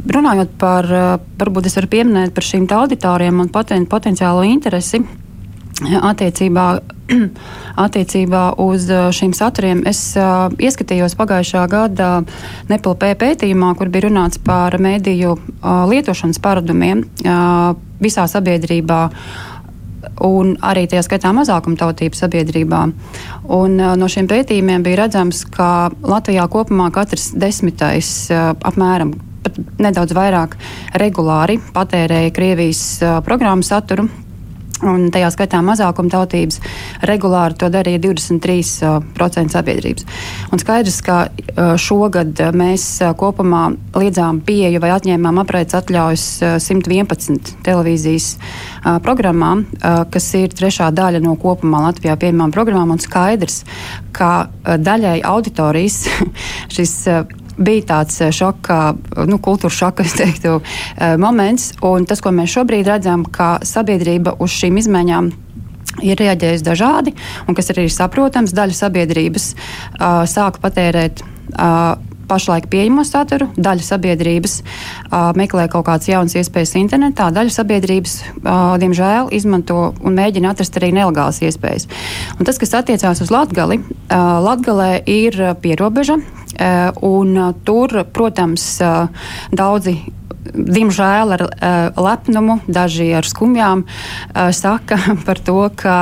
Runājot 0.01 0.53
par, 0.57 0.87
varbūt 1.37 1.67
es 1.69 1.75
varu 1.77 1.89
pieminēt 1.93 2.31
par 2.33 2.47
šīm 2.47 2.65
auditoriem 2.73 3.43
un 3.43 3.51
poten, 3.53 3.85
potenciālo 3.91 4.47
interesi 4.49 5.03
attiecībā, 5.81 6.65
attiecībā 7.85 8.43
uz 8.61 8.89
uh, 8.91 9.09
šīm 9.15 9.35
saturiem. 9.37 9.83
Es 9.89 10.01
uh, 10.19 10.49
ieskatījos 10.61 11.17
pagājušā 11.19 11.67
gada 11.71 12.11
Nepalpē 12.71 13.13
pētījumā, 13.21 13.75
kur 13.79 13.91
bija 13.93 14.09
runāts 14.09 14.41
par 14.43 14.77
mediju 14.83 15.37
uh, 15.37 15.87
lietošanas 15.91 16.41
paradumiem 16.43 17.05
uh, 17.05 17.73
visā 18.03 18.27
sabiedrībā. 18.31 19.03
Un 20.25 20.55
arī 20.65 20.87
tajā 20.89 21.03
skaitā 21.05 21.31
mazākumtautību 21.37 22.17
sabiedrībā. 22.17 22.85
Un, 23.53 23.77
uh, 23.81 23.97
no 24.01 24.09
šiem 24.11 24.29
pētījumiem 24.31 24.85
bija 24.87 25.05
redzams, 25.05 25.45
ka 25.53 25.91
Latvijā 26.03 26.47
kopumā 26.53 26.91
katrs 26.95 27.31
desmitais 27.37 28.31
uh, 28.33 28.53
apmēram 28.55 29.15
nedaudz 29.81 30.13
vairāk 30.13 30.57
regulāri 31.01 31.57
patērēja 31.75 32.35
Krievijas 32.37 32.83
uh, 33.01 33.21
programmu 33.25 33.65
saturu 33.67 34.09
un 34.87 35.09
tajā 35.13 35.31
skaitā 35.35 35.61
mazākumtautības, 35.65 36.61
regulāri 37.09 37.59
to 37.61 37.69
darīja 37.73 38.01
23% 38.03 39.55
sabiedrības. 39.55 40.07
Un 40.53 40.63
skaidrs, 40.63 41.01
ka 41.05 41.19
šogad 41.81 42.41
mēs 42.57 42.87
kopumā 43.21 43.67
liedzām 43.97 44.41
pieeju 44.47 44.83
vai 44.83 44.93
atņēmām 44.97 45.43
apraides 45.43 45.77
atļaujas 45.81 46.27
111 46.65 47.55
televīzijas 47.67 48.31
programmām, 49.05 49.67
kas 50.13 50.31
ir 50.39 50.55
trešā 50.57 50.91
daļa 50.97 51.23
no 51.25 51.37
kopumā 51.41 51.85
Latvijā 51.89 52.17
pieejamām 52.21 52.55
programmām, 52.55 52.97
un 52.97 53.03
skaidrs, 53.03 53.63
ka 54.17 54.49
daļai 54.65 55.21
auditorijas 55.27 56.03
šis 56.75 56.97
bija 57.61 57.87
tāds 57.95 58.21
eh, 58.25 58.33
šoka, 58.35 58.81
nu, 59.29 59.39
kultūras 59.43 59.79
šoka 59.79 60.07
teiktu, 60.23 60.59
eh, 60.97 61.17
moments. 61.21 61.73
Tas, 62.09 62.23
ko 62.25 62.33
mēs 62.35 62.57
šobrīd 62.57 62.89
redzam, 62.89 63.25
ka 63.25 63.59
sabiedrība 63.67 64.37
uz 64.41 64.55
šīm 64.57 64.81
izmaiņām 64.81 65.33
ir 66.07 66.21
reaģējusi 66.21 66.65
dažādi, 66.65 67.15
un 67.49 67.57
kas 67.59 67.73
arī 67.73 67.89
ir 67.89 67.93
saprotams, 67.95 68.55
daļa 68.57 68.77
sabiedrības 68.79 69.51
uh, 69.53 70.23
sāka 70.31 70.63
patērēt. 70.63 71.25
Uh, 71.51 71.99
pašlaik 72.31 72.69
pieejamo 72.71 73.03
saturu, 73.03 73.49
daļa 73.59 73.83
sabiedrības 73.83 74.61
uh, 74.61 75.33
meklē 75.35 75.67
kaut 75.73 75.89
kādas 75.89 76.07
jaunas 76.07 76.37
iespējas 76.39 76.77
internetā, 76.79 77.27
daļa 77.35 77.55
sabiedrības, 77.57 78.13
uh, 78.39 78.77
diemžēl, 78.79 79.33
izmanto 79.35 79.81
un 79.99 80.15
mēģina 80.15 80.53
atrast 80.55 80.79
arī 80.79 80.93
nelegālas 80.95 81.43
iespējas. 81.43 81.89
Un 82.39 82.47
tas, 82.47 82.61
kas 82.63 82.77
attiecās 82.79 83.25
uz 83.25 83.35
Latgali, 83.35 83.81
uh, 83.83 84.39
Latgalē 84.47 84.93
ir 85.11 85.41
pierobeža, 85.65 86.21
un 87.07 87.37
uh, 87.37 87.53
tur, 87.65 88.03
protams, 88.13 88.73
uh, 88.85 89.29
daudzi 89.53 89.99
diemžēl 90.51 91.35
ar 91.37 91.43
uh, 91.45 92.01
lepnumu, 92.01 92.59
daži 92.71 93.11
ar 93.17 93.27
skumjām, 93.29 93.85
uh, 93.85 94.51
saka 94.57 94.99
par 95.27 95.41
to, 95.45 95.59
ka 95.77 95.97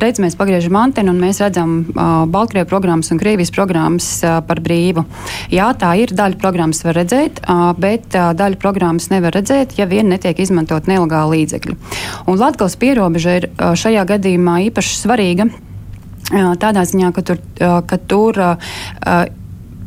redz, 0.00 0.20
mēs 0.22 0.38
pagriežam 0.38 0.78
antenu 0.80 1.14
un 1.14 1.20
mēs 1.22 1.42
redzam 1.42 1.80
uh, 1.82 2.24
Baltkrievijas 2.30 2.70
programmas 2.70 3.10
un 3.12 3.20
Krievijas 3.20 3.52
programmas 3.54 4.08
uh, 4.24 4.38
par 4.46 4.62
brīvu. 4.64 5.04
Jā, 5.52 5.70
tā 5.78 5.92
ir 6.02 6.14
daļa 6.16 6.40
programmas 6.40 6.84
var 6.86 6.98
redzēt, 7.00 7.42
uh, 7.44 7.70
bet 7.78 8.14
uh, 8.14 8.30
daļa 8.36 8.60
programmas 8.62 9.10
nevar 9.12 9.34
redzēt, 9.36 9.76
ja 9.80 9.88
vien 9.90 10.10
netiek 10.10 10.38
izmantot 10.38 10.90
nelegāli 10.90 11.40
līdzekļi. 11.40 11.76
Un 12.30 12.40
Latvijas 12.40 12.78
pierobeža 12.80 13.36
ir 13.40 13.50
uh, 13.50 13.74
šajā 13.78 14.06
gadījumā 14.14 14.60
īpaši 14.70 15.02
svarīga. 15.02 15.50
Tādā 16.30 16.84
ziņā, 16.86 17.08
ka 17.10 17.22
tur, 17.26 17.40
ka 17.58 17.96
tur 18.06 18.36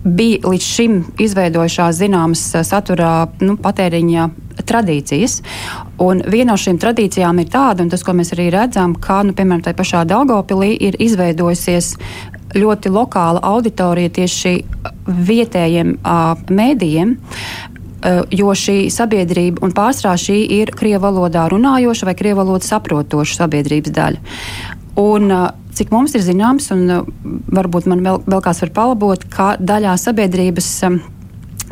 bija 0.04 0.50
līdz 0.50 0.66
šim 0.68 0.98
izveidojušās 1.22 1.96
zināmas 1.96 2.42
satura 2.68 3.28
nu, 3.42 3.56
patēriņa 3.62 4.30
tradīcijas. 4.68 5.40
Un 6.04 6.22
viena 6.28 6.54
no 6.54 6.60
šīm 6.60 6.80
tradīcijām 6.82 7.40
ir 7.42 7.50
tāda, 7.54 7.86
un 7.86 7.92
tas, 7.92 8.04
ko 8.04 8.16
mēs 8.18 8.34
arī 8.36 8.50
redzam, 8.54 8.96
ka, 9.00 9.22
nu, 9.26 9.36
piemēram, 9.38 9.64
tajā 9.66 9.80
pašā 9.80 10.04
Daugopilī 10.10 10.74
ir 10.90 11.00
izveidojusies 11.02 11.94
ļoti 12.54 12.92
lokāla 12.94 13.42
auditorija 13.54 14.12
tieši 14.20 14.58
vietējiem 15.08 15.96
uh, 15.98 16.36
mēdījiem. 16.52 17.16
Uh, 18.04 18.20
jo 18.36 18.52
šī 18.52 18.92
sabiedrība, 18.92 19.64
un 19.64 19.72
pārsvarā 19.72 20.18
šī 20.20 20.42
ir 20.60 20.74
krievu 20.76 21.06
valodā 21.06 21.48
runājoša 21.50 22.10
vai 22.10 22.18
krievu 22.20 22.42
valodu 22.44 22.68
saprotoša 22.68 23.40
sabiedrības 23.40 23.96
daļa. 23.96 24.40
Un, 25.00 25.32
uh, 25.32 25.63
cik 25.78 25.92
mums 25.94 26.16
ir 26.18 26.24
zināms, 26.26 26.70
un 26.76 26.86
uh, 26.90 27.02
varbūt 27.54 27.90
man 27.90 28.04
vēl, 28.06 28.22
vēl 28.28 28.44
kāds 28.46 28.64
var 28.66 28.74
palabot, 28.76 29.26
ka 29.34 29.54
daļā 29.60 29.96
sabiedrības 30.00 30.70
um, 30.88 31.00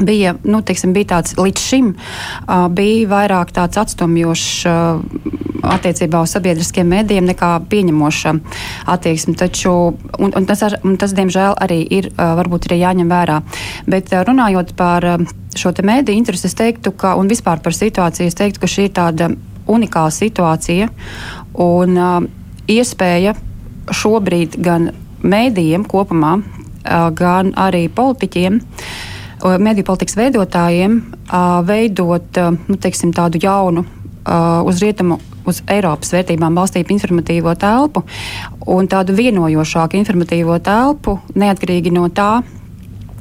bija, 0.01 0.35
nu, 0.47 0.61
teiksim, 0.65 0.95
bija 0.95 1.15
tāds 1.15 1.35
līdz 1.37 1.65
šim, 1.65 1.91
uh, 1.93 2.67
bija 2.73 3.09
vairāk 3.11 3.53
tāds 3.55 3.79
atstumjošs 3.81 4.47
uh, 4.69 5.03
attiecībā 5.71 6.23
uz 6.25 6.33
sabiedriskiem 6.33 6.89
mēdījiem 6.89 7.27
nekā 7.29 7.51
pieņemoša 7.69 8.33
attieksme. 8.93 9.35
Taču, 9.37 9.75
un, 10.17 10.33
un 10.33 10.49
tas, 10.49 10.63
ar, 10.65 10.79
un 10.87 10.97
tas, 11.01 11.13
diemžēl, 11.17 11.55
arī 11.61 11.83
ir 11.99 12.09
uh, 12.11 12.33
varbūt 12.39 12.69
arī 12.69 12.81
jāņem 12.81 13.13
vērā. 13.13 13.37
Bet 13.91 14.11
uh, 14.15 14.25
runājot 14.27 14.73
par 14.79 15.07
uh, 15.07 15.29
šo 15.57 15.73
te 15.77 15.85
mēdīju 15.85 16.23
interesi, 16.23 16.49
es 16.49 16.57
teiktu, 16.57 16.95
ka, 16.97 17.13
un 17.19 17.29
vispār 17.31 17.61
par 17.63 17.77
situāciju, 17.77 18.31
es 18.31 18.37
teiktu, 18.39 18.63
ka 18.63 18.71
šī 18.71 18.89
ir 18.89 18.93
tāda 18.97 19.31
unikāla 19.71 20.11
situācija. 20.15 20.89
Un, 21.61 21.97
uh, 21.99 22.21
iespēja 22.71 23.35
šobrīd 23.89 24.59
gan 24.61 24.91
mēdījiem 25.21 25.85
kopumā, 25.89 26.35
gan 27.17 27.51
arī 27.59 27.87
politiķiem, 27.93 28.59
mediju 29.61 29.87
politikas 29.87 30.17
veidotājiem 30.17 31.01
veidot 31.65 32.39
nu, 32.67 32.77
teiksim, 32.77 33.13
tādu 33.15 33.41
jaunu 33.41 33.85
uz 34.65 34.81
rietumu. 34.83 35.19
Uz 35.41 35.63
Eiropas 35.73 36.11
vērtībām 36.13 36.53
balstītu 36.53 36.93
informatīvo 36.93 37.55
telpu 37.57 38.03
un 38.69 38.85
tādu 38.85 39.15
vienojošāku 39.17 39.97
informatīvo 39.97 40.59
telpu, 40.61 41.15
neatkarīgi 41.33 41.89
no 41.95 42.03
tā, 42.13 42.43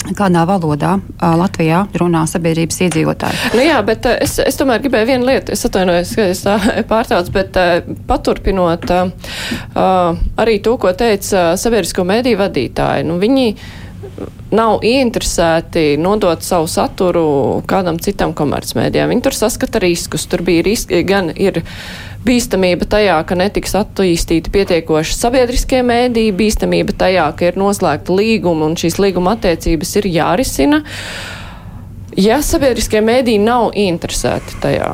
Kādā 0.01 0.46
valodā 0.48 0.94
uh, 0.96 1.34
Latvijā 1.36 1.82
runā 2.01 2.22
sabiedrības 2.30 2.78
iedzīvotāji? 2.86 3.51
Nu 3.53 3.66
jā, 3.66 3.76
bet 3.84 4.09
uh, 4.09 4.16
es, 4.24 4.38
es 4.40 4.57
tomēr 4.57 4.80
gribēju 4.80 5.11
vienu 5.11 5.28
lietu, 5.28 5.53
es 5.53 5.66
atvainojos, 5.68 6.14
ka 6.16 6.28
es 6.32 6.40
tā 6.46 6.57
pārtraucu, 6.90 7.34
bet 7.36 7.61
uh, 7.61 7.92
paturpinot 8.09 8.88
uh, 8.96 9.12
arī 10.40 10.57
to, 10.64 10.78
ko 10.80 10.94
teica 10.96 11.51
uh, 11.51 11.53
sabiedrisko 11.61 12.07
mēdīju 12.09 12.40
vadītāji. 12.40 13.07
Nu, 13.11 13.20
viņi 13.20 13.46
nav 14.57 14.80
ieinteresēti 14.86 15.94
nodot 16.01 16.42
savu 16.42 16.68
saturu 16.70 17.24
kādam 17.70 18.01
citam 18.03 18.32
komercmēdījam. 18.36 19.12
Viņi 19.12 19.26
tur 19.26 19.36
saskata 19.36 19.82
riskus, 19.82 20.26
tur 20.30 20.42
bija 20.46 20.64
riski, 20.66 21.05
gan 21.07 21.30
ir 21.36 21.62
bīstamība 22.26 22.88
tajā, 22.90 23.16
ka 23.26 23.36
netiks 23.38 23.74
attīstīti 23.78 24.52
pietiekoši 24.52 25.16
sabiedriskie 25.16 25.82
mēdīji, 25.86 26.36
bīstamība 26.36 26.96
tajā, 27.00 27.28
ka 27.36 27.50
ir 27.50 27.60
noslēgta 27.60 28.16
līguma 28.16 28.68
un 28.68 28.78
šīs 28.80 29.00
līguma 29.00 29.36
attiecības 29.38 29.96
ir 30.00 30.10
jārisina. 30.10 30.82
Ja 32.18 32.40
sabiedriskie 32.44 33.00
mēdīji 33.06 33.40
nav 33.44 33.70
interesēti 33.78 34.58
tajā 34.60 34.90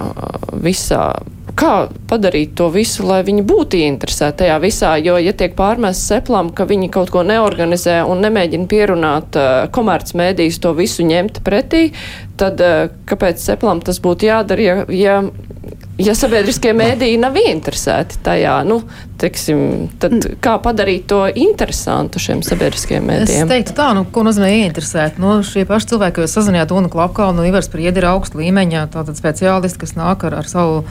visā, 0.63 1.09
kā 1.57 1.73
padarīt 2.11 2.53
to 2.59 2.69
visu, 2.71 3.07
lai 3.09 3.23
viņi 3.27 3.43
būtu 3.49 3.81
interesēti 3.81 4.43
tajā 4.45 4.59
visā, 4.63 4.93
jo, 5.01 5.17
ja 5.19 5.33
tiek 5.33 5.57
pārmests 5.57 6.11
seplam, 6.13 6.53
ka 6.55 6.69
viņi 6.69 6.91
kaut 6.93 7.11
ko 7.15 7.25
neorganizē 7.27 8.03
un 8.07 8.21
nemēģina 8.23 8.69
pierunāt 8.71 9.41
uh, 9.41 9.65
komercmēdījus 9.73 10.61
to 10.63 10.75
visu 10.77 11.09
ņemt 11.09 11.41
pretī, 11.47 11.89
tad 12.39 12.61
uh, 12.61 12.93
kāpēc 13.09 13.41
seplam 13.43 13.81
tas 13.85 14.03
būtu 14.05 14.29
jādara, 14.29 14.69
ja, 14.69 14.77
ja 14.93 15.19
ja 16.01 16.15
sabiedriskie 16.17 16.73
mēdīji 16.77 17.19
nav 17.21 17.37
interesēti 17.41 18.21
tajā, 18.27 18.59
nu, 18.69 18.81
teiksim, 19.21 19.89
tad 20.03 20.29
kā 20.45 20.57
padarīt 20.63 21.07
to 21.11 21.23
interesantu 21.31 22.21
šiem 22.23 22.43
sabiedriskiem 22.47 23.07
mēdījiem? 23.09 23.49
Es 23.49 23.53
teiktu 23.53 23.77
tā, 23.79 23.91
nu, 23.97 24.05
ko 24.13 24.27
nozīmē 24.27 24.53
ieinteresēt. 24.61 25.21
Nu, 25.23 25.39
šie 25.47 25.67
paši 25.69 25.93
cilvēki, 25.95 26.19
ko 26.19 26.27
jūs 26.27 26.37
sazinājiet, 26.37 26.75
Una 26.77 26.93
Klapkalnu, 26.93 27.41
nu, 27.41 27.49
Ivars 27.49 27.71
Priedi 27.73 28.03
ir 28.03 28.11
augsta 28.13 28.41
līmeņa, 28.41 28.89
tātad 28.95 29.19
speciālisti, 29.19 29.83
kas 29.85 29.97
nāk 29.99 30.27
ar, 30.29 30.41
ar 30.43 30.51
savu 30.51 30.83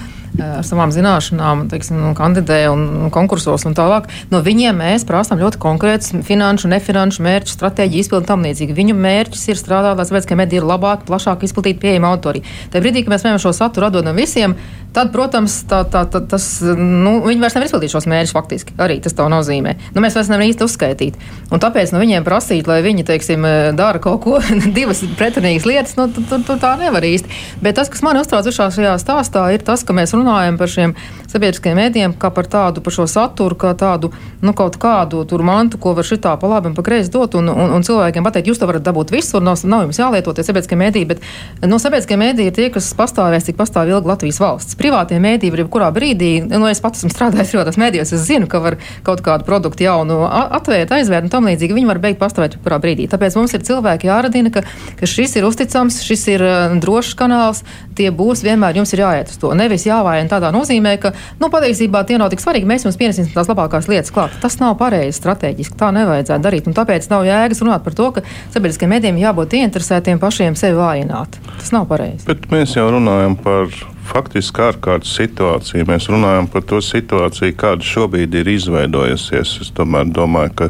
ar 0.41 0.63
savām 0.65 0.91
zināšanām, 0.91 1.65
teiksim, 1.71 1.99
nu, 2.01 2.11
kandidē 2.17 2.65
un, 2.71 2.85
un 3.05 3.11
konkursos 3.13 3.65
un 3.67 3.75
tālāk. 3.77 4.09
No 4.31 4.41
viņiem 4.45 4.79
mēs 4.81 5.05
prasām 5.07 5.39
ļoti 5.41 5.59
konkrētus 5.61 6.15
finanšu, 6.27 6.69
nefinanšu 6.71 7.23
mērķu, 7.25 7.53
stratēģiju 7.55 8.03
izpildu 8.03 8.23
un 8.23 8.29
tam 8.31 8.45
līdzīgi. 8.45 8.75
Viņu 8.75 8.97
mērķis 8.99 9.45
ir 9.51 9.61
strādāt, 9.61 9.97
lai 9.99 10.07
sabiedriskie 10.07 10.39
mediji 10.39 10.61
ir 10.61 10.67
labāk, 10.67 11.05
plašāk 11.07 11.45
izplatīti 11.47 11.81
pieejama 11.85 12.11
autorija. 12.15 12.47
Tajā 12.73 12.83
brīdī, 12.83 13.05
kad 13.05 13.15
mēs 13.15 13.27
mēģinām 13.27 13.43
šo 13.45 13.53
saturu 13.55 13.89
atdodam 13.89 14.19
visiem, 14.19 14.57
tad, 14.95 15.11
protams, 15.13 15.57
tā, 15.69 15.81
tā, 15.91 16.05
tā, 16.09 16.21
tas, 16.31 16.45
nu, 16.63 17.17
viņi 17.25 17.43
vairs 17.43 17.57
nevar 17.57 17.67
izpildīt 17.67 17.93
šos 17.93 18.07
mērķus 18.11 18.35
faktiski. 18.35 18.75
Arī 18.81 18.97
tas 19.03 19.15
tā 19.17 19.27
nozīmē. 19.31 19.75
Nu, 19.95 20.03
mēs 20.03 20.17
vairs 20.17 20.31
nevaram 20.31 20.49
īsti 20.49 20.65
uzskaitīt. 20.65 21.19
Un 21.53 21.61
tāpēc 21.63 21.93
no 21.93 22.01
viņiem 22.01 22.25
prasīt, 22.27 22.69
lai 22.69 22.79
viņi, 22.85 23.05
teiksim, 23.07 23.45
dara 23.77 24.01
kaut 24.03 24.21
ko, 24.23 24.39
divas 24.77 25.03
pretrunīgas 25.19 25.67
lietas, 25.69 25.97
nu, 25.99 26.07
tur, 26.15 26.41
tur 26.47 26.61
tā 26.61 26.75
nevar 26.81 27.05
īsti. 27.05 27.43
Bet 27.63 27.77
tas, 27.79 27.91
kas 27.91 28.03
man 28.05 28.19
uztrauc 28.21 28.47
šajā 28.55 28.95
stāstā, 29.01 29.45
ir 29.55 29.65
tas, 29.65 29.83
ka 29.85 29.95
mēs 29.95 30.15
runājam 30.15 30.59
par 30.61 30.71
šiem 30.71 30.95
sabiedriskajiem 31.35 31.79
mēdījiem, 31.79 32.15
kā 32.19 32.31
par 32.33 32.47
tādu, 32.51 32.83
par 32.85 32.95
šo 32.95 33.05
saturu, 33.09 33.57
kā 33.59 33.73
tādu, 33.77 34.11
nu, 34.43 34.53
kaut 34.57 34.77
kādu 34.81 35.23
tur 35.27 35.43
mantu, 35.45 35.79
ko 35.81 35.95
var 35.97 36.07
šitā 36.07 36.35
pa 36.39 36.49
labi 36.49 36.71
un 36.71 36.77
pa 36.77 36.85
kreisi 36.85 37.11
dot, 37.11 37.35
un, 37.39 37.49
un, 37.51 37.73
un 37.75 37.85
cilvēkiem 37.85 38.25
pateikt, 38.25 38.49
jūs 38.51 38.61
to 38.61 38.69
varat 38.69 38.85
dabūt 38.85 39.11
visur, 39.15 39.43
nav, 39.43 39.59
nav 39.67 39.85
jums 39.87 39.99
jālietot 39.99 40.37
tie 40.37 40.45
sabiedriskie 40.47 40.79
mēdīji, 40.79 41.09
bet 41.11 41.25
nu, 41.67 41.79
sabiedriskie 41.81 42.19
mēdīji 42.21 42.51
ir 42.51 42.55
tie, 42.55 42.69
kas 42.73 42.91
pastāvēs, 42.97 43.49
cik 43.49 43.59
pastāv 43.59 43.91
ilgi 43.91 44.11
Latvijas 44.11 44.39
valsts. 44.43 44.77
Privātie 44.85 45.17
mēdīji 45.17 45.49
var 45.49 45.63
jebkurā 45.63 45.87
brīdī, 45.95 46.27
nu, 46.45 46.67
es 46.69 46.77
pats 46.83 47.01
esmu 47.01 47.09
strādājis 47.09 47.55
privātās 47.55 47.79
mēdījos, 47.81 48.11
es 48.13 48.25
zinu, 48.27 48.45
ka 48.45 48.59
var 48.61 48.75
kaut 49.07 49.23
kādu 49.25 49.47
produktu 49.47 49.81
jaunu 49.81 50.19
atvērt, 50.29 50.91
aizvērt 50.93 51.25
un 51.25 51.31
tam 51.33 51.47
līdzīgi. 51.49 51.73
Viņi 51.73 51.89
var 51.89 51.99
beigt 52.03 52.19
pastāvēt 52.21 52.59
jebkurā 52.59 52.77
brīdī. 52.83 53.07
Tāpēc 53.09 53.33
mums 53.39 53.55
ir 53.57 53.63
cilvēki 53.65 54.11
jāradina, 54.11 54.51
ka, 54.53 54.61
ka 54.99 55.09
šis 55.09 55.33
ir 55.39 55.47
uzticams, 55.47 55.97
šis 56.05 56.27
ir 56.35 56.45
uh, 56.45 56.75
drošs 56.83 57.15
kanāls, 57.17 57.63
tie 57.97 58.11
būs 58.13 58.43
vienmēr 58.45 58.77
jums 58.77 58.93
ir 58.93 59.01
jāiet 59.01 59.33
uz 59.33 59.39
to. 59.41 59.55
Nevis 59.57 59.87
jāvājina 59.87 60.29
tādā 60.29 60.53
nozīmē, 60.53 60.93
ka, 61.01 61.15
nu, 61.41 61.49
patiesībā 61.49 62.03
tie 62.05 62.21
nav 62.21 62.29
tik 62.35 62.45
svarīgi. 62.45 62.69
Mēs 62.69 62.85
jums 62.85 63.01
pienesim 63.01 63.31
tās 63.33 63.49
labākās 63.49 63.89
lietas 63.89 64.13
klāt. 64.13 64.37
Tas 64.43 64.59
nav 64.61 64.77
pareizi 64.77 65.17
strateģiski. 65.17 65.79
Tā 65.81 65.89
nevajadzētu 65.97 66.45
darīt. 66.45 66.69
Un 66.69 66.77
tāpēc 66.77 67.09
nav 67.09 67.25
jēgas 67.25 67.65
runāt 67.65 67.87
par 67.87 67.97
to, 67.97 68.11
ka 68.19 68.25
sabiedriskiem 68.53 68.93
medijiem 68.93 69.17
jābūt 69.23 69.57
ieinteresētiem 69.63 70.21
pašiem 70.21 70.61
sevi 70.61 70.77
vājināt. 70.77 71.41
Tas 71.57 71.73
nav 71.73 71.89
pareizi. 71.89 72.29
Bet 72.29 72.45
mēs 72.53 72.77
jau 72.77 72.91
runājam 72.93 73.39
par 73.41 73.73
faktiski 74.05 74.63
ārkārtas 74.67 75.15
situācija. 75.17 75.87
Mēs 75.89 76.09
runājam 76.11 76.47
par 76.51 76.65
to 76.69 76.81
situāciju, 76.83 77.55
kāda 77.59 77.85
šobrīd 77.85 78.37
ir 78.39 78.51
izveidojusies. 78.55 79.55
Es 79.65 79.73
tomēr 79.75 80.11
domāju, 80.13 80.53
ka 80.61 80.69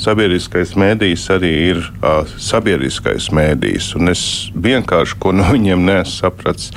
sabiedriskais 0.00 0.76
mēdījis 0.80 1.26
arī 1.34 1.54
ir 1.70 1.82
uh, 1.82 2.22
sabiedriskais 2.50 3.30
mēdījis. 3.34 3.94
Un 3.98 4.12
es 4.14 4.22
vienkārši 4.54 5.18
ko 5.20 5.34
no 5.36 5.48
viņiem 5.54 5.84
nesu 5.88 6.22
sapratis. 6.22 6.70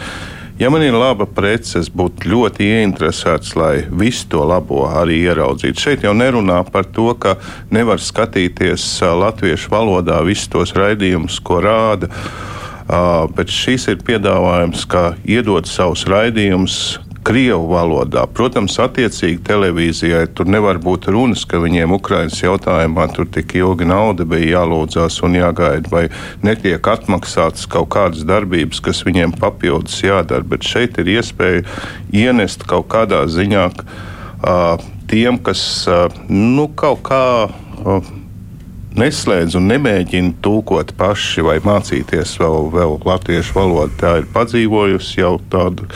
Ja 0.57 0.71
man 0.73 0.81
ir 0.81 0.95
laba 0.97 1.27
prece, 1.29 1.77
es 1.83 1.89
būtu 1.93 2.31
ļoti 2.31 2.65
ieinteresēts, 2.65 3.51
lai 3.59 3.83
visu 3.93 4.25
to 4.31 4.41
labo 4.41 4.87
arī 4.89 5.19
ieraudzītu. 5.27 5.83
Šeit 5.83 6.05
jau 6.07 6.15
nerunā 6.17 6.63
par 6.73 6.87
to, 6.89 7.11
ka 7.13 7.35
nevar 7.69 8.01
skatīties 8.01 8.87
latviešu 9.05 9.69
valodā 9.69 10.17
visus 10.25 10.49
tos 10.49 10.73
raidījumus, 10.73 11.37
ko 11.45 11.61
rāda. 11.61 12.09
Bet 12.87 13.51
šis 13.51 13.89
ir 13.91 13.99
piedāvājums, 14.07 14.85
kā 14.87 15.11
iedot 15.27 15.67
savus 15.67 16.05
raidījumus 16.07 16.77
Krievu 17.27 17.65
valodā. 17.73 18.21
Protams, 18.31 18.77
attiecīgi 18.79 19.41
televīzijai 19.49 20.29
tur 20.31 20.47
nevar 20.47 20.77
būt 20.79 21.09
runas, 21.11 21.41
ka 21.43 21.59
viņiem 21.59 21.91
Ukraiņas 21.97 22.39
jautājumā 22.45 23.09
tur 23.11 23.27
tik 23.27 23.51
ilgi 23.59 23.83
nauda 23.89 24.23
bija 24.23 24.61
jālūdzās 24.61 25.19
un 25.27 25.35
jāgaida, 25.35 25.91
vai 25.91 26.05
netiek 26.47 26.87
atmaksātas 26.87 27.67
kaut 27.67 27.89
kādas 27.97 28.23
darbības, 28.27 28.79
kas 28.85 29.03
viņiem 29.03 29.35
papildus 29.41 29.99
jādara. 30.05 30.47
Bet 30.47 30.63
šeit 30.63 30.95
ir 31.03 31.11
iespēja 31.17 31.65
ienest 32.15 32.63
kaut 32.69 32.87
kādā 32.95 33.25
ziņā 33.27 33.65
tiem, 35.11 35.41
kas 35.43 35.65
nu, 36.31 36.69
kaut 36.79 37.03
kā. 37.11 37.25
Neslēdz 38.95 39.57
un 39.59 39.67
nemēģina 39.67 40.37
tulkot 40.41 40.93
paši 40.97 41.43
vai 41.45 41.57
mācīties 41.61 42.37
vēl, 42.39 42.69
vēl 42.73 42.95
latviešu 43.05 43.57
valodu. 43.57 43.93
Tā 43.99 44.13
ir 44.21 44.29
padzīvojusi 44.33 45.19
jau 45.19 45.35
tādu 45.51 45.89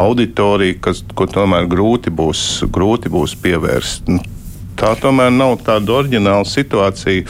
auditoriju, 0.00 0.80
kas, 0.82 1.04
ko 1.14 1.28
tomēr 1.30 1.68
grūti 1.70 2.10
būs, 2.10 2.64
grūti 2.72 3.12
būs 3.12 3.36
pievērst. 3.44 4.08
Nu, 4.10 4.24
tā 4.80 4.94
tomēr 4.98 5.30
nav 5.34 5.58
tāda 5.66 5.98
oriģināla 6.00 6.48
situācija, 6.48 7.28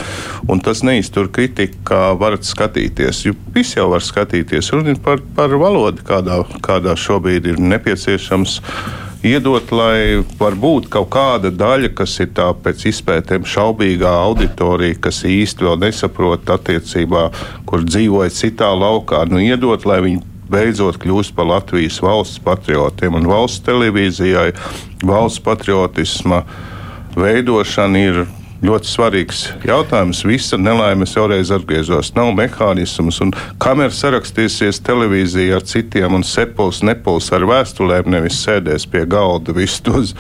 un 0.49 0.63
tas 0.63 0.85
neiztur 0.87 1.29
kritiku, 1.35 1.83
kā 1.91 2.01
varat 2.21 2.47
skatīties. 2.47 3.27
Visi 3.55 3.81
jau 3.81 3.91
var 3.93 4.07
skatīties. 4.07 4.71
Runa 4.73 4.95
ir 4.95 5.03
par, 5.05 5.21
par 5.37 5.53
valodu, 5.59 6.07
kādā, 6.07 6.41
kādā 6.65 6.95
šobrīd 6.97 7.51
ir 7.51 7.61
nepieciešams 7.61 8.61
iedot, 9.27 9.73
lai 9.75 10.23
varbūt 10.41 10.89
kaut 10.93 11.11
kāda 11.13 11.51
daļa, 11.53 11.93
kas 11.97 12.17
ir 12.23 12.31
tā 12.37 12.51
pēc 12.65 12.87
izpētēm 12.91 13.45
šaubīgā 13.49 14.11
auditorija, 14.25 14.99
kas 15.09 15.23
īsti 15.29 15.67
vēl 15.67 15.79
nesaprot 15.85 16.51
attiecībā, 16.57 17.29
kur 17.69 17.85
dzīvoja 17.87 18.33
citā 18.35 18.73
laukā, 18.77 19.27
nu 19.31 19.43
iedot, 19.45 19.87
lai 19.89 20.01
viņi 20.07 20.23
beidzot 20.51 20.99
kļūst 21.03 21.37
par 21.37 21.47
Latvijas 21.51 22.01
valsts 22.03 22.43
patriotiem. 22.43 23.21
Un 23.21 23.29
valsts 23.31 23.63
televīzijai 23.69 24.51
valsts 25.07 25.43
patriotisma 25.47 26.43
veidošana 27.17 28.05
ir 28.09 28.25
ļoti 28.65 28.91
svarīgs 28.91 29.43
jautājums. 29.65 30.23
Visa 30.29 30.59
nelaime 30.61 31.07
vēlreiz 31.09 31.51
atgriezos. 31.55 32.13
Nav 32.17 32.33
mehānisms, 32.37 33.21
un 33.25 33.33
kamera 33.63 33.93
sarakstīsies 33.95 34.83
televīzija 34.85 35.59
ar 35.59 35.65
citiem, 35.69 36.19
un 36.19 36.25
sepuls, 36.27 36.83
nepuls 36.87 37.31
ar 37.37 37.47
vēstulēm, 37.49 38.11
nevis 38.13 38.41
sēdēs 38.45 38.87
pie 38.91 39.07
galda, 39.11 39.55
visus 39.57 39.81
tos 39.87 40.15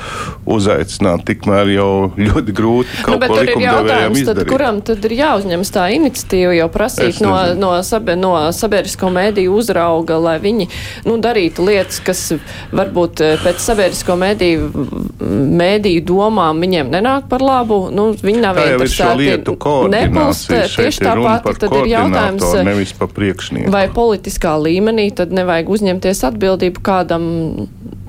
uzaicināt. 0.48 1.26
Tikmēr 1.28 1.74
jau 1.74 1.90
ļoti 2.16 2.56
grūti 2.56 3.04
kaut 3.04 3.20
nu, 3.20 3.28
ko 3.28 3.40
likumdevējiem 3.40 4.18
izdarīt. 4.22 4.40
Tad, 4.40 4.52
kuram 4.52 4.80
tad 4.88 5.04
ir 5.08 5.16
jāuzņemas 5.20 5.74
tā 5.74 5.86
iniciatīva, 5.96 6.56
jau 6.62 6.70
prasīt 6.72 7.20
no, 7.24 7.34
no, 7.60 7.74
sabi, 7.86 8.16
no 8.18 8.32
sabiedrisko 8.56 9.12
mēdīju 9.14 9.58
uzrauga, 9.60 10.16
lai 10.20 10.38
viņi 10.42 10.68
nu, 11.08 11.18
darītu 11.22 11.66
lietas, 11.68 12.00
kas 12.04 12.24
varbūt 12.72 13.24
eh, 13.26 13.36
pēc 13.44 13.60
sabiedrisko 13.62 14.16
mēdīju, 14.20 14.86
mēdīju 15.60 16.04
domām 16.08 16.64
viņiem 16.64 16.92
nenāk 16.92 17.28
par 17.30 17.44
labu. 17.44 17.82
Nu, 17.94 18.10
viņi 18.30 18.42
nav 18.46 18.62
interesēti. 18.62 19.44
Nepilst 19.92 20.48
tieši 20.48 21.04
tāpat, 21.04 21.50
tad 21.60 21.76
ir 21.82 21.92
jautājums, 21.92 22.48
priekšnieku. 23.18 23.74
Vai 23.74 23.86
politiskā 23.92 24.56
līmenī 24.62 25.10
tad 25.16 25.34
nevajag 25.36 25.74
uzņemties 25.76 26.24
atbildību 26.30 26.82
kādam 26.86 27.24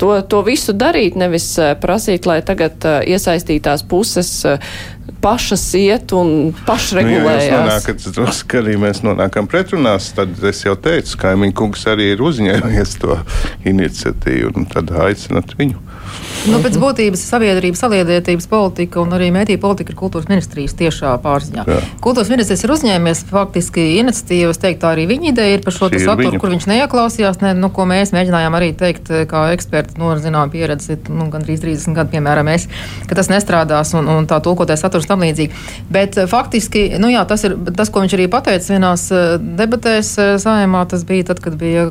to, 0.01 0.15
to 0.25 0.41
visu 0.45 0.73
darīt, 0.73 1.17
nevis 1.19 1.51
eh, 1.61 1.75
prasīt, 1.77 2.25
lai 2.29 2.39
tagad 2.45 2.81
uh, 2.87 3.01
iesaistītās 3.05 3.85
puses 3.89 4.31
pašas 5.21 5.63
iet 5.77 6.13
un 6.17 6.51
pašregulējās. 6.65 7.51
Nu, 7.51 8.25
jā, 8.25 8.33
ka 8.49 8.61
arī 8.63 8.77
mēs 8.81 9.03
nonākam 9.05 9.49
pretrunās, 9.51 10.09
tad 10.17 10.33
es 10.49 10.63
jau 10.65 10.73
teicu, 10.73 11.13
ka 11.17 11.29
kaimiņu 11.29 11.57
kungs 11.57 11.85
arī 11.91 12.11
ir 12.15 12.23
uzņēmies 12.25 12.97
to 13.03 13.19
iniciatīvu 13.69 14.55
un 14.57 14.69
tad 14.71 14.93
aicinat 15.05 15.53
viņu. 15.59 15.90
Nu, 16.49 16.57
pēc 16.63 16.77
būtības 16.81 17.21
sabiedrības 17.29 17.83
saliedētības 17.83 18.47
politika 18.49 19.01
un 19.03 19.13
arī 19.13 19.29
mēdīja 19.33 19.61
politika 19.61 19.93
ir 19.93 19.99
kultūras 19.99 20.29
ministrijas 20.29 20.73
tiešā 20.79 21.13
pārziņā. 21.21 21.65
Jā. 21.69 21.79
Kultūras 22.01 22.31
ministrs 22.33 22.63
ir 22.65 22.73
uzņēmies 22.73 23.23
faktiski 23.29 23.83
iniciatīvas, 24.01 24.57
teikt, 24.61 24.81
tā 24.81 24.95
arī 24.95 25.05
viņa 25.11 25.29
ideja 25.31 25.59
ir 25.59 25.65
par 25.65 25.75
šo 25.75 25.91
saturu, 25.93 26.39
kur 26.41 26.53
viņš 26.53 26.65
neieklausījās, 26.71 27.41
ne, 27.43 27.53
nu, 27.57 27.69
ko 27.73 27.85
mēs 27.89 28.13
mēģinājām 28.15 28.57
arī 28.57 28.71
teikt, 28.77 29.11
kā 29.29 29.43
eksperti, 29.53 29.99
nu, 30.01 30.09
ar 30.15 30.23
zinām 30.23 30.49
pieredzi, 30.53 30.97
nu, 31.13 31.29
gandrīz 31.33 31.61
30 31.61 31.97
gadu, 31.99 32.13
piemēram, 32.15 32.49
mēs, 32.49 32.67
ka 33.05 33.17
tas 33.19 33.29
nestrādās 33.29 33.93
un, 33.97 34.09
un 34.09 34.29
tā 34.29 34.41
tulkotais 34.41 34.81
saturs 34.81 35.05
tam 35.09 35.21
līdzīgi. 35.21 35.53
Bet 35.93 36.17
eh, 36.17 36.27
faktiski, 36.29 36.87
nu 37.01 37.11
jā, 37.11 37.21
tas 37.29 37.45
ir 37.47 37.55
tas, 37.77 37.91
ko 37.93 38.03
viņš 38.03 38.17
arī 38.17 38.27
pateica 38.31 38.73
vienās 38.73 39.05
eh, 39.13 39.35
debatēs 39.61 40.11
eh, 40.17 40.33
sājumā, 40.41 40.83
tas 40.89 41.05
bija 41.07 41.29
tad, 41.31 41.41
kad 41.43 41.57
bija 41.59 41.89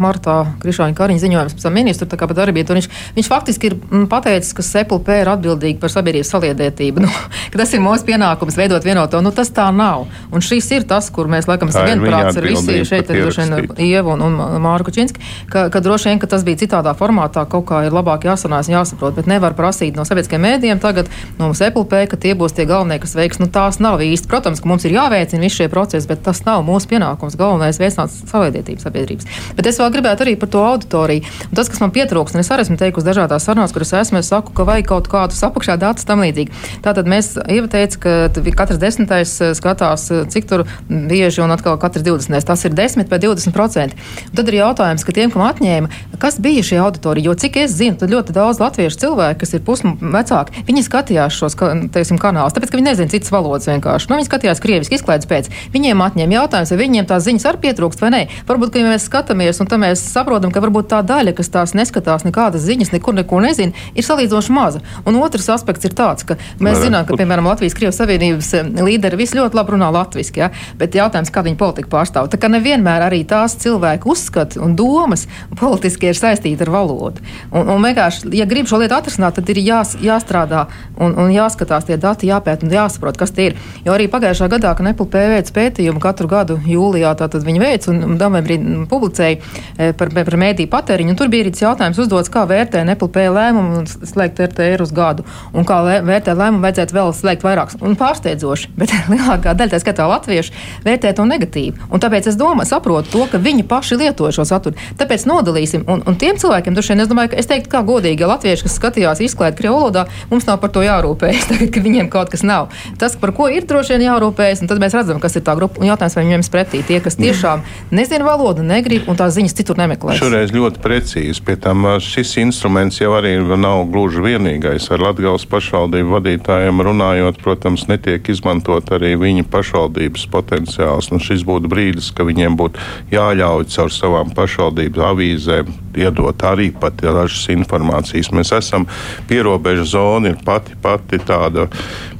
martā 0.00 0.42
Krišāņa 0.62 0.96
Kariņa 0.98 1.22
ziņojums 1.22 1.58
par 1.62 1.74
ministru, 1.74 2.08
tā 2.10 2.18
kā 2.20 2.28
par 2.30 2.38
darbību. 2.42 2.78
Viņš, 2.78 2.90
viņš 3.16 3.30
faktiski 3.30 3.61
ir 3.68 3.76
mm, 3.76 4.06
pateicis, 4.12 4.52
ka 4.56 4.64
SEPLP 4.66 5.08
ir 5.20 5.30
atbildīga 5.32 5.80
par 5.82 5.92
sabiedrības 5.94 6.34
saliedētību. 6.36 7.06
Nu, 7.52 7.58
tas 7.58 7.72
ir 7.74 7.82
mūsu 7.82 8.06
pienākums 8.06 8.56
veidot 8.56 8.84
vienoto. 8.86 9.18
Nu, 9.24 9.32
tas 9.34 9.50
tā 9.52 9.66
nav. 9.74 10.06
Un 10.32 10.44
šis 10.44 10.68
ir 10.72 10.86
tas, 10.88 11.08
kur 11.12 11.28
mēs 11.28 11.48
laikam 11.50 11.68
esam 11.68 11.84
vienprāts 11.88 12.38
ar 12.38 12.46
visiem 12.46 12.86
šeit, 12.88 13.10
droši 13.10 13.44
vien 13.44 13.72
Ievu 13.82 14.14
un, 14.14 14.22
un 14.24 14.56
Māru 14.62 14.86
Kučinski, 14.86 15.20
ka, 15.50 15.66
ka 15.72 15.82
droši 15.84 16.10
vien, 16.10 16.20
ka 16.22 16.30
tas 16.30 16.44
bija 16.46 16.62
citādā 16.62 16.94
formātā, 16.96 17.44
kaut 17.50 17.66
kā 17.68 17.82
ir 17.86 17.94
labāk 17.94 18.24
jāsanās 18.28 18.70
un 18.70 18.78
jāsaprot, 18.78 19.16
bet 19.18 19.28
nevar 19.30 19.56
prasīt 19.58 19.98
no 19.98 20.06
sabiedriskiem 20.08 20.42
mēdījiem 20.46 20.80
tagad 20.82 21.10
no 21.40 21.50
SEPLP, 21.56 21.96
ka 22.12 22.20
tie 22.20 22.32
būs 22.38 22.56
tie 22.56 22.66
galvenie, 22.68 23.00
kas 23.02 23.16
veiks. 23.18 23.42
Nu, 23.42 23.50
tās 23.52 23.80
nav 23.82 24.00
īsti. 24.04 24.30
Protams, 24.30 24.62
ka 24.62 24.70
mums 24.70 24.86
ir 24.88 24.96
jāveicina 24.96 25.44
visi 25.44 25.62
šie 25.62 25.68
procesi, 25.72 26.08
bet 26.08 26.22
tas 26.24 26.42
nav 26.46 26.64
mūsu 26.66 26.90
pienākums. 26.92 27.36
Galvenais 27.40 27.78
ir 27.78 27.86
veicināt 27.86 28.14
saliedētību 28.30 28.82
sabiedrības. 28.82 29.28
Bet 29.58 29.68
es 29.70 29.80
vēl 29.82 29.92
gribētu 29.94 30.26
arī 30.26 30.36
par 30.40 30.50
to 30.52 30.62
auditoriju. 30.72 31.26
Un 31.50 31.58
tas, 31.58 31.70
kas 31.72 31.82
man 31.82 31.92
pietrūkst, 31.94 32.36
un 32.36 32.44
es 32.44 32.52
arī 32.52 32.66
esmu 32.66 32.78
teikusi 32.80 33.08
dažādās 33.08 33.48
sarunās, 33.52 33.72
kuras 33.74 33.92
esmu, 33.92 34.20
es 34.22 34.30
saku, 34.32 34.52
ka 34.56 34.64
vajag 34.64 34.88
kaut 34.88 35.08
kādus 35.12 35.42
apakšā 35.44 35.76
datus 35.80 36.06
tam 36.08 36.22
līdzīgi. 36.24 36.52
Tātad 36.84 37.08
mēs 37.10 37.34
ieviteicu, 37.42 38.00
ka 38.00 38.12
katrs 38.56 38.80
desmitais 38.80 39.34
eh, 39.40 39.52
skatās, 39.56 40.08
eh, 40.10 40.24
cik 40.32 40.48
tur 40.48 40.64
bieži 40.88 41.42
un 41.44 41.52
atkal 41.52 41.76
katrs 41.80 42.04
divdesmitais. 42.06 42.46
Tas 42.48 42.64
ir 42.64 42.72
10 42.76 43.10
vai 43.12 43.20
20 43.20 43.52
procenti. 43.52 43.98
Tad 44.32 44.48
ir 44.48 44.60
jautājums, 44.62 45.04
ka 45.04 45.12
tiem, 45.16 45.32
kam 45.34 45.44
atņēma, 45.44 45.90
kas 46.22 46.38
bija 46.42 46.64
šī 46.64 46.80
auditorija, 46.82 47.28
jo 47.28 47.36
cik 47.44 47.58
es 47.64 47.76
zinu, 47.76 47.98
tad 48.00 48.12
ļoti 48.12 48.36
daudz 48.36 48.62
latviešu 48.62 49.02
cilvēku, 49.04 49.42
kas 49.42 49.54
ir 49.56 49.64
pusmu 49.66 49.94
vecāki, 50.00 50.64
viņi 50.68 50.86
skatījās 50.86 51.36
šos 51.36 51.58
teiksim, 51.92 52.20
kanālus, 52.22 52.56
tāpēc, 52.56 52.72
ka 52.72 52.80
viņi 52.80 52.88
nezina 52.88 53.12
citas 53.12 53.32
valodas 53.34 53.68
vienkārši. 53.68 54.08
Nu, 54.08 54.18
viņi 54.20 54.28
skatījās 54.30 54.62
krieviski 54.62 54.96
izklaides 54.98 55.28
pēc. 55.28 55.50
Viņiem 55.74 56.04
atņēma 56.06 56.38
jautājums, 56.38 56.72
vai 56.72 56.80
viņiem 56.80 57.08
tās 57.10 57.26
ziņas 57.26 57.48
arī 57.50 57.62
pietrūkst 57.66 58.04
vai 58.04 58.12
nē. 58.14 58.22
Varbūt, 58.48 58.72
ka 58.72 58.82
ja 58.82 58.92
mēs 58.92 59.08
skatāmies, 59.08 59.60
un 59.62 59.70
tam 59.70 59.82
mēs 59.84 60.04
saprotam, 60.14 60.54
ka 60.54 60.62
varbūt 60.62 60.90
tā 60.92 61.02
daļa, 61.06 61.34
kas 61.38 61.50
tās 61.52 61.74
neskatās 61.78 62.26
nekādas 62.28 62.64
ziņas, 62.66 62.92
nekur 62.94 63.16
neko 63.18 63.41
nezina, 63.44 63.72
ir 63.94 64.06
salīdzinoši 64.06 64.54
maza. 64.54 64.82
Un 65.08 65.18
otrs 65.20 65.48
aspekts 65.52 65.88
ir 65.88 65.96
tāds, 65.98 66.26
ka 66.26 66.38
mēs 66.58 66.78
Nē, 66.78 66.86
zinām, 66.86 67.06
ka, 67.08 67.16
piemēram, 67.18 67.48
Latvijas 67.50 67.76
Krievijas 67.78 68.00
Savienības 68.00 68.52
eh, 68.58 68.70
līderi 68.86 69.20
visi 69.20 69.38
ļoti 69.38 69.58
labi 69.58 69.76
runā 69.76 69.90
latviešu, 69.94 70.36
ja? 70.38 70.50
bet 70.78 70.96
jautājums, 70.98 71.32
kā 71.32 71.44
viņi 71.46 71.58
politiku 71.60 71.92
pārstāv. 71.92 72.30
Tā 72.32 72.40
kā 72.40 72.50
nevienmēr 72.52 73.06
arī 73.08 73.22
tās 73.28 73.56
cilvēku 73.62 74.12
uzskati 74.14 74.60
un 74.62 74.76
domas 74.78 75.26
politiski 75.58 76.10
ir 76.10 76.18
saistīti 76.18 76.66
ar 76.66 76.72
valodu. 76.72 77.22
Un, 77.50 77.68
un 77.74 77.84
vienkārši, 77.84 78.32
ja 78.36 78.46
grib 78.48 78.68
šo 78.70 78.80
lietu 78.82 78.96
atrisināt, 78.96 79.36
tad 79.38 79.50
ir 79.52 79.60
jās, 79.62 79.94
jāstrādā 80.02 80.66
un, 80.98 81.14
un 81.18 81.32
jāskatās 81.34 81.86
tie 81.88 81.98
dati, 82.00 82.30
jāpēta 82.30 82.66
un 82.66 82.74
jāsaprot, 82.74 83.18
kas 83.20 83.34
tie 83.34 83.50
ir. 83.50 83.58
Jo 83.86 83.96
arī 83.96 84.08
pagājušā 84.12 84.48
gadā, 84.52 84.74
kad 84.76 84.86
Nepal 84.86 85.08
veids 85.12 85.54
pētījumu 85.54 86.02
katru 86.02 86.30
gadu 86.30 86.58
jūlijā, 86.66 87.14
tātad 87.18 87.44
viņi 87.46 87.62
veic 87.62 87.88
un 87.92 88.16
novembrī 88.16 88.58
publicēja 88.90 89.38
eh, 89.38 89.92
par, 89.96 90.12
par 90.14 90.38
mēdīju 90.40 90.70
patēriņu, 90.72 91.14
un 91.14 91.18
tur 91.18 91.30
bija 91.32 91.46
arī 91.46 91.54
jautājums 91.62 92.00
uzdots, 92.02 92.32
kā 92.32 92.44
vērtē 92.48 92.84
Nepal 92.88 93.10
lēmumu 93.36 93.82
un 93.82 93.88
slēgt 93.88 94.40
RTR 94.46 94.84
uz 94.84 94.92
gadu, 94.94 95.26
un 95.52 95.66
kā 95.68 95.80
vērtē 95.84 96.34
lēmumu 96.36 96.64
vajadzētu 96.66 96.96
vēl 96.96 97.12
slēgt 97.16 97.46
vairākus. 97.46 97.78
Un 97.82 97.96
pārsteidzoši, 98.00 98.72
bet 98.80 98.94
lielākā 99.10 99.54
daļa, 99.58 99.74
tā 99.74 99.82
skatā 99.82 100.08
latvieši, 100.10 100.54
vērtē 100.86 101.14
to 101.18 101.26
negatīvi. 101.28 101.88
Un 101.90 102.02
tāpēc 102.02 102.30
es 102.32 102.38
domāju, 102.40 102.70
saprotu 102.72 103.12
to, 103.12 103.26
ka 103.32 103.40
viņi 103.42 103.66
paši 103.68 104.00
lieto 104.00 104.30
šo 104.34 104.46
saturu. 104.48 104.78
Tāpēc 105.00 105.26
nodalīsim, 105.28 105.86
un, 105.90 106.04
un 106.08 106.18
tiem 106.20 106.38
cilvēkiem, 106.40 106.76
droši 106.76 106.94
vien, 106.94 107.04
es 107.04 107.10
domāju, 107.10 107.32
ka 107.34 107.40
es 107.42 107.50
teiktu, 107.50 107.70
kā 107.72 107.82
godīgi, 107.86 108.24
ja 108.24 108.30
latvieši, 108.30 108.66
kas 108.66 108.78
skatījās 108.78 109.22
izklaidu 109.24 109.58
krievlodā, 109.60 110.06
mums 110.30 110.48
nav 110.48 110.60
par 110.62 110.72
to 110.74 110.84
jārūpējas, 110.84 111.48
tagad, 111.52 111.72
ka 111.74 111.84
viņiem 111.84 112.10
kaut 112.12 112.32
kas 112.32 112.44
nav. 112.46 112.72
Tas, 113.00 113.16
par 113.20 113.34
ko 113.36 113.48
ir 113.52 113.66
droši 113.68 113.96
vien 113.96 114.06
jārūpējas, 114.08 114.64
un 114.64 114.70
tad 114.70 114.82
mēs 114.82 114.96
redzam, 114.96 115.20
kas 115.22 115.38
ir 115.38 115.46
tā 115.46 115.56
grupa. 115.58 115.80
Un 115.82 115.88
jautājums, 115.90 116.16
vai 116.18 116.26
viņiem 116.26 116.44
spretī 116.46 116.82
tie, 116.86 116.98
kas 117.04 117.18
tiešām 117.20 117.62
nezina 117.94 118.26
valodu, 118.26 118.64
negrib 118.66 119.08
un 119.10 119.18
tās 119.18 119.36
ziņas 119.36 119.56
citur 119.58 119.78
nemeklē. 119.80 120.16
Šoreiz 120.18 120.52
ļoti 120.54 120.82
precīzi. 120.82 121.42
Pie 121.46 121.56
tam 121.62 121.86
šis 122.02 122.34
instruments 122.42 122.98
jau 123.00 123.12
arī 123.16 123.21
nav 123.60 123.84
gluži 123.92 124.22
vienīgais. 124.24 124.88
Ar 124.92 125.02
Latvijas 125.06 125.46
pašvaldību 125.50 126.16
vadītājiem 126.16 126.82
runājot, 126.86 127.40
protams, 127.42 127.86
netiek 127.90 128.28
izmantot 128.32 128.90
arī 128.94 129.14
viņu 129.20 129.46
pašvaldības 129.52 130.26
potenciāls. 130.32 131.12
Nu, 131.12 131.20
šis 131.22 131.46
būtu 131.48 131.70
brīdis, 131.72 132.12
ka 132.14 132.26
viņiem 132.28 132.58
būtu 132.58 132.82
jāļauj 133.12 133.70
caur 133.74 133.94
savām 133.94 134.34
pašvaldības 134.36 135.08
avīzēm 135.12 135.72
iedot 135.96 136.42
arī 136.48 136.70
pat 136.72 137.00
dažas 137.02 137.44
informācijas. 137.52 138.30
Mēs 138.32 138.52
esam 138.56 138.86
pierobežu 139.28 139.84
zona, 139.94 140.32
ir 140.32 140.38
pati, 140.44 140.76
pati 140.82 141.20
tāda 141.20 141.68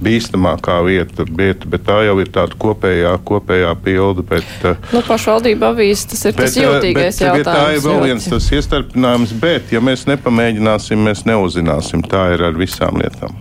bīstamākā 0.02 0.78
vieta, 0.86 1.24
vieta, 1.28 1.68
bet 1.70 1.86
tā 1.86 2.02
jau 2.06 2.18
ir 2.20 2.30
tāda 2.34 2.58
kopējā, 2.60 3.14
kopējā 3.24 3.72
pilda. 3.84 4.24
Bet, 4.32 4.66
nu, 4.92 5.02
pašvaldība 5.06 5.72
avīzes, 5.72 6.08
tas 6.12 6.24
ir 6.26 6.36
bet, 6.36 6.44
tas 6.44 6.58
jūtīgais 6.58 7.20
bet, 7.20 7.24
jautājums. 7.26 7.46
Bet 7.46 7.56
tā 7.56 7.66
ir 7.76 7.84
vēl 7.86 8.00
viens 8.08 8.28
tas 8.32 8.50
iestarpinājums, 8.58 9.34
bet 9.42 9.72
ja 9.72 9.82
mēs 9.84 10.04
nepamēģināsim, 10.10 10.81
mēs 10.90 11.26
neuzzināsim. 11.28 12.02
Tā 12.02 12.32
ir 12.34 12.42
ar 12.50 12.58
visām 12.58 12.98
lietām 13.02 13.36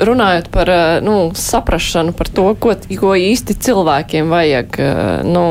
runājot 0.00 0.48
par 0.54 0.70
eh, 0.70 1.00
nu, 1.04 1.30
saprašanu 1.34 2.14
par 2.16 2.28
to, 2.34 2.46
ko, 2.60 2.74
ko 3.00 3.14
īsti 3.18 3.56
cilvēkiem 3.66 4.30
vajag, 4.32 4.78
eh, 4.82 5.00
nu, 5.26 5.44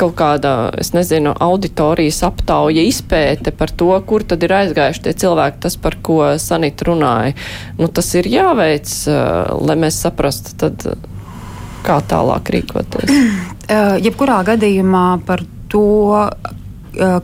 kaut 0.00 0.16
kāda, 0.18 0.54
es 0.80 0.92
nezinu, 0.96 1.34
auditorijas 1.40 2.22
aptauja 2.26 2.84
izpēte 2.86 3.54
par 3.56 3.70
to, 3.70 3.92
kur 4.06 4.24
tad 4.26 4.42
ir 4.46 4.54
aizgājuši 4.60 5.06
tie 5.06 5.14
cilvēki, 5.24 5.62
tas, 5.66 5.78
par 5.80 5.98
ko 6.02 6.20
Sanita 6.40 6.90
runāja. 6.90 7.36
Nu, 7.78 7.88
tas 7.88 8.12
ir 8.18 8.30
jāveic, 8.30 8.90
eh, 9.10 9.54
lai 9.60 9.78
mēs 9.80 10.02
saprastu, 10.04 10.56
tad 10.60 10.86
kā 11.86 12.00
tālāk 12.08 12.54
rīkoties. 12.56 13.14
Jebkurā 14.04 14.40
gadījumā 14.48 15.06
par 15.26 15.44
to, 15.70 15.86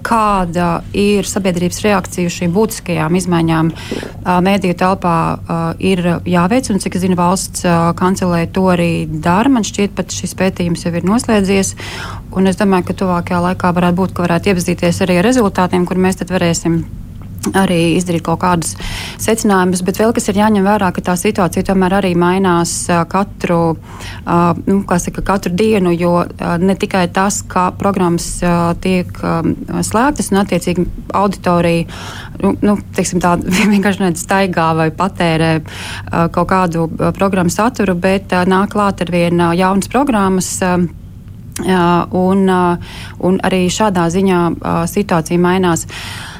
kāda 0.07 0.69
ir 0.97 1.27
sabiedrības 1.29 1.81
reakcija 1.85 2.31
uz 2.31 2.37
šīm 2.37 2.55
būtiskajām 2.55 3.17
izmaiņām 3.21 3.71
eh, 3.73 4.29
mēdīju 4.49 4.79
telpā, 4.83 5.17
eh, 5.37 5.87
ir 5.93 6.05
jāveic. 6.25 6.71
Un, 6.73 6.83
cik 6.83 6.99
es 6.99 7.05
zinu, 7.05 7.19
valsts 7.19 7.64
kancelē 7.99 8.45
to 8.53 8.67
arī 8.75 9.07
dara. 9.07 9.53
Man 9.53 9.67
šķiet, 9.67 9.97
pat 9.97 10.14
šis 10.14 10.37
pētījums 10.39 10.87
jau 10.87 10.95
ir 10.95 11.07
noslēdzies. 11.09 11.75
Un 12.37 12.51
es 12.51 12.61
domāju, 12.61 12.91
ka 12.91 13.01
tuvākajā 13.03 13.43
laikā 13.51 13.73
varētu 13.77 14.01
būt, 14.03 14.14
ka 14.14 14.27
varētu 14.27 14.53
iepazīties 14.53 15.03
arī 15.07 15.21
ar 15.21 15.29
rezultātiem, 15.31 15.87
kur 15.89 16.01
mēs 16.01 16.23
tad 16.23 16.33
varēsim 16.35 16.85
arī 17.55 17.97
izdarīt 17.97 18.25
kaut 18.27 18.41
kādus 18.43 18.75
secinājumus, 19.23 19.83
bet 19.87 20.01
vēl 20.01 20.15
kas 20.17 20.29
ir 20.31 20.41
jāņem 20.41 20.67
vērā, 20.67 20.91
ka 20.95 21.05
tā 21.05 21.17
situācija 21.21 21.67
tomēr 21.69 21.99
arī 21.99 22.13
mainās 22.19 22.75
katru, 23.11 23.77
nu, 24.67 24.79
saka, 24.87 25.25
katru 25.27 25.55
dienu, 25.57 25.93
jo 25.95 26.25
ne 26.63 26.77
tikai 26.79 27.07
tas, 27.15 27.43
kā 27.47 27.69
programmas 27.79 28.29
tiek 28.85 29.11
slēgtas 29.91 30.33
un 30.33 30.43
attiecīgi 30.43 30.87
auditorija 31.17 31.87
nu, 32.43 32.55
nu, 32.63 32.77
teiksim, 32.97 33.23
tā, 33.23 33.37
vienkārši 33.75 34.13
staigā 34.21 34.71
vai 34.79 34.91
patērē 34.95 35.53
kaut 36.35 36.53
kādu 36.53 36.89
programmu 37.17 37.53
saturu, 37.53 37.97
bet 37.99 38.35
nāk 38.47 38.75
klāt 38.75 39.03
ar 39.05 39.13
vien 39.13 39.49
jaunas 39.57 39.93
programmas. 39.93 40.55
Un, 41.57 42.41
un 43.25 43.39
arī 43.49 43.63
šādā 43.73 44.03
ziņā 44.13 44.41
situācija 44.93 45.41
mainās. 45.41 45.87
Uh, 45.87 46.36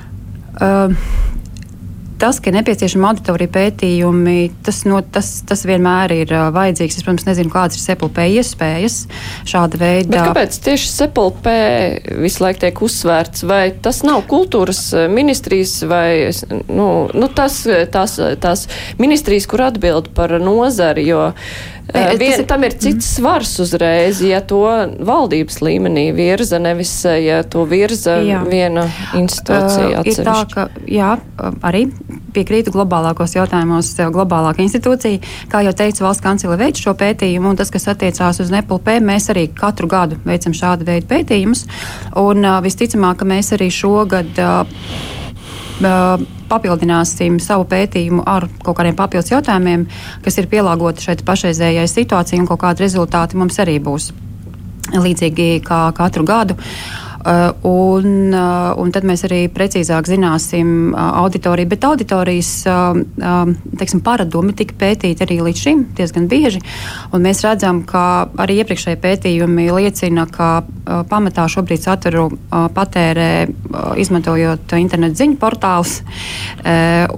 tas, 2.19 2.39
ka 2.41 2.51
ir 2.51 2.57
nepieciešami 2.57 3.05
auditorija 3.11 3.51
pētījumi, 3.53 4.37
tas, 4.65 4.83
no, 4.89 5.01
tas, 5.13 5.29
tas 5.49 5.65
vienmēr 5.69 6.15
ir 6.17 6.33
uh, 6.33 6.47
vajadzīgs. 6.55 6.97
Es, 6.97 7.05
protams, 7.05 7.27
nezinu, 7.29 7.53
kādas 7.53 7.79
ir 7.79 7.85
sepulpē 7.85 8.27
iespējas 8.39 8.99
šāda 9.49 9.81
veida. 9.81 10.13
Bet 10.15 10.31
kāpēc 10.31 10.59
tieši 10.65 10.91
sepulpē 10.93 11.59
visu 12.25 12.45
laiku 12.45 12.65
tiek 12.65 12.83
uzsvērts? 12.89 13.45
Vai 13.49 13.63
tas 13.85 14.03
nav 14.07 14.25
kultūras 14.31 14.83
ministrijas 15.13 15.79
vai 15.89 16.33
nu, 16.71 16.89
nu, 17.13 17.31
tas, 17.37 17.63
tās, 17.93 18.19
tās 18.43 18.67
ministrijas, 19.03 19.49
kur 19.51 19.67
atbild 19.69 20.13
par 20.17 20.39
nozari? 20.41 21.07
Jo, 21.11 21.31
uh, 21.33 21.76
Vien, 21.95 22.23
ir... 22.23 22.43
Tam 22.51 22.65
ir 22.67 22.75
cits 22.83 23.07
svars 23.17 23.53
uzreiz, 23.63 24.19
ja 24.25 24.41
to 24.43 24.65
valdības 25.07 25.61
līmenī 25.63 26.09
virza, 26.17 26.59
nevis 26.63 26.91
ja 27.07 27.43
to 27.47 27.63
virza 27.69 28.17
jā. 28.27 28.41
viena 28.49 28.89
institūcija. 29.15 30.03
Uh, 30.03 30.09
ir 30.11 30.19
tā, 30.27 30.37
ka 30.51 30.67
jā, 30.91 31.13
arī 31.67 31.85
piekrītu 32.35 32.75
globālākos 32.75 33.37
jautājumos, 33.39 33.93
globālāka 34.13 34.65
institūcija. 34.67 35.23
Kā 35.53 35.63
jau 35.67 35.75
teicu, 35.79 36.05
valsts 36.09 36.25
kancele 36.27 36.59
veic 36.61 36.83
šo 36.83 36.97
pētījumu, 36.99 37.55
un 37.55 37.61
tas, 37.61 37.71
kas 37.73 37.87
attiecās 37.95 38.43
uz 38.43 38.51
NPLP, 38.51 38.99
mēs 39.07 39.31
arī 39.35 39.47
katru 39.55 39.91
gadu 39.91 40.19
veicam 40.27 40.57
šādu 40.57 40.89
veidu 40.89 41.07
pētījumus. 41.13 41.67
Un 42.19 42.43
uh, 42.43 42.59
visticamāk, 42.67 43.23
ka 43.23 43.31
mēs 43.31 43.55
arī 43.57 43.71
šogad. 43.73 44.43
Uh, 44.43 46.27
papildināsim 46.51 47.41
savu 47.43 47.67
pētījumu 47.71 48.27
ar 48.27 48.49
kaut 48.65 48.79
kādiem 48.81 48.99
papildus 48.99 49.33
jautājumiem, 49.33 49.89
kas 50.25 50.39
ir 50.39 50.51
pielāgoti 50.53 51.09
šeit 51.09 51.25
pašreizējai 51.27 51.89
situācijai, 51.91 52.43
un 52.43 52.51
kaut 52.51 52.63
kādi 52.63 52.87
rezultāti 52.87 53.41
mums 53.41 53.59
arī 53.63 53.81
būs 53.83 54.13
līdzīgi 54.95 55.51
kā 55.67 55.89
katru 55.97 56.25
gadu. 56.29 56.55
Uh, 56.55 57.06
un, 57.67 58.07
uh, 58.31 58.73
un 58.79 58.93
tad 58.95 59.07
mēs 59.09 59.25
arī 59.27 59.47
precīzāk 59.51 60.07
zināsim 60.07 60.93
uh, 60.93 61.01
auditoriju. 61.25 61.71
Bet 61.73 61.85
auditorijas 61.89 62.51
teiksim, 62.67 64.01
paradumi 64.05 64.55
tika 64.57 64.77
pētīti 64.79 65.25
arī 65.25 65.39
līdz 65.49 65.63
šim 65.63 65.83
diezgan 65.97 66.29
bieži. 66.31 66.61
Mēs 67.13 67.43
redzam, 67.45 67.83
ka 67.89 68.29
arī 68.43 68.61
iepriekšējie 68.63 68.99
pētījumi 69.03 69.67
liecina, 69.75 70.27
ka 70.31 70.51
pamatā 71.11 71.47
šobrīd 71.51 71.83
saturu 71.83 72.29
patērē 72.51 73.31
izmantojot 74.01 74.77
internetu 74.79 75.21
ziņu 75.23 75.39
portālus 75.43 76.01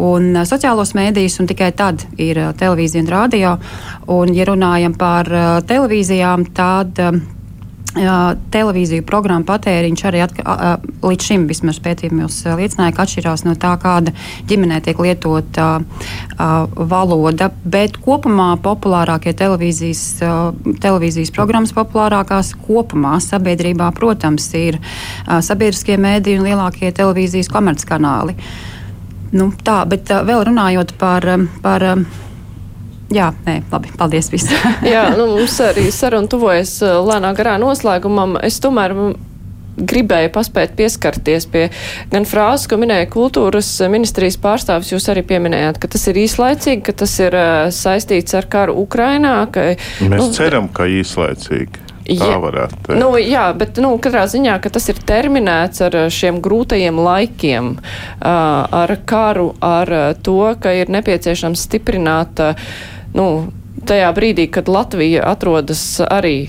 un 0.08 0.42
sociālos 0.48 0.94
mēdījus, 0.98 1.40
un 1.42 1.50
tikai 1.50 1.72
tad 1.78 2.06
ir 2.20 2.42
televīzija 2.58 3.04
un 3.04 3.10
radio. 3.12 3.56
Un, 4.14 4.34
ja 4.36 4.46
runājam 4.48 4.96
par 4.98 5.30
televīzijām, 5.68 6.48
tad 6.56 7.02
televīziju 7.94 9.04
programmu 9.06 9.46
patēriņš 9.48 10.04
arī 10.08 10.20
atka, 10.22 10.44
a, 10.44 10.72
līdz 11.02 11.28
šim 11.30 11.46
vismaz 11.48 11.78
pētījumos 11.82 12.36
liecināja, 12.58 12.94
ka 12.94 13.04
atšķirās 13.06 13.44
no 13.46 13.54
tā, 13.58 13.72
kāda 13.80 14.12
ģimenē 14.48 14.80
tiek 14.84 15.00
lietota 15.02 15.68
a, 15.78 16.50
valoda. 16.76 17.50
Bet 17.64 17.98
kopumā 18.04 18.50
populārākie 18.62 19.32
televīzijas, 19.38 20.04
a, 20.22 20.36
televīzijas 20.84 21.32
programmas 21.34 21.74
populārākās 21.76 22.54
kopumā 22.66 23.18
sabiedrībā, 23.24 23.90
protams, 23.96 24.50
ir 24.58 24.80
sabiedriskie 25.26 25.98
mēdīji 26.00 26.42
un 26.42 26.48
lielākie 26.48 26.92
televīzijas 26.94 27.50
komerckanāli. 27.52 28.36
Nu, 29.32 29.50
tā, 29.64 29.82
bet 29.88 30.08
vēl 30.08 30.46
runājot 30.48 30.94
par, 31.00 31.24
par 31.64 31.84
Jā, 33.14 33.30
nē, 33.46 33.62
labi, 33.72 33.88
paldies 33.96 34.28
visiem. 34.32 34.58
Jā, 34.94 35.08
nu, 35.16 35.30
mums 35.38 35.56
arī 35.64 35.86
saruna 35.94 36.28
tuvojas 36.28 36.76
lēnā 36.82 37.32
garā 37.38 37.56
noslēgumam. 37.60 38.36
Es 38.44 38.60
tomēr 38.60 38.94
gribēju 39.78 40.32
paspēt 40.34 40.74
pieskarties 40.78 41.46
pie 41.50 41.68
gan 42.12 42.26
frāzes, 42.28 42.66
ko 42.68 42.78
minēja 42.80 43.08
kultūras 43.12 43.70
ministrijas 43.90 44.38
pārstāvis. 44.42 44.92
Jūs 44.92 45.08
arī 45.12 45.24
pieminējāt, 45.28 45.80
ka 45.80 45.90
tas 45.94 46.08
ir 46.10 46.20
īslaicīgi, 46.24 46.84
ka 46.84 46.96
tas 47.04 47.18
ir 47.22 47.36
saistīts 47.74 48.36
ar 48.36 48.48
karu 48.50 48.78
Ukrainā. 48.82 49.40
Ka, 49.54 49.70
Mēs 50.02 50.18
nu, 50.20 50.32
ceram, 50.36 50.68
ka 50.68 50.88
īslaicīgi. 50.90 51.86
Tā 52.08 52.24
jā, 52.30 52.36
varētu 52.40 52.76
teikt. 52.86 53.00
Nu, 53.02 53.10
jā, 53.20 53.46
bet 53.56 53.78
nu, 53.84 53.90
katrā 54.00 54.22
ziņā 54.32 54.54
tas 54.64 54.86
ir 54.88 55.00
terminēts 55.08 55.82
ar 55.84 55.96
šiem 56.12 56.40
grūtajiem 56.44 57.00
laikiem, 57.04 57.74
ar 58.24 58.94
karu, 59.08 59.50
ar 59.60 59.92
to, 60.24 60.40
ka 60.60 60.72
ir 60.72 60.88
nepieciešams 60.94 61.66
stiprināt 61.68 62.40
uh, 62.40 62.70
nu, 63.18 63.28
tajā 63.88 64.08
brīdī, 64.16 64.48
kad 64.52 64.70
Latvija 64.70 65.26
atrodas 65.28 65.82
arī 66.06 66.48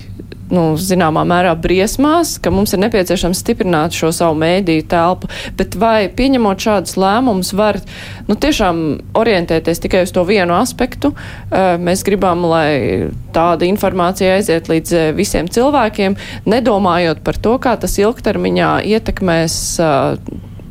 nu, 0.50 0.74
zināmā 0.80 1.22
mērā 1.28 1.52
briesmās, 1.58 2.34
ka 2.42 2.52
mums 2.54 2.74
ir 2.74 2.82
nepieciešams 2.82 3.40
stiprināt 3.42 3.94
šo 3.96 4.10
savu 4.14 4.36
mēdīju 4.40 4.86
telpu, 4.90 5.30
bet 5.58 5.76
vai 5.78 6.10
pieņemot 6.16 6.64
šādus 6.64 6.96
lēmumus 7.00 7.52
var 7.56 7.80
nu, 8.28 8.34
tiešām 8.34 8.82
orientēties 9.18 9.82
tikai 9.84 10.04
uz 10.06 10.14
to 10.14 10.24
vienu 10.28 10.56
aspektu. 10.58 11.12
Mēs 11.50 12.04
gribam, 12.06 12.44
lai 12.50 13.10
tāda 13.34 13.68
informācija 13.68 14.36
aiziet 14.38 14.70
līdz 14.72 15.14
visiem 15.18 15.50
cilvēkiem, 15.50 16.18
nedomājot 16.50 17.24
par 17.26 17.38
to, 17.38 17.56
kā 17.62 17.76
tas 17.80 17.96
ilgtermiņā 18.02 18.74
ietekmēs 18.90 19.60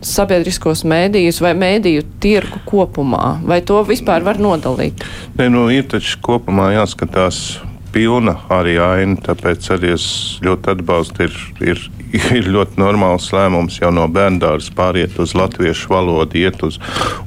sabiedriskos 0.06 0.86
mēdījus 0.88 1.41
vai 1.43 1.54
mēdīju 1.58 2.06
tirgu 2.24 2.62
kopumā? 2.68 3.39
Vai 3.47 3.62
to 3.66 3.82
vispār 3.88 4.24
var 4.26 4.39
nodalīt? 4.41 5.04
Ne, 5.39 5.50
nu, 5.52 5.68
ir 5.74 5.88
taču 5.91 6.20
kopumā 6.26 6.72
jāskatās 6.78 7.60
pilna 7.93 8.36
arī 8.54 8.78
aina, 8.82 9.18
tāpēc 9.26 9.72
arī 9.76 9.93
es 9.95 10.06
ļoti 10.45 10.74
atbalstu. 10.76 11.28
Ir, 11.28 11.39
ir, 11.74 11.84
ir 12.39 12.50
ļoti 12.54 12.80
normāls 12.82 13.30
lēmums 13.36 13.80
jau 13.82 13.91
no 13.95 14.06
bērndāras 14.12 14.70
pāriet 14.76 15.18
uz 15.22 15.36
latviešu 15.38 15.93
valodu, 15.93 16.39
iet 16.39 16.64
uz, 16.66 16.80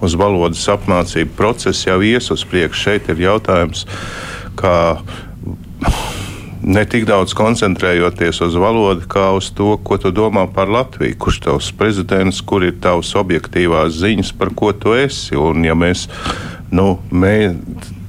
uz 0.02 0.16
valodas 0.18 0.64
apmācību. 0.72 1.34
Process 1.38 1.86
jau 1.88 2.00
ies 2.06 2.30
uz 2.34 2.46
priekšu. 2.48 2.82
Šeit 2.82 3.12
ir 3.12 3.26
jautājums, 3.26 3.86
kā 4.58 4.76
ne 6.62 6.82
tik 6.88 7.06
daudz 7.08 7.34
koncentrējoties 7.36 8.42
uz 8.46 8.56
valodu, 8.58 9.06
kā 9.10 9.30
uz 9.36 9.50
to, 9.56 9.74
ko 9.82 9.98
tu 10.00 10.12
domā 10.14 10.46
par 10.54 10.70
Latviju, 10.70 11.18
kurš 11.18 11.40
ir 11.40 11.46
tavs 11.48 11.70
prezidents, 11.78 12.42
kur 12.46 12.64
ir 12.66 12.76
tavs 12.82 13.14
objektīvās 13.18 13.98
ziņas, 14.00 14.34
par 14.38 14.52
ko 14.54 14.72
tu 14.72 14.94
esi. 14.96 15.36
Un, 15.38 15.64
ja 15.66 15.74
mēs 15.78 16.08
nu, 16.72 16.96
mē, 17.10 17.54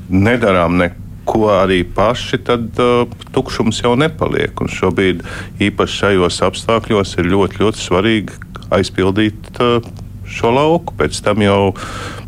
nedarām 0.09 0.77
neko 0.81 1.01
ko 1.23 1.47
arī 1.55 1.83
paši, 1.87 2.39
tad 2.43 2.79
uh, 2.83 3.07
tukšums 3.31 3.79
jau 3.83 3.93
nepaliek. 3.99 4.51
Un 4.59 4.71
šobrīd, 4.71 5.23
īpaši 5.63 5.99
šajos 6.01 6.41
apstākļos, 6.49 7.15
ir 7.19 7.29
ļoti, 7.31 7.61
ļoti 7.63 7.79
svarīgi 7.79 8.41
aizpildīt 8.75 9.61
uh, 9.63 10.02
šo 10.33 10.53
lauku. 10.55 10.95
Pēc 10.99 11.19
tam 11.25 11.43
jau 11.45 11.73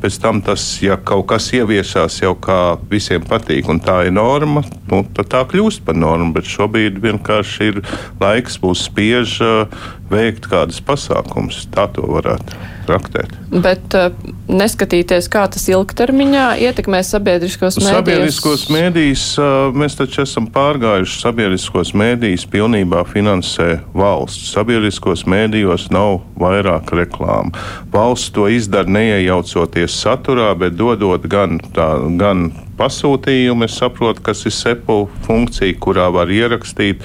pēc 0.03 0.19
tam 0.21 0.41
tas, 0.45 0.63
ja 0.83 0.99
kaut 1.01 1.25
kas 1.31 1.49
ieviesās 1.57 2.19
jau 2.21 2.35
kā 2.37 2.77
visiem 2.91 3.25
patīk, 3.25 3.69
un 3.71 3.81
tā 3.81 4.03
ir 4.05 4.13
norma, 4.13 4.61
nu, 4.91 5.01
tad 5.17 5.31
tā 5.33 5.41
kļūst 5.49 5.85
par 5.87 5.97
normu. 5.97 6.31
Bet 6.35 6.49
šobrīd 6.49 7.01
vienkārši 7.01 7.71
ir 7.71 7.81
laiks 8.21 8.59
mūs 8.61 8.85
spiež 8.89 9.39
uh, 9.41 9.83
veikt 10.11 10.49
kādus 10.51 10.83
pasākumus. 10.85 11.65
Tā 11.73 11.89
to 11.95 12.05
varētu 12.17 12.74
traktēt. 12.87 13.33
Bet 13.51 13.95
uh, 13.97 14.09
neskatīties, 14.49 15.29
kā 15.31 15.45
tas 15.51 15.65
ilgtermiņā 15.71 16.45
ietekmēs 16.65 17.13
sabiedriskos 17.15 17.79
mēdījus. 17.79 17.97
Sabiedriskos 17.99 18.65
mēdījus 18.73 19.25
uh, 19.41 19.53
mēs 19.75 19.97
taču 19.99 20.23
esam 20.25 20.49
pārgājuši. 20.53 21.19
Sabiedriskos 21.23 21.93
mēdījus 21.97 22.47
pilnībā 22.53 23.05
finansē 23.09 23.79
valsts. 23.95 24.51
Sabiedriskos 24.55 25.25
mēdījos 25.29 25.89
nav 25.95 26.21
vairāk 26.39 26.93
reklāmu. 26.97 27.55
Valsts 27.93 28.33
to 28.35 28.47
izdara 28.51 28.89
neiejaucoties 28.91 29.95
saturā, 30.01 30.51
bet 30.59 30.77
dodot 30.79 31.25
gan, 31.31 31.59
tā, 31.75 31.89
gan 32.19 32.49
pasūtījumu. 32.79 33.67
Es 33.67 33.79
saprotu, 33.79 34.23
kas 34.25 34.45
ir 34.47 34.55
sepu 34.55 35.05
funkcija, 35.25 35.77
kurā 35.81 36.09
var 36.13 36.31
ierakstīt. 36.31 37.03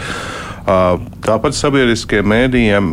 Tāpat 1.24 1.57
sabiedriskiem 1.57 2.26
mēdījiem 2.31 2.91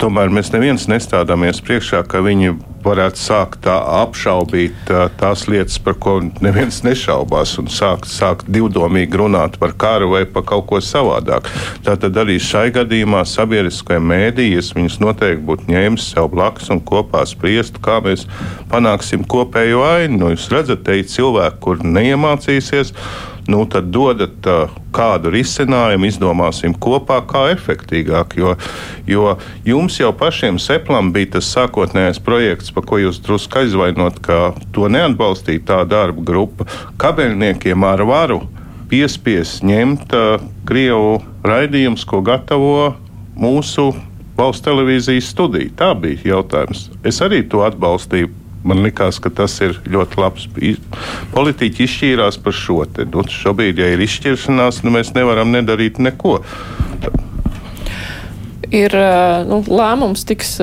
tomēr 0.00 0.32
mēs 0.34 0.52
neviens 0.54 0.86
nestādāmies 0.90 1.60
priekšā, 1.64 2.02
ka 2.08 2.22
viņi 2.24 2.54
varētu 2.84 3.20
sākt 3.20 3.62
tā 3.64 3.74
apšaubīt 4.02 4.76
tā, 4.88 5.06
tās 5.20 5.46
lietas, 5.48 5.78
par 5.80 5.96
ko 6.00 6.18
neviens 6.44 6.82
nešaubās, 6.84 7.54
un 7.60 7.70
sākt, 7.72 8.10
sākt 8.12 8.50
divdomīgi 8.52 9.20
runāt 9.20 9.58
par 9.60 9.72
karu 9.80 10.10
vai 10.12 10.24
par 10.28 10.44
kaut 10.50 10.66
ko 10.70 10.80
savādāk. 10.84 11.48
Tātad 11.86 12.16
arī 12.20 12.36
šai 12.42 12.66
gadījumā 12.74 13.24
sabiedriskajiem 13.28 14.10
mēdījiem 14.12 14.72
viņas 14.78 15.00
noteikti 15.02 15.46
būtu 15.48 15.70
ņēmis 15.72 16.10
sev 16.12 16.28
blakus 16.34 16.70
un 16.74 16.82
kopā 16.84 17.24
spriestu, 17.28 17.80
kā 17.84 18.00
mēs 18.04 18.26
panāksim 18.72 19.24
kopējo 19.24 19.84
ainu. 19.86 20.20
Nu, 20.20 20.32
jūs 20.34 20.50
redzat, 20.52 20.84
te 20.86 21.00
ir 21.00 21.08
cilvēki, 21.10 21.60
kur 21.64 21.80
neiemācīsies 21.84 22.92
nu, 23.46 23.64
tad 23.68 23.90
dodat 23.92 24.46
uh, 24.48 24.72
kādu 24.94 25.32
risinājumu, 25.34 26.08
izdomāsim 26.08 26.74
kopā, 26.80 27.20
kā 27.28 27.46
efektīgāk. 27.52 28.36
Jo, 28.40 28.54
jo 29.08 29.34
jums 29.66 29.98
jau 30.00 30.12
pašiem 30.16 30.60
seplam 30.62 31.12
bija 31.14 31.34
tas 31.36 31.50
sākotnējais 31.52 32.22
projekts, 32.24 32.72
par 32.74 32.86
ko 32.88 33.00
jūs 33.02 33.20
drusku 33.24 33.64
aizvainot, 33.64 34.20
ka 34.24 34.54
to 34.72 34.88
neatbalstīja 34.92 35.66
tā 35.70 35.80
darba 35.88 36.24
grupa. 36.24 36.68
Kabeļniekiem 37.00 37.84
ar 37.84 38.04
varu 38.08 38.42
piespies 38.90 39.58
ņemt 39.64 40.16
uh, 40.16 40.40
Krievu 40.68 41.18
raidījumus, 41.44 42.06
ko 42.08 42.22
gatavo 42.24 42.94
mūsu 43.36 43.90
valsts 44.38 44.64
televīzijas 44.64 45.28
studija. 45.34 45.72
Tā 45.78 45.92
bija 45.98 46.34
jautājums. 46.34 46.88
Es 47.06 47.20
arī 47.24 47.42
to 47.48 47.62
atbalstīju 47.66 48.32
man 48.64 48.82
likās, 48.84 49.20
ka 49.22 49.30
tas 49.30 49.56
ir 49.64 49.76
ļoti 49.88 50.20
labs. 50.20 50.48
Politiķi 51.34 51.86
izšķīrās 51.86 52.40
par 52.44 52.56
šo 52.56 52.82
te. 52.90 53.06
Nu, 53.08 53.26
šobrīd, 53.28 53.80
ja 53.82 53.92
ir 53.94 54.02
izšķiršanās, 54.04 54.82
nu, 54.84 54.94
mēs 54.96 55.14
nevaram 55.16 55.52
nedarīt 55.54 56.00
neko 56.02 56.40
ir 58.74 58.94
nu, 59.46 59.60
lēmums 59.68 60.24
tiks 60.26 60.56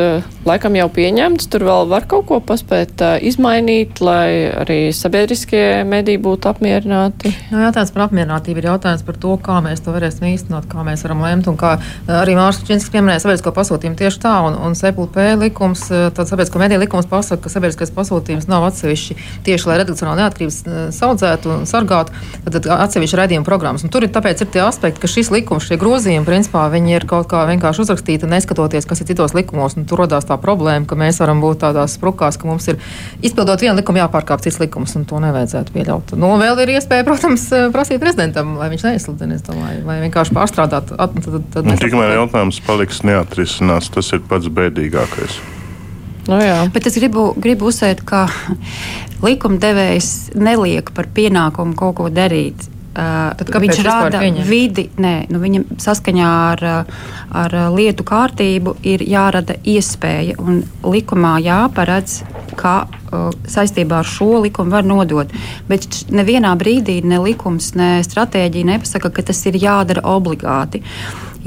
laikam 0.47 0.75
jau 0.77 0.87
pieņemts. 0.91 1.47
Tur 1.51 1.65
vēl 1.67 1.89
var 1.91 2.05
kaut 2.09 2.25
ko 2.29 2.39
paspēt 2.43 3.01
izmainīt, 3.25 4.01
lai 4.03 4.49
arī 4.61 4.79
sabiedriskie 4.95 5.83
mediji 5.87 6.21
būtu 6.21 6.49
apmierināti. 6.51 7.33
Nu, 7.51 7.61
jautājums 7.65 7.93
par 7.95 8.05
apmierinātību 8.07 8.61
ir 8.61 8.69
jautājums 8.71 9.05
par 9.07 9.19
to, 9.21 9.35
kā 9.43 9.59
mēs 9.63 9.83
to 9.85 9.93
varēsim 9.93 10.27
īstenot, 10.31 10.67
kā 10.71 10.85
mēs 10.87 11.05
varam 11.05 11.23
lemt. 11.25 11.49
Un 11.51 11.59
kā 11.61 11.75
arī 12.21 12.35
Mārcis 12.39 12.65
Činskis 12.69 12.93
pieminēja 12.93 13.23
sabiedrisko 13.25 13.53
pasūtījumu 13.57 13.99
tieši 13.99 14.21
tā, 14.23 14.33
un, 14.47 14.57
un 14.57 14.77
CPLP 14.77 15.27
likums, 15.41 15.85
tad 15.89 16.29
sabiedrisko 16.29 16.61
mediju 16.61 16.81
likums 16.81 17.09
pasaka, 17.11 17.45
ka 17.45 17.53
sabiedriskais 17.53 17.93
pasūtījums 17.95 18.49
nav 18.51 18.65
atsevišķi 18.71 19.17
tieši, 19.45 19.69
lai 19.69 19.79
redakcionāli 19.83 20.23
neatkarības 20.23 20.59
saudzētu 20.97 21.53
un 21.53 21.69
sargātu, 21.69 22.15
tad, 22.45 22.57
tad 22.57 22.71
atsevišķi 22.87 23.21
raidījuma 23.21 23.47
programmas. 23.47 23.85
Un 23.85 23.93
tur 23.93 24.05
ir 24.07 24.13
tāpēc 24.13 24.43
ir 24.43 24.51
tie 24.53 24.63
aspekti, 24.65 25.03
ka 25.03 25.11
šis 25.11 25.31
likums, 25.33 25.67
šie 25.69 25.77
grozījumi, 25.81 26.27
principā, 26.27 26.65
viņi 26.73 26.97
ir 26.97 27.07
kaut 27.09 27.29
kā 27.31 27.43
vienkārši 27.49 27.85
uzrakstīti 27.85 28.29
neskatoties, 28.29 28.87
kas 28.89 29.03
ir 29.03 29.11
citos 29.11 29.35
likumos. 29.37 29.77
Tur 29.89 30.03
radās 30.03 30.27
tā 30.31 30.39
problēma, 30.41 30.87
ka 30.87 30.97
mēs 30.99 31.21
varam 31.21 31.43
būt 31.43 31.61
tādās 31.65 31.97
sprukās, 31.99 32.39
ka 32.39 32.49
mums 32.49 32.69
ir 32.71 32.79
izpildot 33.21 33.61
vienu 33.61 33.77
likumu, 33.79 34.01
jāpārkāp 34.01 34.43
cits 34.45 34.61
likums, 34.63 34.95
un 34.97 35.05
to 35.09 35.21
nevajadzētu 35.23 35.75
pieļaut. 35.75 36.15
Nu, 36.19 36.33
vēl 36.41 36.63
ir 36.63 36.75
iespēja, 36.77 37.05
protams, 37.07 37.47
prasīt 37.75 38.01
prezidentam, 38.03 38.55
lai 38.61 38.71
viņš 38.73 38.87
neizsludina, 38.87 39.39
domāju, 39.47 39.85
vai 39.87 40.01
vienkārši 40.07 40.37
pārstrādāt. 40.37 40.95
At, 40.95 41.15
tad, 41.27 41.39
tad 41.53 41.67
nu, 41.67 41.77
Tikmēr 41.81 42.15
jautājums 42.17 42.61
paliks 42.65 43.03
neatrisināts, 43.07 43.91
tas 43.93 44.13
ir 44.15 44.23
pats 44.31 44.51
bēdīgākais. 44.51 45.41
Nu, 46.29 46.37
jā. 46.37 46.59
Bet 46.73 46.85
es 46.87 46.97
gribu, 46.99 47.31
gribu 47.41 47.71
uzsvērt, 47.71 48.03
ka 48.05 48.27
likumdevējs 49.25 50.35
neliek 50.37 50.93
par 50.95 51.09
pienākumu 51.15 51.75
kaut 51.77 51.97
ko 51.97 52.11
darīt. 52.13 52.70
Uh, 52.91 53.31
viņš 53.63 53.77
rada 53.87 54.19
vidi, 54.43 54.89
nē, 54.99 55.13
nu 55.31 55.39
viņam 55.39 55.63
saskaņā 55.79 56.31
ar, 56.51 56.63
ar 57.39 57.53
lietu 57.71 58.03
kārtību 58.03 58.73
ir 58.83 59.05
jārada 59.07 59.55
iespēja 59.63 60.35
un 60.43 60.59
likumā 60.83 61.37
jāparedz, 61.39 62.17
ka 62.59 62.73
uh, 62.83 63.29
saistībā 63.47 64.01
ar 64.01 64.11
šo 64.11 64.41
likumu 64.43 64.75
var 64.75 64.83
nodot. 64.83 65.31
Bet 65.71 65.87
nevienā 66.11 66.51
brīdī 66.59 66.99
ne 67.07 67.21
likums, 67.23 67.71
ne 67.79 67.93
stratēģija 68.03 68.73
nepasaka, 68.73 69.13
ka 69.15 69.23
tas 69.31 69.39
ir 69.47 69.55
jādara 69.61 70.03
obligāti. 70.11 70.83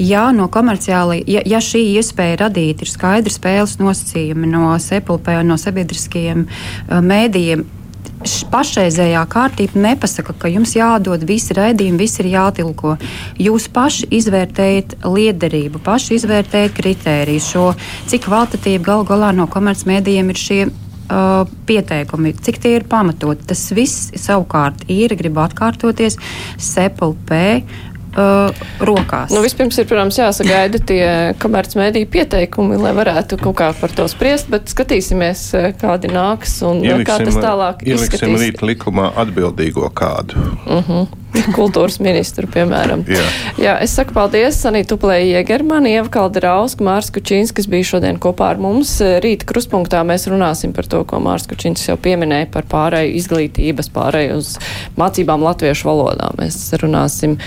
Ja 0.01 0.31
no 0.33 0.49
komerciāli, 0.51 1.21
ja, 1.29 1.45
ja 1.45 1.61
šī 1.61 1.85
iespēja 2.01 2.41
radīt 2.47 2.81
ir 2.81 2.89
skaidri 2.89 3.31
spēles 3.31 3.77
nosacījumi 3.79 4.49
no 4.49 4.73
sepulpē 4.81 5.37
un 5.43 5.53
no 5.53 5.61
sabiedriskajiem 5.61 6.47
mēdījiem, 6.89 7.67
pašreizējā 8.51 9.21
kārtība 9.31 9.81
nepasaka, 9.81 10.35
ka 10.39 10.49
jums 10.51 10.75
jādod 10.77 11.25
visi 11.27 11.55
raidījumi, 11.57 12.01
visi 12.01 12.21
ir 12.23 12.31
jātilko. 12.33 12.95
Jūs 13.41 13.67
paši 13.73 14.09
izvērtējat 14.19 14.97
liederību, 15.05 15.81
paši 15.85 16.17
izvērtējat 16.19 16.75
kritēriju, 16.77 17.43
šo, 17.43 17.67
cik 18.09 18.25
kvalitatīvi 18.27 18.83
galu 18.85 19.07
galā 19.07 19.31
no 19.35 19.47
komercmedijiem 19.51 20.33
ir 20.33 20.41
šie 20.41 20.61
uh, 20.65 21.45
pieteikumi, 21.69 22.35
cik 22.41 22.61
tie 22.63 22.75
ir 22.79 22.87
pamatoti. 22.89 23.47
Tas 23.51 23.65
viss 23.75 24.11
savukārt 24.19 24.87
ir, 24.91 25.15
gribu 25.19 25.43
atkārtoties, 25.45 26.17
SEPLP 26.57 27.35
uh, 28.15 28.65
rokās. 28.79 29.33
Nu, 29.33 29.41
vispirms 29.45 29.77
ir, 29.81 29.87
protams, 29.89 30.19
jāsagaida 30.19 30.81
tie 30.91 31.03
komercmediju 31.41 32.09
pieteikumi, 32.11 32.79
lai 32.81 32.93
varētu 32.97 33.39
kaut 33.41 33.57
kā 33.59 33.71
par 33.79 33.93
to 33.95 34.07
spriest, 34.11 34.49
bet 34.53 34.71
skatīsimies, 34.71 35.45
uh, 35.57 35.69
kādi 35.81 36.11
nāks 36.13 36.57
un 36.65 36.81
uh, 36.81 36.89
ieliksim, 36.93 37.11
kā 37.11 37.19
tas 37.27 37.37
tālāk 37.39 37.85
ieliksim 37.85 38.07
izskatīs. 38.15 38.41
rīt 38.45 38.65
likumā 38.73 39.11
atbildīgo 39.25 39.91
kādu. 39.95 40.39
Uh 40.65 40.79
mhm. 40.79 40.89
-huh. 40.91 41.21
Kultūras 41.55 41.97
ministru, 41.99 42.47
piemēram. 42.51 43.03
Jā. 43.11 43.23
Jā, 43.59 43.73
es 43.83 43.95
saku 43.97 44.15
paldies 44.15 44.57
Sanītu 44.63 44.97
Plēja 45.01 45.41
Iegermani, 45.41 45.91
Ieva 45.97 46.09
Kalderausk, 46.13 46.79
Mārs 46.85 47.11
Kučīns, 47.15 47.53
kas 47.55 47.67
bija 47.71 47.83
šodien 47.83 48.19
kopā 48.21 48.53
ar 48.53 48.61
mums. 48.61 48.97
Rīt 49.23 49.45
kruspunktā 49.49 50.03
mēs 50.07 50.29
runāsim 50.31 50.73
par 50.75 50.87
to, 50.91 51.03
ko 51.07 51.19
Mārs 51.23 51.47
Kučīns 51.49 51.87
jau 51.89 51.97
pieminēja 52.01 52.49
par 52.53 52.67
pārēju 52.71 53.15
izglītības, 53.19 53.91
pārēju 53.95 54.37
uz 54.39 54.55
mācībām 54.99 55.43
latviešu 55.45 55.89
valodā. 55.89 56.31
Mēs 56.39 56.59
runāsim 56.81 57.37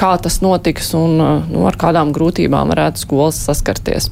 kā 0.00 0.14
tas 0.22 0.40
notiks 0.44 0.94
un 0.98 1.18
nu, 1.20 1.64
ar 1.68 1.76
kādām 1.80 2.14
grūtībām 2.16 2.72
varētu 2.72 3.04
skolas 3.04 3.40
saskarties. 3.48 4.10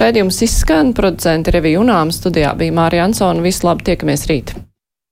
Rēdījums 0.00 0.42
izskan, 0.46 0.94
producenti 0.98 1.54
Revija 1.54 1.82
Unām 1.84 2.14
studijā 2.14 2.54
bija 2.58 2.74
Mārija 2.82 3.06
Ansona. 3.08 3.44
Visu 3.44 3.68
labi, 3.68 3.86
tiekamies 3.92 4.26
rīt! 4.30 4.58